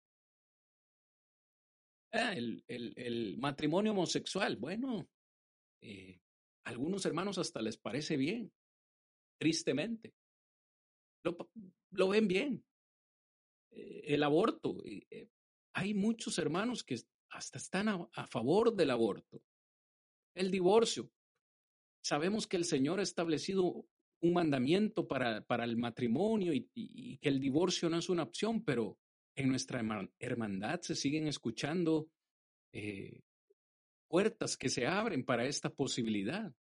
Ah, 2.12 2.34
el, 2.34 3.36
matrimonio 3.38 3.92
homosexual, 3.92 4.56
bueno, 4.56 5.08
eh, 5.80 6.20
algunos 6.64 7.06
hermanos 7.06 7.38
hasta 7.38 7.62
les 7.62 7.78
parece 7.78 8.18
bien, 8.18 8.52
tristemente. 9.40 10.12
Lo, 11.22 12.08
ven 12.08 12.28
bien. 12.28 12.64
Eh, 13.70 14.02
el 14.06 14.22
aborto. 14.22 14.76
Eh, 14.84 15.28
hay 15.74 15.94
muchos 15.94 16.38
hermanos 16.38 16.82
que 16.84 16.96
hasta 17.30 17.58
están 17.58 17.88
a, 17.88 18.26
favor 18.26 18.74
del 18.74 18.90
aborto. 18.90 19.42
El 20.34 20.50
divorcio. 20.50 21.10
Sabemos 22.02 22.46
que 22.46 22.56
el 22.56 22.64
Señor 22.64 23.00
ha 23.00 23.04
establecido 23.04 23.86
un 24.20 24.32
mandamiento 24.32 25.06
para, 25.06 25.44
para 25.44 25.64
el 25.64 25.76
matrimonio 25.76 26.52
y, 26.52 27.18
que 27.18 27.28
el 27.28 27.40
divorcio 27.40 27.88
no 27.88 27.98
es 27.98 28.08
una 28.08 28.24
opción, 28.24 28.64
pero 28.64 28.98
en 29.34 29.48
nuestra 29.48 29.82
hermandad 30.18 30.80
se 30.82 30.94
siguen 30.94 31.26
escuchando 31.26 32.08
eh, 32.72 33.22
puertas 34.08 34.56
que 34.56 34.68
se 34.68 34.86
abren 34.86 35.24
para 35.24 35.46
esta 35.46 35.70
posibilidad. 35.70 36.52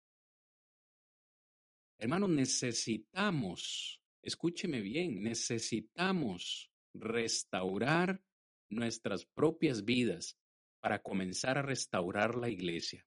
Hermanos, 1.97 2.30
necesitamos, 2.30 4.01
escúcheme 4.22 4.82
bien, 4.82 5.24
necesitamos 5.24 6.72
restaurar 6.93 8.22
nuestras 8.69 9.26
propias 9.26 9.84
vidas 9.84 10.38
para 10.80 11.01
comenzar 11.01 11.57
a 11.57 11.61
restaurar 11.61 12.36
la 12.36 12.49
iglesia. 12.49 13.05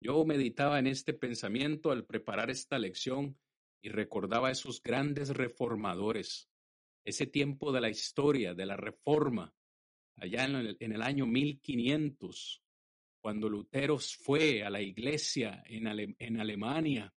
Yo 0.00 0.24
meditaba 0.24 0.78
en 0.78 0.86
este 0.86 1.14
pensamiento 1.14 1.90
al 1.90 2.04
preparar 2.04 2.50
esta 2.50 2.78
lección 2.78 3.38
y 3.82 3.88
recordaba 3.88 4.48
a 4.48 4.52
esos 4.52 4.82
grandes 4.82 5.30
reformadores, 5.30 6.48
ese 7.04 7.26
tiempo 7.26 7.72
de 7.72 7.80
la 7.80 7.90
historia, 7.90 8.54
de 8.54 8.66
la 8.66 8.76
reforma, 8.76 9.54
allá 10.16 10.44
en 10.44 10.54
el, 10.56 10.76
en 10.80 10.92
el 10.92 11.02
año 11.02 11.26
1500, 11.26 12.62
cuando 13.20 13.48
Lutero 13.48 13.98
fue 13.98 14.62
a 14.62 14.70
la 14.70 14.82
iglesia 14.82 15.62
en, 15.66 15.86
en 16.18 16.40
Alemania 16.40 17.14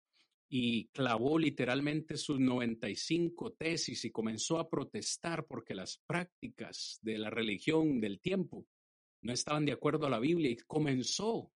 y 0.49 0.87
clavó 0.89 1.37
literalmente 1.37 2.15
sus 2.15 2.39
95 2.39 3.53
tesis 3.53 4.05
y 4.05 4.11
comenzó 4.11 4.59
a 4.59 4.69
protestar 4.69 5.45
porque 5.45 5.75
las 5.75 5.97
prácticas 6.05 6.99
de 7.01 7.17
la 7.17 7.29
religión 7.29 7.99
del 7.99 8.21
tiempo 8.21 8.65
no 9.21 9.33
estaban 9.33 9.65
de 9.65 9.73
acuerdo 9.73 10.05
a 10.07 10.09
la 10.09 10.19
Biblia 10.19 10.49
y 10.49 10.55
comenzó. 10.57 11.51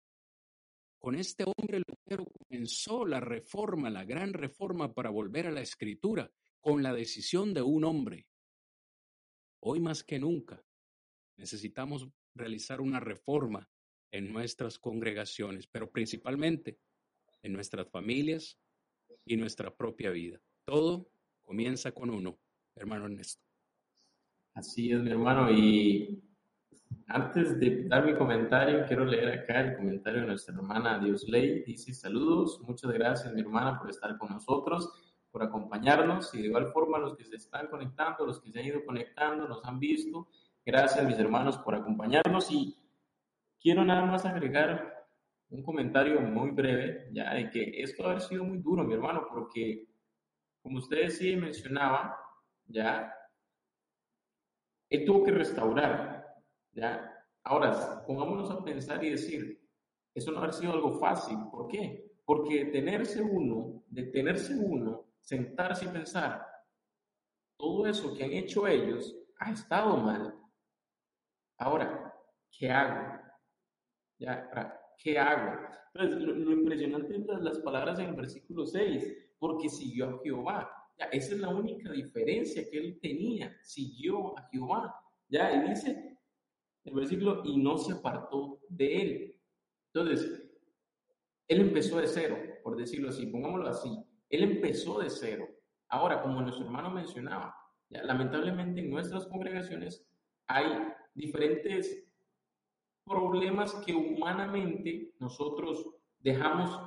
Con 0.99 1.15
este 1.15 1.45
hombre 1.45 1.83
Lutero 1.87 2.27
comenzó 2.27 3.07
la 3.07 3.21
reforma, 3.21 3.91
la 3.91 4.05
gran 4.05 4.33
reforma 4.33 4.93
para 4.93 5.11
volver 5.11 5.47
a 5.47 5.53
la 5.53 5.63
escritura, 5.63 6.31
con 6.61 6.83
la 6.83 6.93
decisión 6.93 7.55
de 7.55 7.63
un 7.63 7.85
hombre. 7.85 8.27
Hoy 9.61 9.81
más 9.81 10.03
que 10.03 10.19
nunca 10.19 10.63
necesitamos 11.37 12.09
realizar 12.35 12.81
una 12.81 13.01
reforma 13.01 13.71
en 14.11 14.33
nuestras 14.33 14.79
congregaciones, 14.79 15.67
pero 15.69 15.91
principalmente 15.91 16.79
en 17.43 17.53
nuestras 17.53 17.89
familias 17.89 18.59
y 19.31 19.37
nuestra 19.37 19.71
propia 19.71 20.11
vida. 20.11 20.41
Todo 20.65 21.09
comienza 21.43 21.93
con 21.93 22.11
uno, 22.11 22.37
hermano 22.75 23.07
Ernesto. 23.07 23.41
Así 24.55 24.91
es, 24.91 25.01
mi 25.01 25.11
hermano. 25.11 25.51
Y 25.53 26.21
antes 27.07 27.61
de 27.61 27.85
dar 27.87 28.05
mi 28.05 28.17
comentario, 28.17 28.85
quiero 28.89 29.05
leer 29.05 29.41
acá 29.41 29.61
el 29.61 29.77
comentario 29.77 30.23
de 30.23 30.27
nuestra 30.27 30.55
hermana 30.55 30.99
Diosley. 30.99 31.63
Dice, 31.63 31.95
saludos, 31.95 32.61
muchas 32.63 32.91
gracias, 32.91 33.33
mi 33.33 33.41
hermana, 33.41 33.79
por 33.79 33.91
estar 33.91 34.19
con 34.19 34.31
nosotros, 34.31 34.91
por 35.31 35.45
acompañarnos 35.45 36.35
y 36.35 36.43
de 36.43 36.49
igual 36.49 36.73
forma 36.73 36.99
los 36.99 37.17
que 37.17 37.25
se 37.25 37.37
están 37.37 37.69
conectando, 37.69 38.27
los 38.27 38.41
que 38.41 38.51
se 38.51 38.59
han 38.59 38.67
ido 38.67 38.85
conectando, 38.85 39.47
nos 39.47 39.65
han 39.65 39.79
visto. 39.79 40.29
Gracias, 40.67 41.07
mis 41.07 41.19
hermanos, 41.19 41.57
por 41.59 41.77
acompañarnos 41.77 42.51
y 42.51 42.77
Quiero 43.61 43.85
nada 43.85 44.07
más 44.07 44.25
agregar 44.25 45.00
un 45.51 45.63
comentario 45.63 46.21
muy 46.21 46.51
breve, 46.51 47.09
ya 47.13 47.35
de 47.35 47.51
que 47.51 47.83
esto 47.83 48.09
ha 48.09 48.21
sido 48.21 48.45
muy 48.45 48.59
duro, 48.59 48.85
mi 48.85 48.95
hermano, 48.95 49.27
porque 49.29 49.89
como 50.63 50.79
usted 50.79 51.03
decía 51.05 51.33
y 51.33 51.37
mencionaba, 51.37 52.17
ya, 52.67 53.13
él 54.89 55.05
tuvo 55.05 55.25
que 55.25 55.33
restaurar, 55.33 56.27
ya. 56.73 57.07
Ahora, 57.43 58.05
pongámonos 58.07 58.51
a 58.51 58.63
pensar 58.63 59.03
y 59.05 59.11
decir, 59.11 59.61
eso 60.15 60.31
no 60.31 60.43
ha 60.43 60.53
sido 60.53 60.73
algo 60.73 60.99
fácil, 60.99 61.39
¿por 61.51 61.69
qué? 61.69 62.13
Porque 62.25 62.65
detenerse 62.65 63.23
uno, 63.23 63.83
detenerse 63.89 64.55
uno, 64.55 65.07
sentarse 65.21 65.87
y 65.87 65.89
pensar, 65.89 66.47
todo 67.57 67.87
eso 67.87 68.15
que 68.15 68.25
han 68.25 68.33
hecho 68.33 68.67
ellos 68.67 69.17
ha 69.39 69.53
estado 69.53 69.97
mal. 69.97 70.35
Ahora, 71.59 72.15
¿qué 72.51 72.71
hago? 72.71 73.21
Ya, 74.19 74.80
¿qué 75.03 75.19
hago? 75.19 75.67
Entonces, 75.95 76.23
lo, 76.23 76.53
impresionante 76.53 77.17
es 77.17 77.27
las 77.41 77.59
palabras 77.61 77.99
en 77.99 78.11
el 78.11 78.15
versículo 78.15 78.65
6, 78.67 79.35
porque 79.39 79.69
siguió 79.69 80.09
a 80.09 80.21
Jehová. 80.23 80.71
Ya, 80.99 81.07
esa 81.07 81.35
es 81.35 81.41
la 81.41 81.49
única 81.49 81.91
diferencia 81.91 82.69
que 82.71 82.79
él 82.79 82.99
tenía, 83.01 83.57
siguió 83.63 84.39
a 84.39 84.49
Jehová. 84.51 84.95
Ya, 85.29 85.53
y 85.53 85.69
dice 85.69 86.19
el 86.85 86.95
versículo, 86.95 87.43
y 87.45 87.57
no 87.57 87.79
se 87.79 87.95
apartó 87.95 88.61
de 88.69 89.03
él. 89.03 89.41
Entonces, 89.93 90.47
él 91.49 91.61
empezó 91.61 92.01
de 92.01 92.07
cero, 92.07 92.37
por 92.63 92.77
decirlo 92.77 93.09
así, 93.09 93.27
pongámoslo 93.27 93.69
así. 93.69 93.91
Él 94.29 94.45
empezó 94.45 95.01
de 95.01 95.11
cero. 95.11 95.49
Ahora, 95.89 96.23
como 96.23 96.41
nuestro 96.41 96.65
hermano 96.65 96.91
mencionaba, 96.91 97.55
ya, 97.89 98.05
lamentablemente 98.05 98.81
en 98.81 98.91
nuestras 98.91 99.27
congregaciones 99.27 100.07
hay 100.47 100.67
diferentes 101.15 102.10
problemas 103.11 103.75
que 103.85 103.93
humanamente 103.93 105.13
nosotros 105.19 105.85
dejamos 106.21 106.81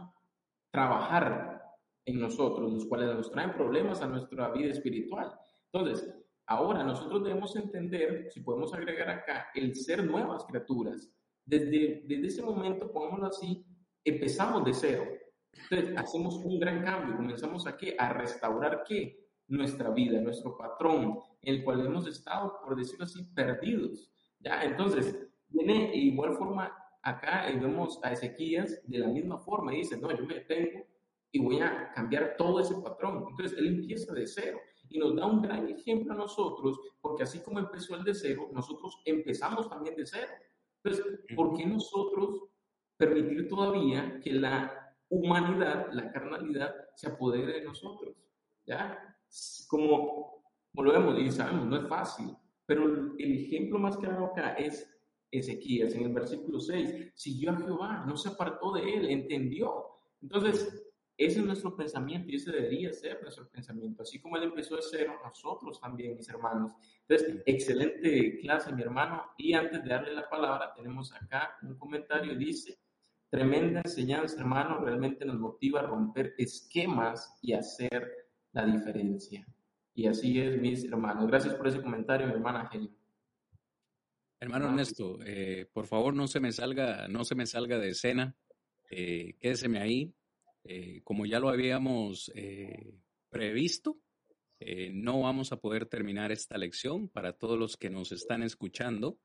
trabajar 0.71 1.61
en 2.05 2.19
nosotros, 2.19 2.71
los 2.71 2.85
cuales 2.85 3.13
nos 3.13 3.29
traen 3.29 3.53
problemas 3.53 4.01
a 4.01 4.07
nuestra 4.07 4.49
vida 4.51 4.71
espiritual. 4.71 5.33
Entonces, 5.71 6.15
ahora 6.45 6.83
nosotros 6.83 7.23
debemos 7.23 7.55
entender, 7.57 8.29
si 8.31 8.39
podemos 8.39 8.73
agregar 8.73 9.09
acá, 9.09 9.47
el 9.53 9.75
ser 9.75 10.05
nuevas 10.05 10.45
criaturas. 10.45 11.11
Desde, 11.45 12.03
desde 12.05 12.27
ese 12.27 12.41
momento, 12.41 12.89
pongámoslo 12.91 13.27
así, 13.27 13.65
empezamos 14.03 14.63
de 14.63 14.73
cero. 14.73 15.03
Entonces, 15.51 15.97
hacemos 15.97 16.35
un 16.35 16.57
gran 16.57 16.83
cambio, 16.83 17.17
comenzamos 17.17 17.67
a 17.67 17.75
qué? 17.75 17.95
A 17.99 18.13
restaurar 18.13 18.83
qué? 18.87 19.27
Nuestra 19.47 19.89
vida, 19.89 20.21
nuestro 20.21 20.57
patrón, 20.57 21.19
el 21.41 21.63
cual 21.65 21.85
hemos 21.85 22.07
estado, 22.07 22.59
por 22.63 22.77
decirlo 22.77 23.03
así, 23.03 23.23
perdidos. 23.35 24.09
¿Ya? 24.39 24.63
Entonces, 24.63 25.17
viene 25.53 25.89
de 25.89 25.97
igual 25.97 26.33
forma 26.33 26.75
acá 27.01 27.49
y 27.51 27.59
vemos 27.59 27.99
a 28.03 28.11
Ezequías 28.11 28.81
de 28.85 28.97
la 28.97 29.07
misma 29.07 29.37
forma 29.37 29.73
y 29.73 29.77
dice, 29.77 29.97
no, 29.97 30.11
yo 30.11 30.25
me 30.25 30.35
detengo 30.35 30.85
y 31.31 31.39
voy 31.39 31.59
a 31.59 31.91
cambiar 31.91 32.35
todo 32.37 32.59
ese 32.59 32.75
patrón. 32.75 33.25
Entonces, 33.29 33.57
él 33.57 33.67
empieza 33.67 34.13
de 34.13 34.27
cero 34.27 34.59
y 34.89 34.99
nos 34.99 35.15
da 35.15 35.25
un 35.25 35.41
gran 35.41 35.67
ejemplo 35.67 36.13
a 36.13 36.17
nosotros, 36.17 36.79
porque 37.01 37.23
así 37.23 37.39
como 37.39 37.59
empezó 37.59 37.95
el 37.95 38.03
de 38.03 38.13
cero, 38.13 38.49
nosotros 38.53 39.01
empezamos 39.05 39.69
también 39.69 39.95
de 39.95 40.05
cero. 40.05 40.31
Entonces, 40.83 41.05
¿por 41.35 41.55
qué 41.55 41.65
nosotros 41.65 42.43
permitir 42.97 43.47
todavía 43.47 44.19
que 44.21 44.33
la 44.33 44.95
humanidad, 45.09 45.87
la 45.91 46.11
carnalidad, 46.11 46.73
se 46.95 47.07
apodere 47.07 47.53
de 47.53 47.65
nosotros? 47.65 48.15
¿Ya? 48.65 49.17
Como, 49.67 50.43
como 50.71 50.83
lo 50.83 50.91
vemos 50.91 51.19
y 51.19 51.31
sabemos, 51.31 51.65
no 51.65 51.77
es 51.77 51.87
fácil, 51.87 52.27
pero 52.65 52.85
el 53.17 53.45
ejemplo 53.45 53.79
más 53.79 53.97
claro 53.97 54.27
acá 54.27 54.53
es 54.53 54.92
Ezequías 55.33 55.93
en 55.95 56.03
el 56.03 56.13
versículo 56.13 56.59
6, 56.59 57.11
siguió 57.15 57.51
a 57.51 57.57
Jehová, 57.57 58.05
no 58.07 58.15
se 58.15 58.29
apartó 58.29 58.73
de 58.73 58.93
él, 58.93 59.09
entendió. 59.09 59.85
Entonces, 60.21 60.83
ese 61.17 61.39
es 61.39 61.45
nuestro 61.45 61.75
pensamiento 61.75 62.31
y 62.31 62.35
ese 62.35 62.51
debería 62.51 62.91
ser 62.91 63.21
nuestro 63.21 63.47
pensamiento. 63.47 64.01
Así 64.01 64.19
como 64.19 64.37
él 64.37 64.43
empezó 64.43 64.75
de 64.75 64.81
cero, 64.81 65.19
nosotros 65.23 65.79
también, 65.79 66.15
mis 66.15 66.27
hermanos. 66.29 66.73
Entonces, 67.07 67.41
excelente 67.45 68.39
clase, 68.39 68.73
mi 68.73 68.81
hermano. 68.81 69.23
Y 69.37 69.53
antes 69.53 69.83
de 69.83 69.89
darle 69.89 70.13
la 70.13 70.27
palabra, 70.27 70.73
tenemos 70.75 71.13
acá 71.13 71.55
un 71.61 71.77
comentario, 71.77 72.35
dice, 72.35 72.79
tremenda 73.29 73.81
enseñanza, 73.83 74.39
hermano, 74.39 74.79
realmente 74.79 75.25
nos 75.25 75.39
motiva 75.39 75.81
a 75.81 75.87
romper 75.87 76.33
esquemas 76.37 77.37
y 77.41 77.53
hacer 77.53 78.11
la 78.51 78.65
diferencia. 78.65 79.47
Y 79.93 80.07
así 80.07 80.39
es, 80.39 80.59
mis 80.59 80.83
hermanos. 80.85 81.27
Gracias 81.27 81.53
por 81.53 81.67
ese 81.67 81.81
comentario, 81.81 82.25
mi 82.25 82.33
hermana 82.33 82.61
Angélica. 82.61 83.02
Hermano 84.43 84.65
Ernesto, 84.65 85.19
eh, 85.25 85.69
por 85.71 85.87
favor 85.87 86.13
no 86.13 86.27
se 86.27 86.41
me 86.41 86.51
salga, 86.51 87.07
no 87.07 87.23
se 87.23 87.33
me 87.33 87.45
salga 87.45 87.79
de 87.79 87.91
escena, 87.91 88.35
eh, 88.89 89.37
quédeseme 89.39 89.79
ahí. 89.79 90.13
Eh, 90.65 90.99
como 91.05 91.25
ya 91.25 91.39
lo 91.39 91.47
habíamos 91.47 92.29
eh, 92.35 92.93
previsto, 93.29 94.01
no 94.91 95.21
vamos 95.21 95.53
a 95.53 95.61
poder 95.61 95.85
terminar 95.85 96.33
esta 96.33 96.57
lección. 96.57 97.07
Para 97.07 97.31
todos 97.37 97.57
los 97.57 97.77
que 97.77 97.89
nos 97.89 98.11
están 98.11 98.43
escuchando, 98.43 99.17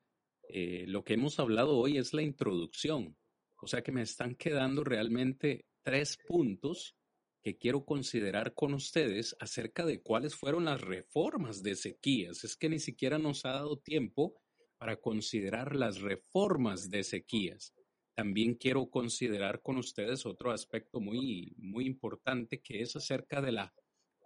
lo 0.48 1.04
que 1.04 1.14
hemos 1.14 1.40
hablado 1.40 1.76
hoy 1.76 1.98
es 1.98 2.12
la 2.12 2.22
introducción. 2.22 3.16
O 3.60 3.66
sea 3.66 3.82
que 3.82 3.92
me 3.92 4.02
están 4.02 4.36
quedando 4.36 4.84
realmente 4.84 5.66
tres 5.82 6.16
puntos 6.28 6.96
que 7.42 7.56
quiero 7.56 7.84
considerar 7.84 8.54
con 8.54 8.74
ustedes 8.74 9.36
acerca 9.40 9.84
de 9.84 10.00
cuáles 10.00 10.34
fueron 10.34 10.64
las 10.64 10.80
reformas 10.80 11.62
de 11.62 11.74
sequías. 11.74 12.42
Es 12.42 12.56
que 12.56 12.68
ni 12.68 12.80
siquiera 12.80 13.18
nos 13.18 13.44
ha 13.44 13.50
dado 13.50 13.78
tiempo 13.78 14.40
para 14.78 14.96
considerar 14.96 15.74
las 15.74 16.00
reformas 16.00 16.88
de 16.88 17.00
Ezequías. 17.00 17.74
También 18.14 18.54
quiero 18.54 18.88
considerar 18.88 19.60
con 19.60 19.76
ustedes 19.76 20.24
otro 20.26 20.50
aspecto 20.50 21.00
muy, 21.00 21.54
muy 21.56 21.86
importante 21.86 22.60
que 22.60 22.80
es 22.80 22.96
acerca 22.96 23.40
de 23.40 23.52
la 23.52 23.74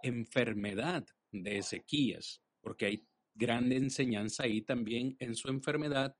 enfermedad 0.02 1.04
de 1.30 1.58
Ezequías, 1.58 2.42
porque 2.60 2.86
hay 2.86 3.06
gran 3.34 3.72
enseñanza 3.72 4.44
ahí 4.44 4.62
también 4.62 5.16
en 5.18 5.34
su 5.34 5.48
enfermedad. 5.48 6.16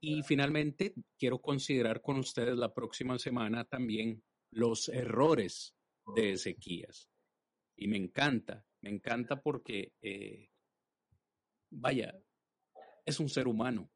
Y 0.00 0.22
finalmente 0.22 0.94
quiero 1.18 1.40
considerar 1.40 2.00
con 2.00 2.18
ustedes 2.18 2.56
la 2.56 2.72
próxima 2.72 3.18
semana 3.18 3.64
también 3.64 4.22
los 4.50 4.88
errores 4.88 5.74
de 6.16 6.32
Ezequías. 6.32 7.08
Y 7.76 7.88
me 7.88 7.96
encanta, 7.96 8.64
me 8.82 8.90
encanta 8.90 9.40
porque, 9.40 9.92
eh, 10.02 10.50
vaya, 11.70 12.18
es 13.04 13.20
un 13.20 13.28
ser 13.28 13.48
humano. 13.48 13.90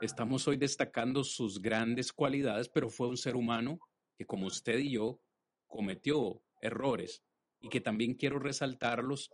Estamos 0.00 0.48
hoy 0.48 0.56
destacando 0.56 1.24
sus 1.24 1.60
grandes 1.60 2.12
cualidades, 2.12 2.68
pero 2.68 2.88
fue 2.88 3.08
un 3.08 3.16
ser 3.16 3.36
humano 3.36 3.80
que 4.16 4.26
como 4.26 4.46
usted 4.46 4.78
y 4.78 4.92
yo 4.92 5.20
cometió 5.66 6.42
errores 6.60 7.22
y 7.60 7.68
que 7.68 7.80
también 7.80 8.14
quiero 8.14 8.38
resaltarlos 8.38 9.30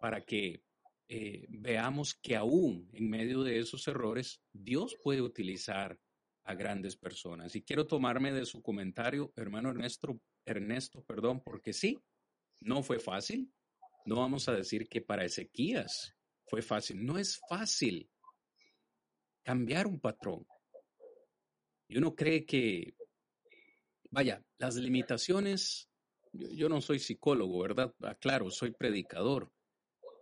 para 0.00 0.24
que 0.24 0.62
eh, 1.08 1.46
veamos 1.48 2.14
que 2.14 2.36
aún 2.36 2.88
en 2.92 3.08
medio 3.08 3.42
de 3.42 3.58
esos 3.58 3.88
errores 3.88 4.40
Dios 4.52 4.96
puede 5.02 5.22
utilizar 5.22 5.98
a 6.44 6.54
grandes 6.54 6.96
personas. 6.96 7.56
Y 7.56 7.62
quiero 7.62 7.86
tomarme 7.86 8.32
de 8.32 8.46
su 8.46 8.62
comentario, 8.62 9.32
hermano 9.36 9.70
Ernesto, 9.70 10.20
Ernesto, 10.44 11.02
perdón, 11.04 11.40
porque 11.44 11.72
sí, 11.72 11.98
no 12.60 12.82
fue 12.82 12.98
fácil. 12.98 13.52
No 14.04 14.16
vamos 14.16 14.48
a 14.48 14.52
decir 14.52 14.88
que 14.88 15.00
para 15.00 15.24
Ezequías 15.24 16.14
fue 16.46 16.62
fácil. 16.62 17.04
No 17.04 17.18
es 17.18 17.40
fácil 17.48 18.10
cambiar 19.50 19.88
un 19.88 19.98
patrón. 19.98 20.46
Y 21.88 21.98
uno 21.98 22.14
cree 22.14 22.46
que, 22.46 22.94
vaya, 24.08 24.44
las 24.58 24.76
limitaciones, 24.76 25.90
yo, 26.32 26.68
no 26.68 26.80
soy 26.80 27.00
psicólogo, 27.00 27.60
¿verdad? 27.60 27.92
Claro, 28.20 28.48
soy 28.52 28.70
predicador, 28.70 29.50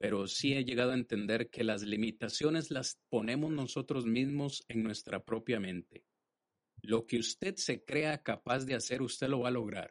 pero 0.01 0.27
sí 0.27 0.55
he 0.55 0.65
llegado 0.65 0.93
a 0.93 0.95
entender 0.95 1.51
que 1.51 1.63
las 1.63 1.83
limitaciones 1.83 2.71
las 2.71 2.99
ponemos 3.11 3.53
nosotros 3.53 4.07
mismos 4.07 4.65
en 4.67 4.83
nuestra 4.83 5.23
propia 5.23 5.61
mente. 5.61 6.07
Lo 6.81 7.05
que 7.05 7.19
usted 7.19 7.57
se 7.57 7.85
crea 7.85 8.23
capaz 8.23 8.65
de 8.65 8.77
hacer, 8.77 9.03
usted 9.03 9.29
lo 9.29 9.41
va 9.41 9.49
a 9.49 9.59
lograr. 9.61 9.91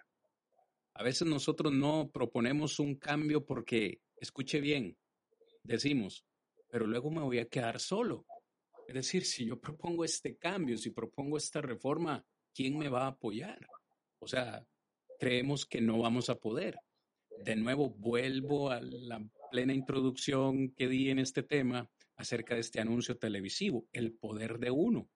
A 0.96 1.04
veces 1.04 1.28
nosotros 1.28 1.72
no 1.72 2.10
proponemos 2.12 2.80
un 2.80 2.96
cambio 2.96 3.46
porque, 3.46 4.02
escuche 4.20 4.60
bien, 4.62 4.98
decimos, 5.62 6.26
pero 6.72 6.88
luego 6.88 7.12
me 7.12 7.22
voy 7.22 7.38
a 7.38 7.48
quedar 7.48 7.80
solo. 7.80 8.26
Es 8.88 8.94
decir, 8.94 9.26
si 9.26 9.46
yo 9.46 9.60
propongo 9.60 10.06
este 10.06 10.38
cambio, 10.38 10.78
si 10.78 10.92
propongo 10.92 11.38
esta 11.38 11.62
reforma, 11.62 12.26
¿quién 12.54 12.78
me 12.78 12.88
va 12.88 13.04
a 13.04 13.08
apoyar? 13.08 13.68
O 14.20 14.28
sea, 14.28 14.66
creemos 15.20 15.66
que 15.66 15.82
no 15.82 16.00
vamos 16.00 16.30
a 16.30 16.36
poder. 16.36 16.80
De 17.44 17.56
nuevo, 17.58 17.90
vuelvo 17.90 18.72
a 18.72 18.80
la 18.82 19.22
plena 19.52 19.74
introducción 19.74 20.70
que 20.70 20.88
di 20.88 21.10
en 21.10 21.20
este 21.20 21.44
tema 21.44 21.90
acerca 22.16 22.56
de 22.56 22.62
este 22.62 22.80
anuncio 22.80 23.18
televisivo, 23.18 23.86
el 23.92 24.14
poder 24.14 24.58
de 24.58 24.72
uno. 24.72 25.10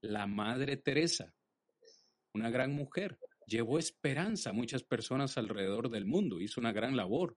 La 0.00 0.26
Madre 0.26 0.76
Teresa, 0.76 1.34
una 2.32 2.48
gran 2.48 2.72
mujer, 2.72 3.18
llevó 3.46 3.78
esperanza 3.78 4.50
a 4.50 4.54
muchas 4.54 4.84
personas 4.84 5.36
alrededor 5.36 5.90
del 5.90 6.06
mundo, 6.06 6.40
hizo 6.40 6.60
una 6.60 6.72
gran 6.72 6.96
labor. 6.96 7.36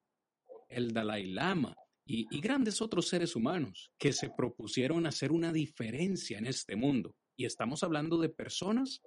El 0.70 0.94
Dalai 0.94 1.28
Lama, 1.28 1.76
y, 2.08 2.40
grandes 2.40 2.82
otros 2.82 3.10
seres 3.10 3.36
humanos 3.36 3.92
que 3.98 4.14
se 4.14 4.30
propusieron 4.30 5.06
hacer 5.06 5.32
una 5.32 5.52
diferencia 5.52 6.38
en 6.38 6.46
este 6.46 6.76
mundo. 6.76 7.16
Y 7.36 7.46
estamos 7.46 7.84
hablando 7.84 8.18
de 8.18 8.30
personas 8.30 9.02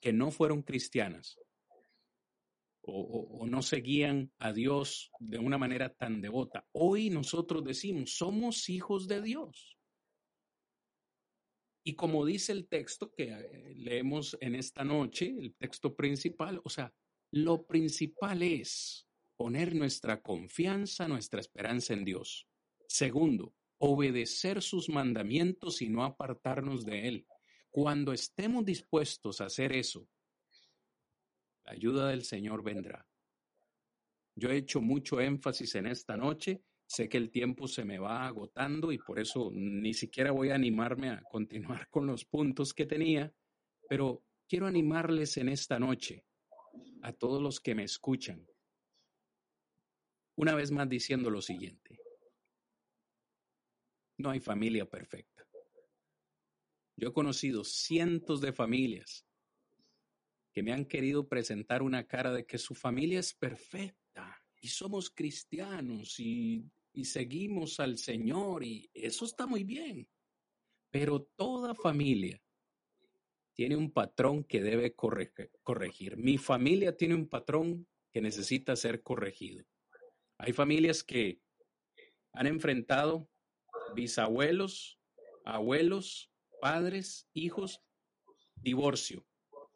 que 0.00 0.12
no 0.12 0.30
fueron 0.30 0.62
cristianas 0.62 1.36
o, 2.82 3.46
no 3.46 3.60
seguían 3.60 4.32
a 4.38 4.52
Dios 4.52 5.10
de 5.18 5.38
una 5.38 5.58
manera 5.58 5.92
tan 5.92 6.22
devota. 6.22 6.66
Hoy 6.72 7.10
nosotros 7.10 7.64
decimos, 7.64 8.16
somos 8.16 8.68
hijos 8.68 9.08
de 9.08 9.20
Dios. 9.20 9.76
Y 11.84 11.94
como 11.94 12.24
dice 12.24 12.52
el 12.52 12.68
texto 12.68 13.10
que 13.10 13.24
eh, 13.24 13.74
leemos 13.76 14.36
en 14.40 14.54
esta 14.54 14.84
noche, 14.84 15.34
el 15.38 15.54
texto 15.54 15.94
principal, 15.94 16.60
o 16.64 16.70
sea, 16.70 16.92
lo 17.30 17.66
principal 17.66 18.42
es 18.42 19.07
poner 19.38 19.72
nuestra 19.74 20.20
confianza, 20.20 21.06
nuestra 21.06 21.40
esperanza 21.40 21.94
en 21.94 22.04
Dios. 22.04 22.48
Segundo, 22.88 23.54
obedecer 23.78 24.60
sus 24.60 24.88
mandamientos 24.88 25.80
y 25.80 25.88
no 25.88 26.02
apartarnos 26.02 26.84
de 26.84 27.06
Él. 27.06 27.26
Cuando 27.70 28.12
estemos 28.12 28.64
dispuestos 28.64 29.40
a 29.40 29.44
hacer 29.44 29.72
eso, 29.72 30.08
la 31.64 31.72
ayuda 31.72 32.08
del 32.08 32.24
Señor 32.24 32.64
vendrá. 32.64 33.06
Yo 34.34 34.50
he 34.50 34.56
hecho 34.56 34.80
mucho 34.80 35.20
énfasis 35.20 35.76
en 35.76 35.86
esta 35.86 36.16
noche, 36.16 36.64
sé 36.84 37.08
que 37.08 37.18
el 37.18 37.30
tiempo 37.30 37.68
se 37.68 37.84
me 37.84 37.98
va 37.98 38.26
agotando 38.26 38.90
y 38.90 38.98
por 38.98 39.20
eso 39.20 39.50
ni 39.52 39.94
siquiera 39.94 40.32
voy 40.32 40.50
a 40.50 40.56
animarme 40.56 41.10
a 41.10 41.22
continuar 41.22 41.88
con 41.90 42.06
los 42.06 42.24
puntos 42.24 42.74
que 42.74 42.86
tenía, 42.86 43.32
pero 43.88 44.24
quiero 44.48 44.66
animarles 44.66 45.36
en 45.36 45.48
esta 45.48 45.78
noche 45.78 46.24
a 47.02 47.12
todos 47.12 47.40
los 47.40 47.60
que 47.60 47.76
me 47.76 47.84
escuchan 47.84 48.44
una 50.38 50.54
vez 50.54 50.70
más 50.70 50.88
diciendo 50.88 51.30
lo 51.30 51.42
siguiente. 51.42 51.98
No 54.18 54.30
hay 54.30 54.38
familia 54.38 54.88
perfecta. 54.88 55.44
Yo 56.96 57.08
he 57.08 57.12
conocido 57.12 57.64
cientos 57.64 58.40
de 58.40 58.52
familias 58.52 59.26
que 60.52 60.62
me 60.62 60.72
han 60.72 60.84
querido 60.84 61.28
presentar 61.28 61.82
una 61.82 62.06
cara 62.06 62.32
de 62.32 62.46
que 62.46 62.56
su 62.56 62.76
familia 62.76 63.18
es 63.18 63.34
perfecta 63.34 64.40
y 64.60 64.68
somos 64.68 65.10
cristianos 65.10 66.18
y, 66.20 66.64
seguimos 67.02 67.78
al 67.78 67.96
Señor 67.96 68.64
y 68.64 68.90
eso 68.92 69.24
está 69.24 69.46
muy 69.46 69.62
bien. 69.64 70.08
Pero 70.90 71.22
toda 71.36 71.74
familia 71.74 72.40
tiene 73.54 73.76
un 73.76 73.92
patrón 73.92 74.42
que 74.44 74.62
debe 74.62 74.94
corregir. 74.94 76.16
Mi 76.16 76.38
familia 76.38 76.96
tiene 76.96 77.14
un 77.14 77.28
patrón 77.28 77.86
que 78.12 78.20
necesita 78.20 78.74
ser 78.74 79.02
corregido. 79.02 79.64
Hay 80.38 80.52
familias 80.52 81.02
que 81.02 81.40
han 82.32 82.46
enfrentado 82.46 83.28
bisabuelos, 83.94 84.98
abuelos, 85.44 86.30
padres, 86.60 87.28
hijos, 87.32 87.82
divorcio. 88.56 89.26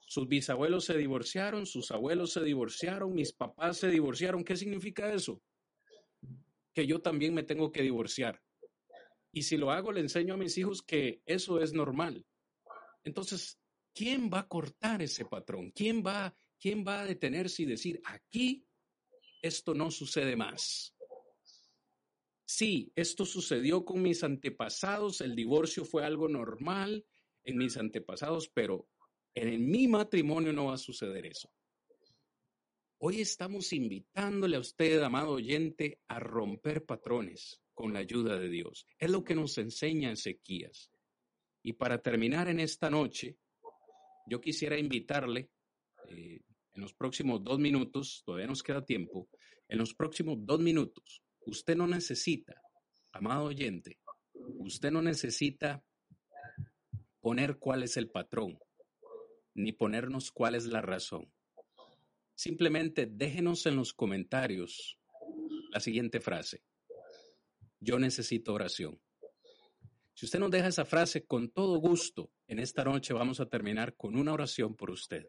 Sus 0.01 0.29
bisabuelos 0.29 0.85
se 0.85 0.97
divorciaron, 0.97 1.67
sus 1.67 1.91
abuelos 1.91 2.33
se 2.33 2.43
divorciaron, 2.43 3.15
mis 3.15 3.33
papás 3.33 3.79
se 3.79 3.89
divorciaron. 3.89 4.45
¿Qué 4.45 4.57
significa 4.57 5.13
eso? 5.13 5.43
Que 6.75 6.87
yo 6.87 7.01
también 7.01 7.35
me 7.35 7.43
tengo 7.43 7.73
que 7.73 7.83
divorciar. 7.83 8.41
Y 9.33 9.43
si 9.43 9.57
lo 9.57 9.71
hago, 9.71 9.91
le 9.91 10.01
enseño 10.01 10.35
a 10.35 10.37
mis 10.37 10.59
hijos 10.59 10.83
que 10.83 11.23
eso 11.25 11.61
es 11.61 11.73
normal. 11.73 12.27
Entonces, 13.05 13.59
¿quién 13.95 14.31
va 14.33 14.41
a 14.41 14.49
cortar 14.49 15.01
ese 15.01 15.25
patrón? 15.25 15.71
¿Quién 15.71 16.05
va, 16.05 16.37
quién 16.61 16.85
va 16.87 17.01
a 17.01 17.07
detenerse 17.07 17.63
y 17.63 17.67
decir, 17.67 18.01
aquí 18.05 18.67
esto 19.43 19.75
no 19.75 19.91
sucede 19.91 20.37
más? 20.37 20.95
Sí, 22.45 22.93
esto 22.97 23.25
sucedió 23.25 23.85
con 23.85 24.03
mis 24.03 24.25
antepasados, 24.25 25.21
el 25.21 25.35
divorcio 25.35 25.85
fue 25.85 26.05
algo 26.05 26.29
normal 26.29 27.05
en 27.45 27.59
mis 27.59 27.77
antepasados, 27.77 28.49
pero 28.49 28.89
en 29.35 29.71
mi 29.71 29.89
matrimonio 29.89 30.53
no 30.53 30.67
va 30.67 30.75
a 30.75 30.79
suceder 30.79 31.27
eso. 31.27 31.51
Hoy 32.99 33.21
estamos 33.21 33.73
invitándole 33.73 34.57
a 34.57 34.61
usted, 34.61 35.03
amado 35.03 35.33
oyente, 35.33 36.01
a 36.07 36.21
romper 36.21 36.85
patrones 36.85 37.61
con 37.75 37.93
la 37.93 37.99
ayuda 37.99 38.39
de 38.39 38.49
Dios. 38.49 38.87
Es 38.99 39.11
lo 39.11 39.25
que 39.25 39.35
nos 39.35 39.59
enseña 39.59 40.13
Ezequías. 40.13 40.91
Y 41.63 41.73
para 41.73 42.01
terminar 42.01 42.49
en 42.49 42.61
esta 42.61 42.91
noche, 42.91 43.39
yo 44.27 44.41
quisiera 44.41 44.79
invitarle, 44.79 45.51
eh, 46.11 46.41
en 46.75 46.83
los 46.83 46.95
próximos 46.95 47.43
dos 47.43 47.59
minutos, 47.59 48.23
todavía 48.25 48.47
nos 48.47 48.63
queda 48.63 48.85
tiempo, 48.85 49.29
en 49.69 49.79
los 49.79 49.95
próximos 49.95 50.37
dos 50.41 50.61
minutos, 50.61 51.23
Usted 51.45 51.77
no 51.77 51.89
necesita, 51.89 52.63
amado 53.11 53.47
oyente, 53.47 53.99
usted 54.59 54.93
no 54.93 55.03
necesita 55.03 55.85
poner 57.21 57.59
cuál 57.59 57.83
es 57.83 57.97
el 57.97 58.09
patrón, 58.11 58.59
ni 59.55 59.73
ponernos 59.73 60.31
cuál 60.31 60.55
es 60.55 60.67
la 60.67 60.83
razón. 60.83 61.33
Simplemente 62.35 63.07
déjenos 63.07 63.67
en 63.67 63.77
los 63.77 63.93
comentarios 63.93 64.99
la 65.73 65.81
siguiente 65.81 66.21
frase. 66.21 66.63
Yo 67.81 67.99
necesito 67.99 68.55
oración. 68.55 69.01
Si 70.15 70.27
usted 70.27 70.39
nos 70.39 70.51
deja 70.51 70.69
esa 70.69 70.85
frase 70.85 71.25
con 71.27 71.51
todo 71.51 71.79
gusto, 71.79 72.31
en 72.47 72.61
esta 72.61 72.85
noche 72.85 73.15
vamos 73.15 73.41
a 73.41 73.47
terminar 73.47 73.97
con 73.97 74.15
una 74.15 74.33
oración 74.33 74.77
por 74.77 74.93
usted. 74.93 75.27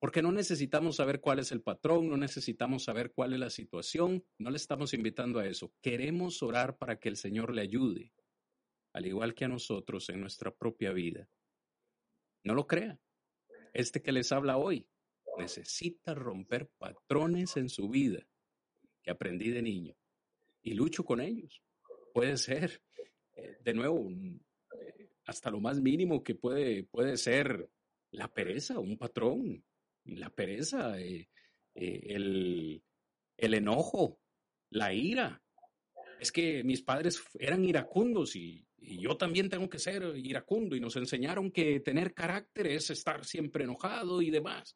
Porque 0.00 0.22
no 0.22 0.32
necesitamos 0.32 0.96
saber 0.96 1.20
cuál 1.20 1.38
es 1.38 1.52
el 1.52 1.60
patrón, 1.60 2.08
no 2.08 2.16
necesitamos 2.16 2.84
saber 2.84 3.12
cuál 3.12 3.34
es 3.34 3.38
la 3.38 3.50
situación, 3.50 4.24
no 4.38 4.50
le 4.50 4.56
estamos 4.56 4.94
invitando 4.94 5.38
a 5.38 5.46
eso. 5.46 5.74
Queremos 5.82 6.42
orar 6.42 6.78
para 6.78 6.98
que 6.98 7.10
el 7.10 7.16
Señor 7.16 7.54
le 7.54 7.60
ayude, 7.60 8.14
al 8.94 9.06
igual 9.06 9.34
que 9.34 9.44
a 9.44 9.48
nosotros 9.48 10.08
en 10.08 10.22
nuestra 10.22 10.50
propia 10.52 10.92
vida. 10.92 11.28
No 12.42 12.54
lo 12.54 12.66
crea. 12.66 12.98
Este 13.74 14.00
que 14.00 14.12
les 14.12 14.32
habla 14.32 14.56
hoy 14.56 14.88
necesita 15.36 16.14
romper 16.14 16.70
patrones 16.78 17.58
en 17.58 17.68
su 17.68 17.90
vida 17.90 18.26
que 19.02 19.10
aprendí 19.10 19.50
de 19.50 19.60
niño 19.60 19.94
y 20.62 20.72
lucho 20.72 21.04
con 21.04 21.20
ellos. 21.20 21.62
Puede 22.14 22.38
ser, 22.38 22.82
eh, 23.36 23.58
de 23.62 23.74
nuevo, 23.74 24.08
eh, 24.10 25.10
hasta 25.26 25.50
lo 25.50 25.60
más 25.60 25.80
mínimo 25.80 26.22
que 26.22 26.34
puede, 26.34 26.84
puede 26.84 27.18
ser 27.18 27.70
la 28.10 28.32
pereza, 28.32 28.78
un 28.78 28.98
patrón, 28.98 29.62
la 30.04 30.30
pereza, 30.30 30.98
eh, 31.00 31.28
eh, 31.74 32.00
el, 32.06 32.82
el 33.36 33.54
enojo, 33.54 34.20
la 34.70 34.92
ira. 34.92 35.42
Es 36.20 36.32
que 36.32 36.62
mis 36.64 36.82
padres 36.82 37.22
eran 37.38 37.64
iracundos 37.64 38.36
y, 38.36 38.66
yo 38.82 39.16
también 39.18 39.50
tengo 39.50 39.68
que 39.68 39.78
ser 39.78 40.02
iracundo 40.16 40.74
y 40.74 40.80
nos 40.80 40.96
enseñaron 40.96 41.50
que 41.50 41.80
tener 41.80 42.14
carácter 42.14 42.66
es 42.66 42.88
estar 42.88 43.26
siempre 43.26 43.64
enojado 43.64 44.22
y 44.22 44.30
demás. 44.30 44.74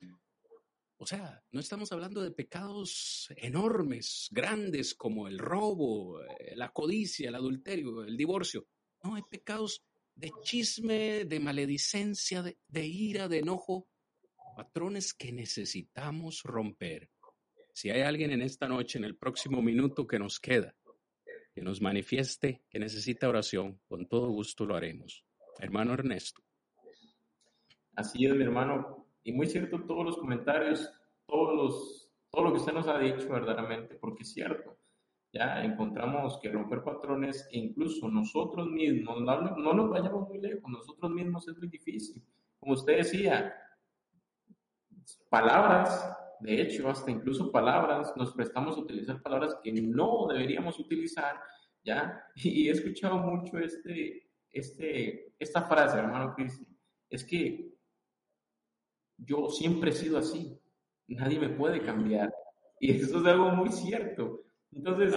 O 0.98 1.06
sea, 1.06 1.42
no 1.50 1.58
estamos 1.58 1.90
hablando 1.90 2.20
de 2.20 2.30
pecados 2.30 3.32
enormes, 3.36 4.28
grandes 4.30 4.94
como 4.94 5.26
el 5.26 5.38
robo, 5.38 6.22
eh, 6.22 6.54
la 6.54 6.70
codicia, 6.70 7.30
el 7.30 7.34
adulterio, 7.34 8.04
el 8.04 8.16
divorcio. 8.16 8.66
No, 9.02 9.14
hay 9.14 9.22
pecados 9.22 9.82
de 10.14 10.30
chisme, 10.42 11.24
de 11.24 11.40
maledicencia, 11.40 12.42
de 12.42 12.86
ira, 12.86 13.26
de 13.26 13.38
enojo, 13.38 13.88
patrones 14.55 15.14
que 15.14 15.32
necesitamos 15.32 16.42
romper. 16.42 17.11
Si 17.72 17.90
hay 17.90 18.02
alguien 18.02 18.30
en 18.30 18.42
esta 18.42 18.68
noche, 18.68 18.98
en 18.98 19.05
el 19.05 19.16
próximo 19.16 19.61
minuto 19.61 20.07
que 20.07 20.18
nos 20.18 20.38
queda, 20.38 20.74
que 21.55 21.62
nos 21.62 21.80
manifieste 21.80 22.62
que 22.68 22.78
necesita 22.78 23.28
oración, 23.28 23.80
con 23.88 24.07
todo 24.07 24.28
gusto 24.30 24.64
lo 24.64 24.76
haremos. 24.76 25.24
Hermano 25.59 25.92
Ernesto. 25.92 26.42
Así 27.94 28.26
es, 28.26 28.34
mi 28.34 28.42
hermano. 28.42 29.07
Y 29.22 29.32
muy 29.32 29.46
cierto 29.46 29.80
todos 29.84 30.05
los 30.05 30.16
comentarios, 30.16 30.90
todos 31.26 31.55
los, 31.55 32.12
todo 32.30 32.44
lo 32.44 32.52
que 32.52 32.59
usted 32.59 32.72
nos 32.72 32.88
ha 32.88 32.98
dicho 32.98 33.28
verdaderamente, 33.28 33.94
porque 33.96 34.22
es 34.24 34.32
cierto. 34.32 34.78
Ya 35.32 35.64
encontramos 35.64 36.38
que 36.40 36.50
romper 36.50 36.82
patrones, 36.82 37.48
e 37.50 37.59
incluso 37.59 38.09
nosotros 38.09 38.68
mismos, 38.68 39.20
no, 39.20 39.57
no 39.57 39.74
nos 39.74 39.90
vayamos 39.90 40.28
muy 40.28 40.40
lejos, 40.40 40.70
nosotros 40.70 41.11
mismos 41.11 41.48
es 41.48 41.57
muy 41.57 41.68
difícil. 41.68 42.22
Como 42.61 42.74
usted 42.74 42.98
decía, 42.98 43.55
palabras, 45.28 46.16
de 46.40 46.61
hecho, 46.61 46.88
hasta 46.88 47.11
incluso 47.11 47.50
palabras, 47.50 48.12
nos 48.16 48.32
prestamos 48.34 48.76
a 48.76 48.80
utilizar 48.80 49.22
palabras 49.22 49.57
que 49.62 49.72
no 49.72 50.26
deberíamos 50.28 50.78
utilizar, 50.78 51.40
¿ya? 51.82 52.22
Y 52.34 52.68
he 52.68 52.72
escuchado 52.72 53.16
mucho 53.18 53.59
este, 53.59 54.28
este, 54.50 55.32
esta 55.38 55.62
frase, 55.62 55.98
hermano 55.98 56.34
Cristian, 56.34 56.68
es 57.09 57.24
que 57.24 57.72
yo 59.16 59.48
siempre 59.48 59.90
he 59.90 59.94
sido 59.94 60.18
así, 60.18 60.59
nadie 61.07 61.38
me 61.38 61.50
puede 61.50 61.80
cambiar. 61.80 62.32
Y 62.80 62.90
eso 62.90 63.20
es 63.20 63.26
algo 63.26 63.48
muy 63.50 63.70
cierto. 63.70 64.44
Entonces, 64.70 65.14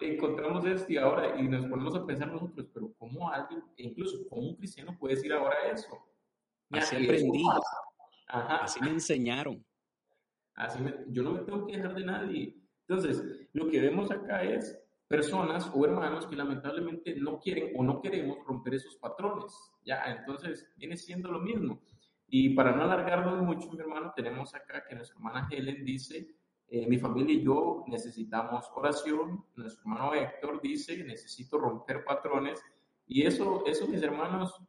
encontramos 0.00 0.64
esto 0.64 0.92
y 0.92 0.96
ahora, 0.96 1.38
y 1.38 1.46
nos 1.46 1.66
ponemos 1.66 1.94
a 1.94 2.04
pensar 2.04 2.32
nosotros, 2.32 2.68
pero 2.72 2.92
¿cómo 2.98 3.30
alguien, 3.30 3.62
incluso 3.76 4.26
como 4.28 4.42
un 4.42 4.56
cristiano 4.56 4.96
puede 4.98 5.14
decir 5.14 5.32
ahora 5.32 5.70
eso? 5.70 5.86
Así 6.70 6.96
aprendí. 6.96 7.44
Así 8.30 8.80
me 8.80 8.90
enseñaron. 8.90 9.64
Así 10.54 10.78
yo 11.08 11.22
no 11.22 11.32
me 11.32 11.40
tengo 11.40 11.66
que 11.66 11.76
dejar 11.76 11.94
de 11.94 12.04
nadie. 12.04 12.56
Entonces, 12.86 13.48
lo 13.52 13.68
que 13.68 13.80
vemos 13.80 14.10
acá 14.10 14.42
es 14.42 14.78
personas 15.08 15.70
o 15.74 15.84
hermanos 15.84 16.26
que 16.26 16.36
lamentablemente 16.36 17.16
no 17.16 17.40
quieren 17.40 17.72
o 17.76 17.82
no 17.82 18.00
queremos 18.00 18.38
romper 18.46 18.74
esos 18.74 18.96
patrones. 18.96 19.52
Ya, 19.84 20.04
entonces 20.06 20.72
viene 20.76 20.96
siendo 20.96 21.32
lo 21.32 21.40
mismo. 21.40 21.80
Y 22.28 22.50
para 22.50 22.70
no 22.76 22.84
alargarnos 22.84 23.42
mucho, 23.42 23.70
mi 23.72 23.80
hermano, 23.80 24.12
tenemos 24.14 24.54
acá 24.54 24.84
que 24.88 24.94
nuestra 24.94 25.16
hermana 25.16 25.48
Helen 25.50 25.84
dice, 25.84 26.28
eh, 26.68 26.86
mi 26.86 26.96
familia 26.98 27.34
y 27.34 27.42
yo 27.42 27.84
necesitamos 27.88 28.70
oración. 28.74 29.44
Nuestro 29.56 29.82
hermano 29.82 30.14
Héctor 30.14 30.60
dice, 30.62 31.02
necesito 31.02 31.58
romper 31.58 32.04
patrones. 32.04 32.62
Y 33.08 33.26
eso, 33.26 33.64
eso 33.66 33.88
mis 33.88 34.02
hermanos, 34.02 34.60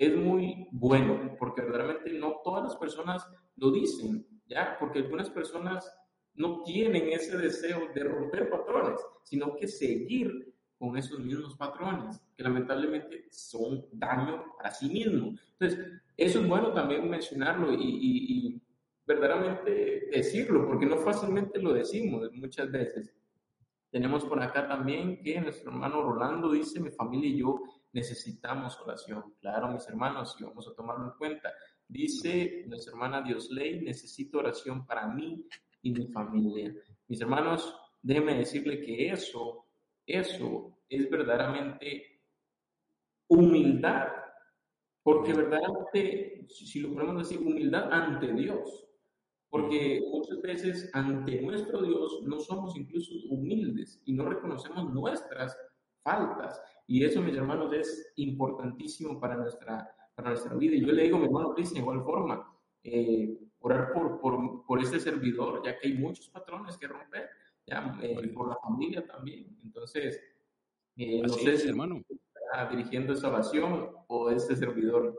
es 0.00 0.16
muy 0.16 0.68
bueno, 0.70 1.36
porque 1.38 1.62
verdaderamente 1.62 2.12
no 2.12 2.40
todas 2.44 2.64
las 2.64 2.76
personas 2.76 3.26
lo 3.56 3.70
dicen, 3.70 4.26
¿ya? 4.46 4.76
Porque 4.78 5.00
algunas 5.00 5.30
personas 5.30 5.92
no 6.34 6.62
tienen 6.62 7.08
ese 7.08 7.36
deseo 7.36 7.88
de 7.94 8.04
romper 8.04 8.48
patrones, 8.48 9.00
sino 9.24 9.56
que 9.56 9.66
seguir 9.66 10.54
con 10.78 10.96
esos 10.96 11.18
mismos 11.18 11.56
patrones, 11.56 12.20
que 12.36 12.44
lamentablemente 12.44 13.26
son 13.30 13.84
daño 13.92 14.44
a 14.62 14.70
sí 14.70 14.88
mismo. 14.88 15.34
Entonces, 15.58 15.86
eso 16.16 16.40
es 16.40 16.48
bueno 16.48 16.72
también 16.72 17.10
mencionarlo 17.10 17.72
y, 17.72 17.78
y 17.80 18.62
verdaderamente 19.04 20.08
decirlo, 20.12 20.66
porque 20.66 20.86
no 20.86 20.98
fácilmente 20.98 21.60
lo 21.60 21.72
decimos 21.72 22.30
muchas 22.32 22.70
veces. 22.70 23.12
Tenemos 23.90 24.24
por 24.24 24.40
acá 24.40 24.68
también 24.68 25.22
que 25.22 25.40
nuestro 25.40 25.72
hermano 25.72 26.02
Rolando 26.02 26.52
dice, 26.52 26.78
mi 26.78 26.90
familia 26.90 27.30
y 27.30 27.38
yo 27.38 27.60
necesitamos 27.92 28.78
oración. 28.80 29.34
Claro, 29.40 29.68
mis 29.68 29.88
hermanos, 29.88 30.36
y 30.38 30.44
vamos 30.44 30.68
a 30.68 30.74
tomarlo 30.74 31.06
en 31.06 31.18
cuenta. 31.18 31.52
Dice 31.86 32.64
nuestra 32.66 32.92
hermana 32.92 33.22
Diosley, 33.22 33.80
necesito 33.80 34.38
oración 34.38 34.86
para 34.86 35.06
mí 35.08 35.46
y 35.82 35.92
mi 35.92 36.06
familia. 36.08 36.74
Mis 37.06 37.20
hermanos, 37.20 37.74
déjenme 38.02 38.36
decirle 38.36 38.80
que 38.80 39.10
eso, 39.10 39.66
eso 40.06 40.78
es 40.88 41.08
verdaderamente 41.10 42.20
humildad, 43.28 44.08
Porque 45.02 45.32
verdaderamente, 45.32 46.46
si 46.50 46.80
lo 46.80 46.92
podemos 46.92 47.28
decir, 47.28 47.38
humildad 47.38 47.90
ante 47.90 48.30
Dios. 48.34 48.84
Porque 49.48 50.02
muchas 50.10 50.42
veces 50.42 50.90
ante 50.92 51.40
nuestro 51.40 51.80
Dios 51.80 52.20
no 52.24 52.38
somos 52.38 52.76
incluso 52.76 53.14
humildes 53.30 54.02
y 54.04 54.12
no 54.12 54.28
reconocemos 54.28 54.92
nuestras 54.92 55.56
faltas. 56.02 56.60
Y 56.86 57.04
eso, 57.04 57.20
mis 57.20 57.36
hermanos, 57.36 57.72
es 57.72 58.12
importantísimo 58.16 59.20
para 59.20 59.36
nuestra, 59.36 59.94
para 60.14 60.30
nuestra 60.30 60.54
vida. 60.54 60.74
Y 60.74 60.80
yo 60.80 60.92
le 60.92 61.02
digo 61.02 61.16
a 61.16 61.20
mi 61.20 61.26
hermano 61.26 61.54
Cristian, 61.54 61.82
igual 61.82 62.02
forma, 62.02 62.50
eh, 62.82 63.38
orar 63.60 63.92
por, 63.92 64.20
por, 64.20 64.64
por, 64.64 64.80
este 64.82 64.98
servidor, 64.98 65.62
ya 65.64 65.78
que 65.78 65.88
hay 65.88 65.94
muchos 65.94 66.28
patrones 66.30 66.76
que 66.78 66.86
romper, 66.86 67.28
ya, 67.66 67.98
eh, 68.02 68.28
por 68.28 68.48
la 68.48 68.56
familia 68.56 69.06
también. 69.06 69.58
Entonces, 69.62 70.18
eh, 70.96 71.20
no 71.20 71.28
sé 71.28 71.58
si 71.58 71.68
hermano. 71.68 72.02
está 72.08 72.68
dirigiendo 72.70 73.12
esa 73.12 73.28
oración 73.28 73.90
o 74.06 74.30
este 74.30 74.56
servidor. 74.56 75.14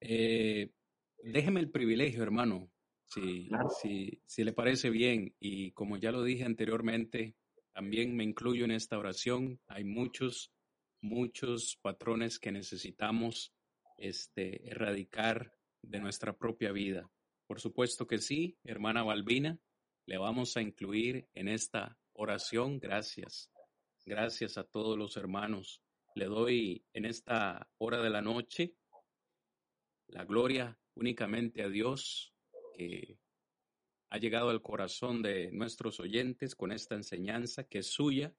déjeme 0.00 1.60
el 1.60 1.70
privilegio, 1.70 2.22
hermano, 2.22 2.68
si, 3.06 3.48
si, 3.80 4.20
si 4.26 4.44
le 4.44 4.52
parece 4.52 4.90
bien. 4.90 5.34
Y 5.40 5.72
como 5.72 5.96
ya 5.96 6.12
lo 6.12 6.22
dije 6.22 6.44
anteriormente, 6.44 7.34
también 7.72 8.14
me 8.14 8.24
incluyo 8.24 8.64
en 8.64 8.70
esta 8.70 8.98
oración. 8.98 9.60
Hay 9.66 9.84
muchos, 9.84 10.52
muchos 11.00 11.78
patrones 11.82 12.38
que 12.38 12.52
necesitamos 12.52 13.52
este, 13.98 14.68
erradicar 14.68 15.54
de 15.82 16.00
nuestra 16.00 16.36
propia 16.36 16.72
vida. 16.72 17.10
Por 17.46 17.60
supuesto 17.60 18.06
que 18.06 18.18
sí, 18.18 18.58
hermana 18.64 19.02
Balbina, 19.02 19.58
le 20.06 20.18
vamos 20.18 20.56
a 20.56 20.62
incluir 20.62 21.28
en 21.34 21.48
esta 21.48 21.98
oración. 22.12 22.78
Gracias. 22.78 23.50
Gracias 24.04 24.58
a 24.58 24.64
todos 24.64 24.98
los 24.98 25.16
hermanos. 25.16 25.82
Le 26.14 26.26
doy 26.26 26.84
en 26.92 27.04
esta 27.04 27.70
hora 27.78 28.02
de 28.02 28.10
la 28.10 28.20
noche 28.20 28.74
la 30.08 30.24
gloria 30.24 30.78
únicamente 30.94 31.62
a 31.62 31.68
Dios 31.68 32.34
que 32.74 33.18
ha 34.12 34.18
llegado 34.18 34.50
al 34.50 34.60
corazón 34.60 35.22
de 35.22 35.50
nuestros 35.52 35.98
oyentes 35.98 36.54
con 36.54 36.70
esta 36.70 36.94
enseñanza 36.94 37.64
que 37.64 37.78
es 37.78 37.86
suya. 37.86 38.36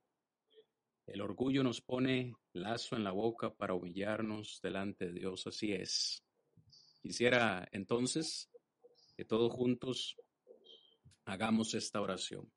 El 1.07 1.19
orgullo 1.19 1.63
nos 1.63 1.82
pone 1.82 2.36
lazo 2.53 2.95
en 2.95 3.03
la 3.03 3.09
boca 3.09 3.55
para 3.55 3.74
humillarnos 3.74 4.59
delante 4.61 5.07
de 5.07 5.13
Dios. 5.13 5.47
Así 5.47 5.74
es. 5.74 6.24
Quisiera 7.01 7.67
entonces 7.71 8.51
que 9.17 9.26
todos 9.26 9.51
juntos 9.51 10.15
hagamos 11.26 11.74
esta 11.74 12.01
oración. 12.01 12.53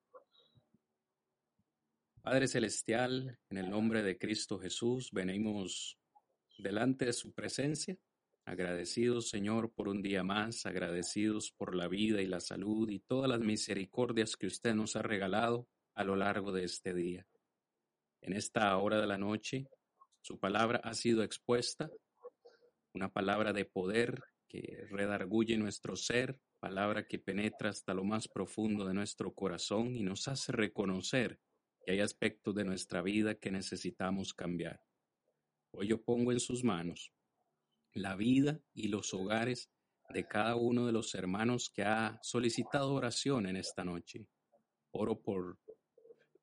Padre 2.21 2.49
Celestial, 2.49 3.39
en 3.49 3.57
el 3.57 3.71
nombre 3.71 4.03
de 4.03 4.19
Cristo 4.19 4.59
Jesús, 4.59 5.11
venimos 5.11 5.97
delante 6.59 7.07
de 7.07 7.15
su 7.15 7.33
presencia, 7.33 7.97
agradecidos 8.47 9.29
Señor 9.29 9.73
por 9.73 9.89
un 9.89 10.03
día 10.03 10.23
más, 10.23 10.67
agradecidos 10.67 11.51
por 11.51 11.75
la 11.75 11.89
vida 11.89 12.23
y 12.23 12.27
la 12.27 12.41
salud 12.41 12.89
y 12.89 13.01
todas 13.01 13.29
las 13.29 13.41
misericordias 13.41 14.37
que 14.37 14.47
usted 14.47 14.75
nos 14.75 14.95
ha 14.95 15.03
regalado 15.03 15.69
a 15.95 16.05
lo 16.05 16.15
largo 16.15 16.53
de 16.53 16.65
este 16.65 16.95
día. 16.95 17.27
En 18.21 18.33
esta 18.33 18.77
hora 18.79 19.01
de 19.01 19.07
la 19.07 19.19
noche, 19.19 19.67
su 20.21 20.39
palabra 20.39 20.81
ha 20.85 20.95
sido 20.95 21.25
expuesta, 21.25 21.91
una 22.95 23.13
palabra 23.13 23.53
de 23.53 23.65
poder, 23.65 24.23
que 24.49 24.87
redarguye 24.91 25.57
nuestro 25.59 25.97
ser, 25.97 26.39
palabra 26.61 27.09
que 27.09 27.19
penetra 27.19 27.71
hasta 27.71 27.95
lo 27.95 28.05
más 28.05 28.29
profundo 28.29 28.87
de 28.87 28.95
nuestro 28.95 29.35
corazón 29.35 29.97
y 29.97 30.05
nos 30.05 30.29
hace 30.29 30.53
reconocer 30.53 31.41
que 31.85 31.93
hay 31.93 32.01
aspectos 32.01 32.55
de 32.55 32.65
nuestra 32.65 33.03
vida 33.03 33.35
que 33.35 33.51
necesitamos 33.51 34.33
cambiar. 34.35 34.81
Hoy 35.73 35.89
yo 35.89 36.01
pongo 36.01 36.31
en 36.31 36.39
sus 36.39 36.63
manos 36.63 37.13
la 37.97 38.15
vida 38.15 38.61
y 38.75 38.89
los 38.89 39.13
hogares 39.15 39.71
de 40.11 40.27
cada 40.27 40.55
uno 40.55 40.87
de 40.87 40.93
los 40.93 41.15
hermanos 41.15 41.71
que 41.75 41.83
ha 41.83 42.19
solicitado 42.23 42.95
oración 42.95 43.47
en 43.47 43.57
esta 43.57 43.85
noche. 43.85 44.29
Oro 44.93 45.21
por 45.21 45.59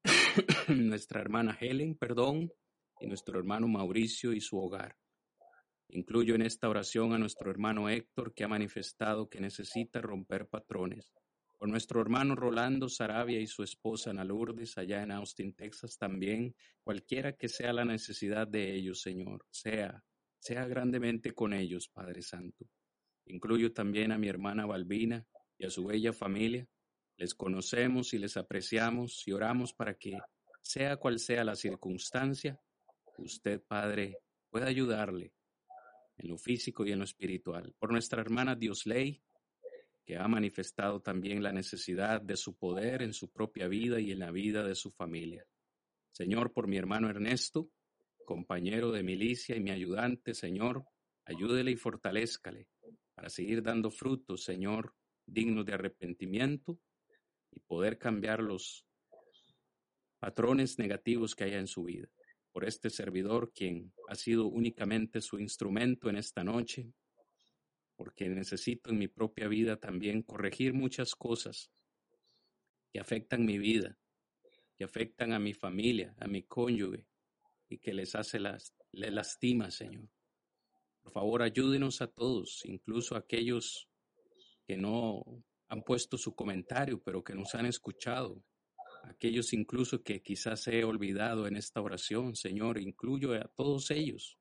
nuestra 0.67 1.21
hermana 1.21 1.57
Helen, 1.59 1.95
perdón, 1.95 2.51
y 2.99 3.07
nuestro 3.07 3.37
hermano 3.39 3.67
Mauricio 3.67 4.33
y 4.33 4.41
su 4.41 4.57
hogar. 4.57 4.97
Incluyo 5.89 6.35
en 6.35 6.41
esta 6.41 6.69
oración 6.69 7.13
a 7.13 7.19
nuestro 7.19 7.51
hermano 7.51 7.87
Héctor, 7.87 8.33
que 8.33 8.43
ha 8.43 8.47
manifestado 8.47 9.29
que 9.29 9.39
necesita 9.39 10.01
romper 10.01 10.47
patrones. 10.47 11.11
Por 11.59 11.69
nuestro 11.69 12.01
hermano 12.01 12.35
Rolando 12.35 12.89
Sarabia 12.89 13.39
y 13.39 13.47
su 13.47 13.63
esposa 13.63 14.09
Ana 14.09 14.23
Lourdes, 14.23 14.77
allá 14.77 15.03
en 15.03 15.11
Austin, 15.11 15.53
Texas, 15.53 15.97
también, 15.97 16.55
cualquiera 16.83 17.33
que 17.33 17.47
sea 17.47 17.71
la 17.73 17.85
necesidad 17.85 18.47
de 18.47 18.75
ellos, 18.75 19.01
Señor, 19.01 19.45
sea, 19.51 20.03
sea 20.43 20.65
grandemente 20.67 21.33
con 21.33 21.53
ellos, 21.53 21.87
Padre 21.87 22.21
Santo. 22.21 22.67
Incluyo 23.27 23.71
también 23.71 24.11
a 24.11 24.17
mi 24.17 24.27
hermana 24.27 24.65
Balbina 24.65 25.25
y 25.57 25.65
a 25.65 25.69
su 25.69 25.85
bella 25.85 26.11
familia. 26.11 26.67
Les 27.15 27.33
conocemos 27.33 28.13
y 28.13 28.17
les 28.17 28.35
apreciamos 28.35 29.25
y 29.25 29.31
oramos 29.31 29.73
para 29.73 29.93
que, 29.93 30.17
sea 30.61 30.97
cual 30.97 31.19
sea 31.19 31.45
la 31.45 31.55
circunstancia, 31.55 32.59
usted, 33.17 33.61
Padre, 33.65 34.17
pueda 34.49 34.65
ayudarle 34.67 35.31
en 36.17 36.27
lo 36.27 36.37
físico 36.37 36.85
y 36.85 36.91
en 36.91 36.99
lo 36.99 37.05
espiritual. 37.05 37.73
Por 37.79 37.93
nuestra 37.93 38.19
hermana 38.19 38.53
Diosley, 38.53 39.23
que 40.03 40.17
ha 40.17 40.27
manifestado 40.27 41.01
también 41.01 41.41
la 41.41 41.53
necesidad 41.53 42.21
de 42.21 42.35
su 42.35 42.57
poder 42.57 43.01
en 43.01 43.13
su 43.13 43.31
propia 43.31 43.69
vida 43.69 44.01
y 44.01 44.11
en 44.11 44.19
la 44.19 44.31
vida 44.31 44.65
de 44.65 44.75
su 44.75 44.91
familia. 44.91 45.45
Señor, 46.11 46.51
por 46.51 46.67
mi 46.67 46.75
hermano 46.75 47.09
Ernesto, 47.09 47.69
compañero 48.23 48.91
de 48.91 49.03
milicia 49.03 49.55
y 49.55 49.59
mi 49.59 49.71
ayudante, 49.71 50.33
Señor, 50.33 50.85
ayúdele 51.25 51.71
y 51.71 51.75
fortalezcale 51.75 52.67
para 53.13 53.29
seguir 53.29 53.61
dando 53.61 53.91
frutos, 53.91 54.43
Señor, 54.43 54.93
dignos 55.25 55.65
de 55.65 55.73
arrepentimiento 55.73 56.79
y 57.51 57.59
poder 57.61 57.97
cambiar 57.97 58.41
los 58.41 58.85
patrones 60.19 60.79
negativos 60.79 61.35
que 61.35 61.45
haya 61.45 61.59
en 61.59 61.67
su 61.67 61.83
vida. 61.83 62.09
Por 62.51 62.65
este 62.65 62.89
servidor, 62.89 63.51
quien 63.53 63.93
ha 64.07 64.15
sido 64.15 64.47
únicamente 64.47 65.21
su 65.21 65.39
instrumento 65.39 66.09
en 66.09 66.17
esta 66.17 66.43
noche, 66.43 66.93
porque 67.95 68.29
necesito 68.29 68.89
en 68.89 68.99
mi 68.99 69.07
propia 69.07 69.47
vida 69.47 69.77
también 69.77 70.23
corregir 70.23 70.73
muchas 70.73 71.15
cosas 71.15 71.71
que 72.91 72.99
afectan 72.99 73.45
mi 73.45 73.57
vida, 73.57 73.97
que 74.75 74.83
afectan 74.83 75.33
a 75.33 75.39
mi 75.39 75.53
familia, 75.53 76.15
a 76.19 76.27
mi 76.27 76.43
cónyuge 76.43 77.07
que 77.79 77.93
les 77.93 78.15
hace 78.15 78.39
las, 78.39 78.73
le 78.91 79.11
lastima, 79.11 79.71
Señor. 79.71 80.07
Por 81.01 81.11
favor, 81.11 81.41
ayúdenos 81.41 82.01
a 82.01 82.07
todos, 82.07 82.61
incluso 82.65 83.15
a 83.15 83.19
aquellos 83.19 83.89
que 84.65 84.77
no 84.77 85.23
han 85.67 85.83
puesto 85.83 86.17
su 86.17 86.33
comentario, 86.33 87.01
pero 87.01 87.23
que 87.23 87.35
nos 87.35 87.53
han 87.55 87.65
escuchado, 87.65 88.41
aquellos 89.03 89.53
incluso 89.53 90.01
que 90.01 90.21
quizás 90.21 90.67
he 90.67 90.83
olvidado 90.83 91.47
en 91.47 91.57
esta 91.57 91.81
oración, 91.81 92.35
Señor, 92.35 92.79
incluyo 92.79 93.33
a 93.33 93.47
todos 93.47 93.91
ellos 93.91 94.37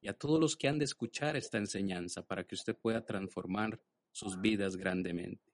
y 0.00 0.08
a 0.08 0.14
todos 0.14 0.40
los 0.40 0.56
que 0.56 0.68
han 0.68 0.78
de 0.78 0.84
escuchar 0.84 1.36
esta 1.36 1.58
enseñanza 1.58 2.26
para 2.26 2.44
que 2.44 2.54
usted 2.54 2.76
pueda 2.76 3.04
transformar 3.04 3.80
sus 4.10 4.40
vidas 4.40 4.76
grandemente. 4.76 5.52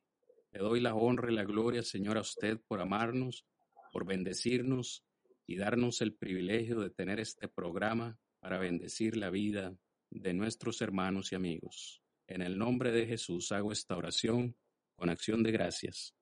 Le 0.53 0.61
doy 0.61 0.81
la 0.81 0.95
honra 0.95 1.31
y 1.31 1.35
la 1.35 1.45
gloria, 1.45 1.83
Señor, 1.83 2.17
a 2.19 2.23
usted 2.23 2.59
por 2.67 2.81
amarnos, 2.81 3.45
por 3.93 4.05
bendecirnos 4.05 5.05
y 5.51 5.57
darnos 5.57 6.01
el 6.01 6.15
privilegio 6.15 6.79
de 6.79 6.91
tener 6.91 7.19
este 7.19 7.49
programa 7.49 8.17
para 8.39 8.57
bendecir 8.57 9.17
la 9.17 9.31
vida 9.31 9.77
de 10.09 10.33
nuestros 10.33 10.81
hermanos 10.81 11.33
y 11.33 11.35
amigos. 11.35 12.05
En 12.29 12.41
el 12.41 12.57
nombre 12.57 12.93
de 12.93 13.05
Jesús 13.05 13.51
hago 13.51 13.73
esta 13.73 13.97
oración 13.97 14.55
con 14.95 15.11
acción 15.11 15.43
de 15.43 15.51
gracias. 15.51 16.15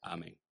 Amén. 0.00 0.38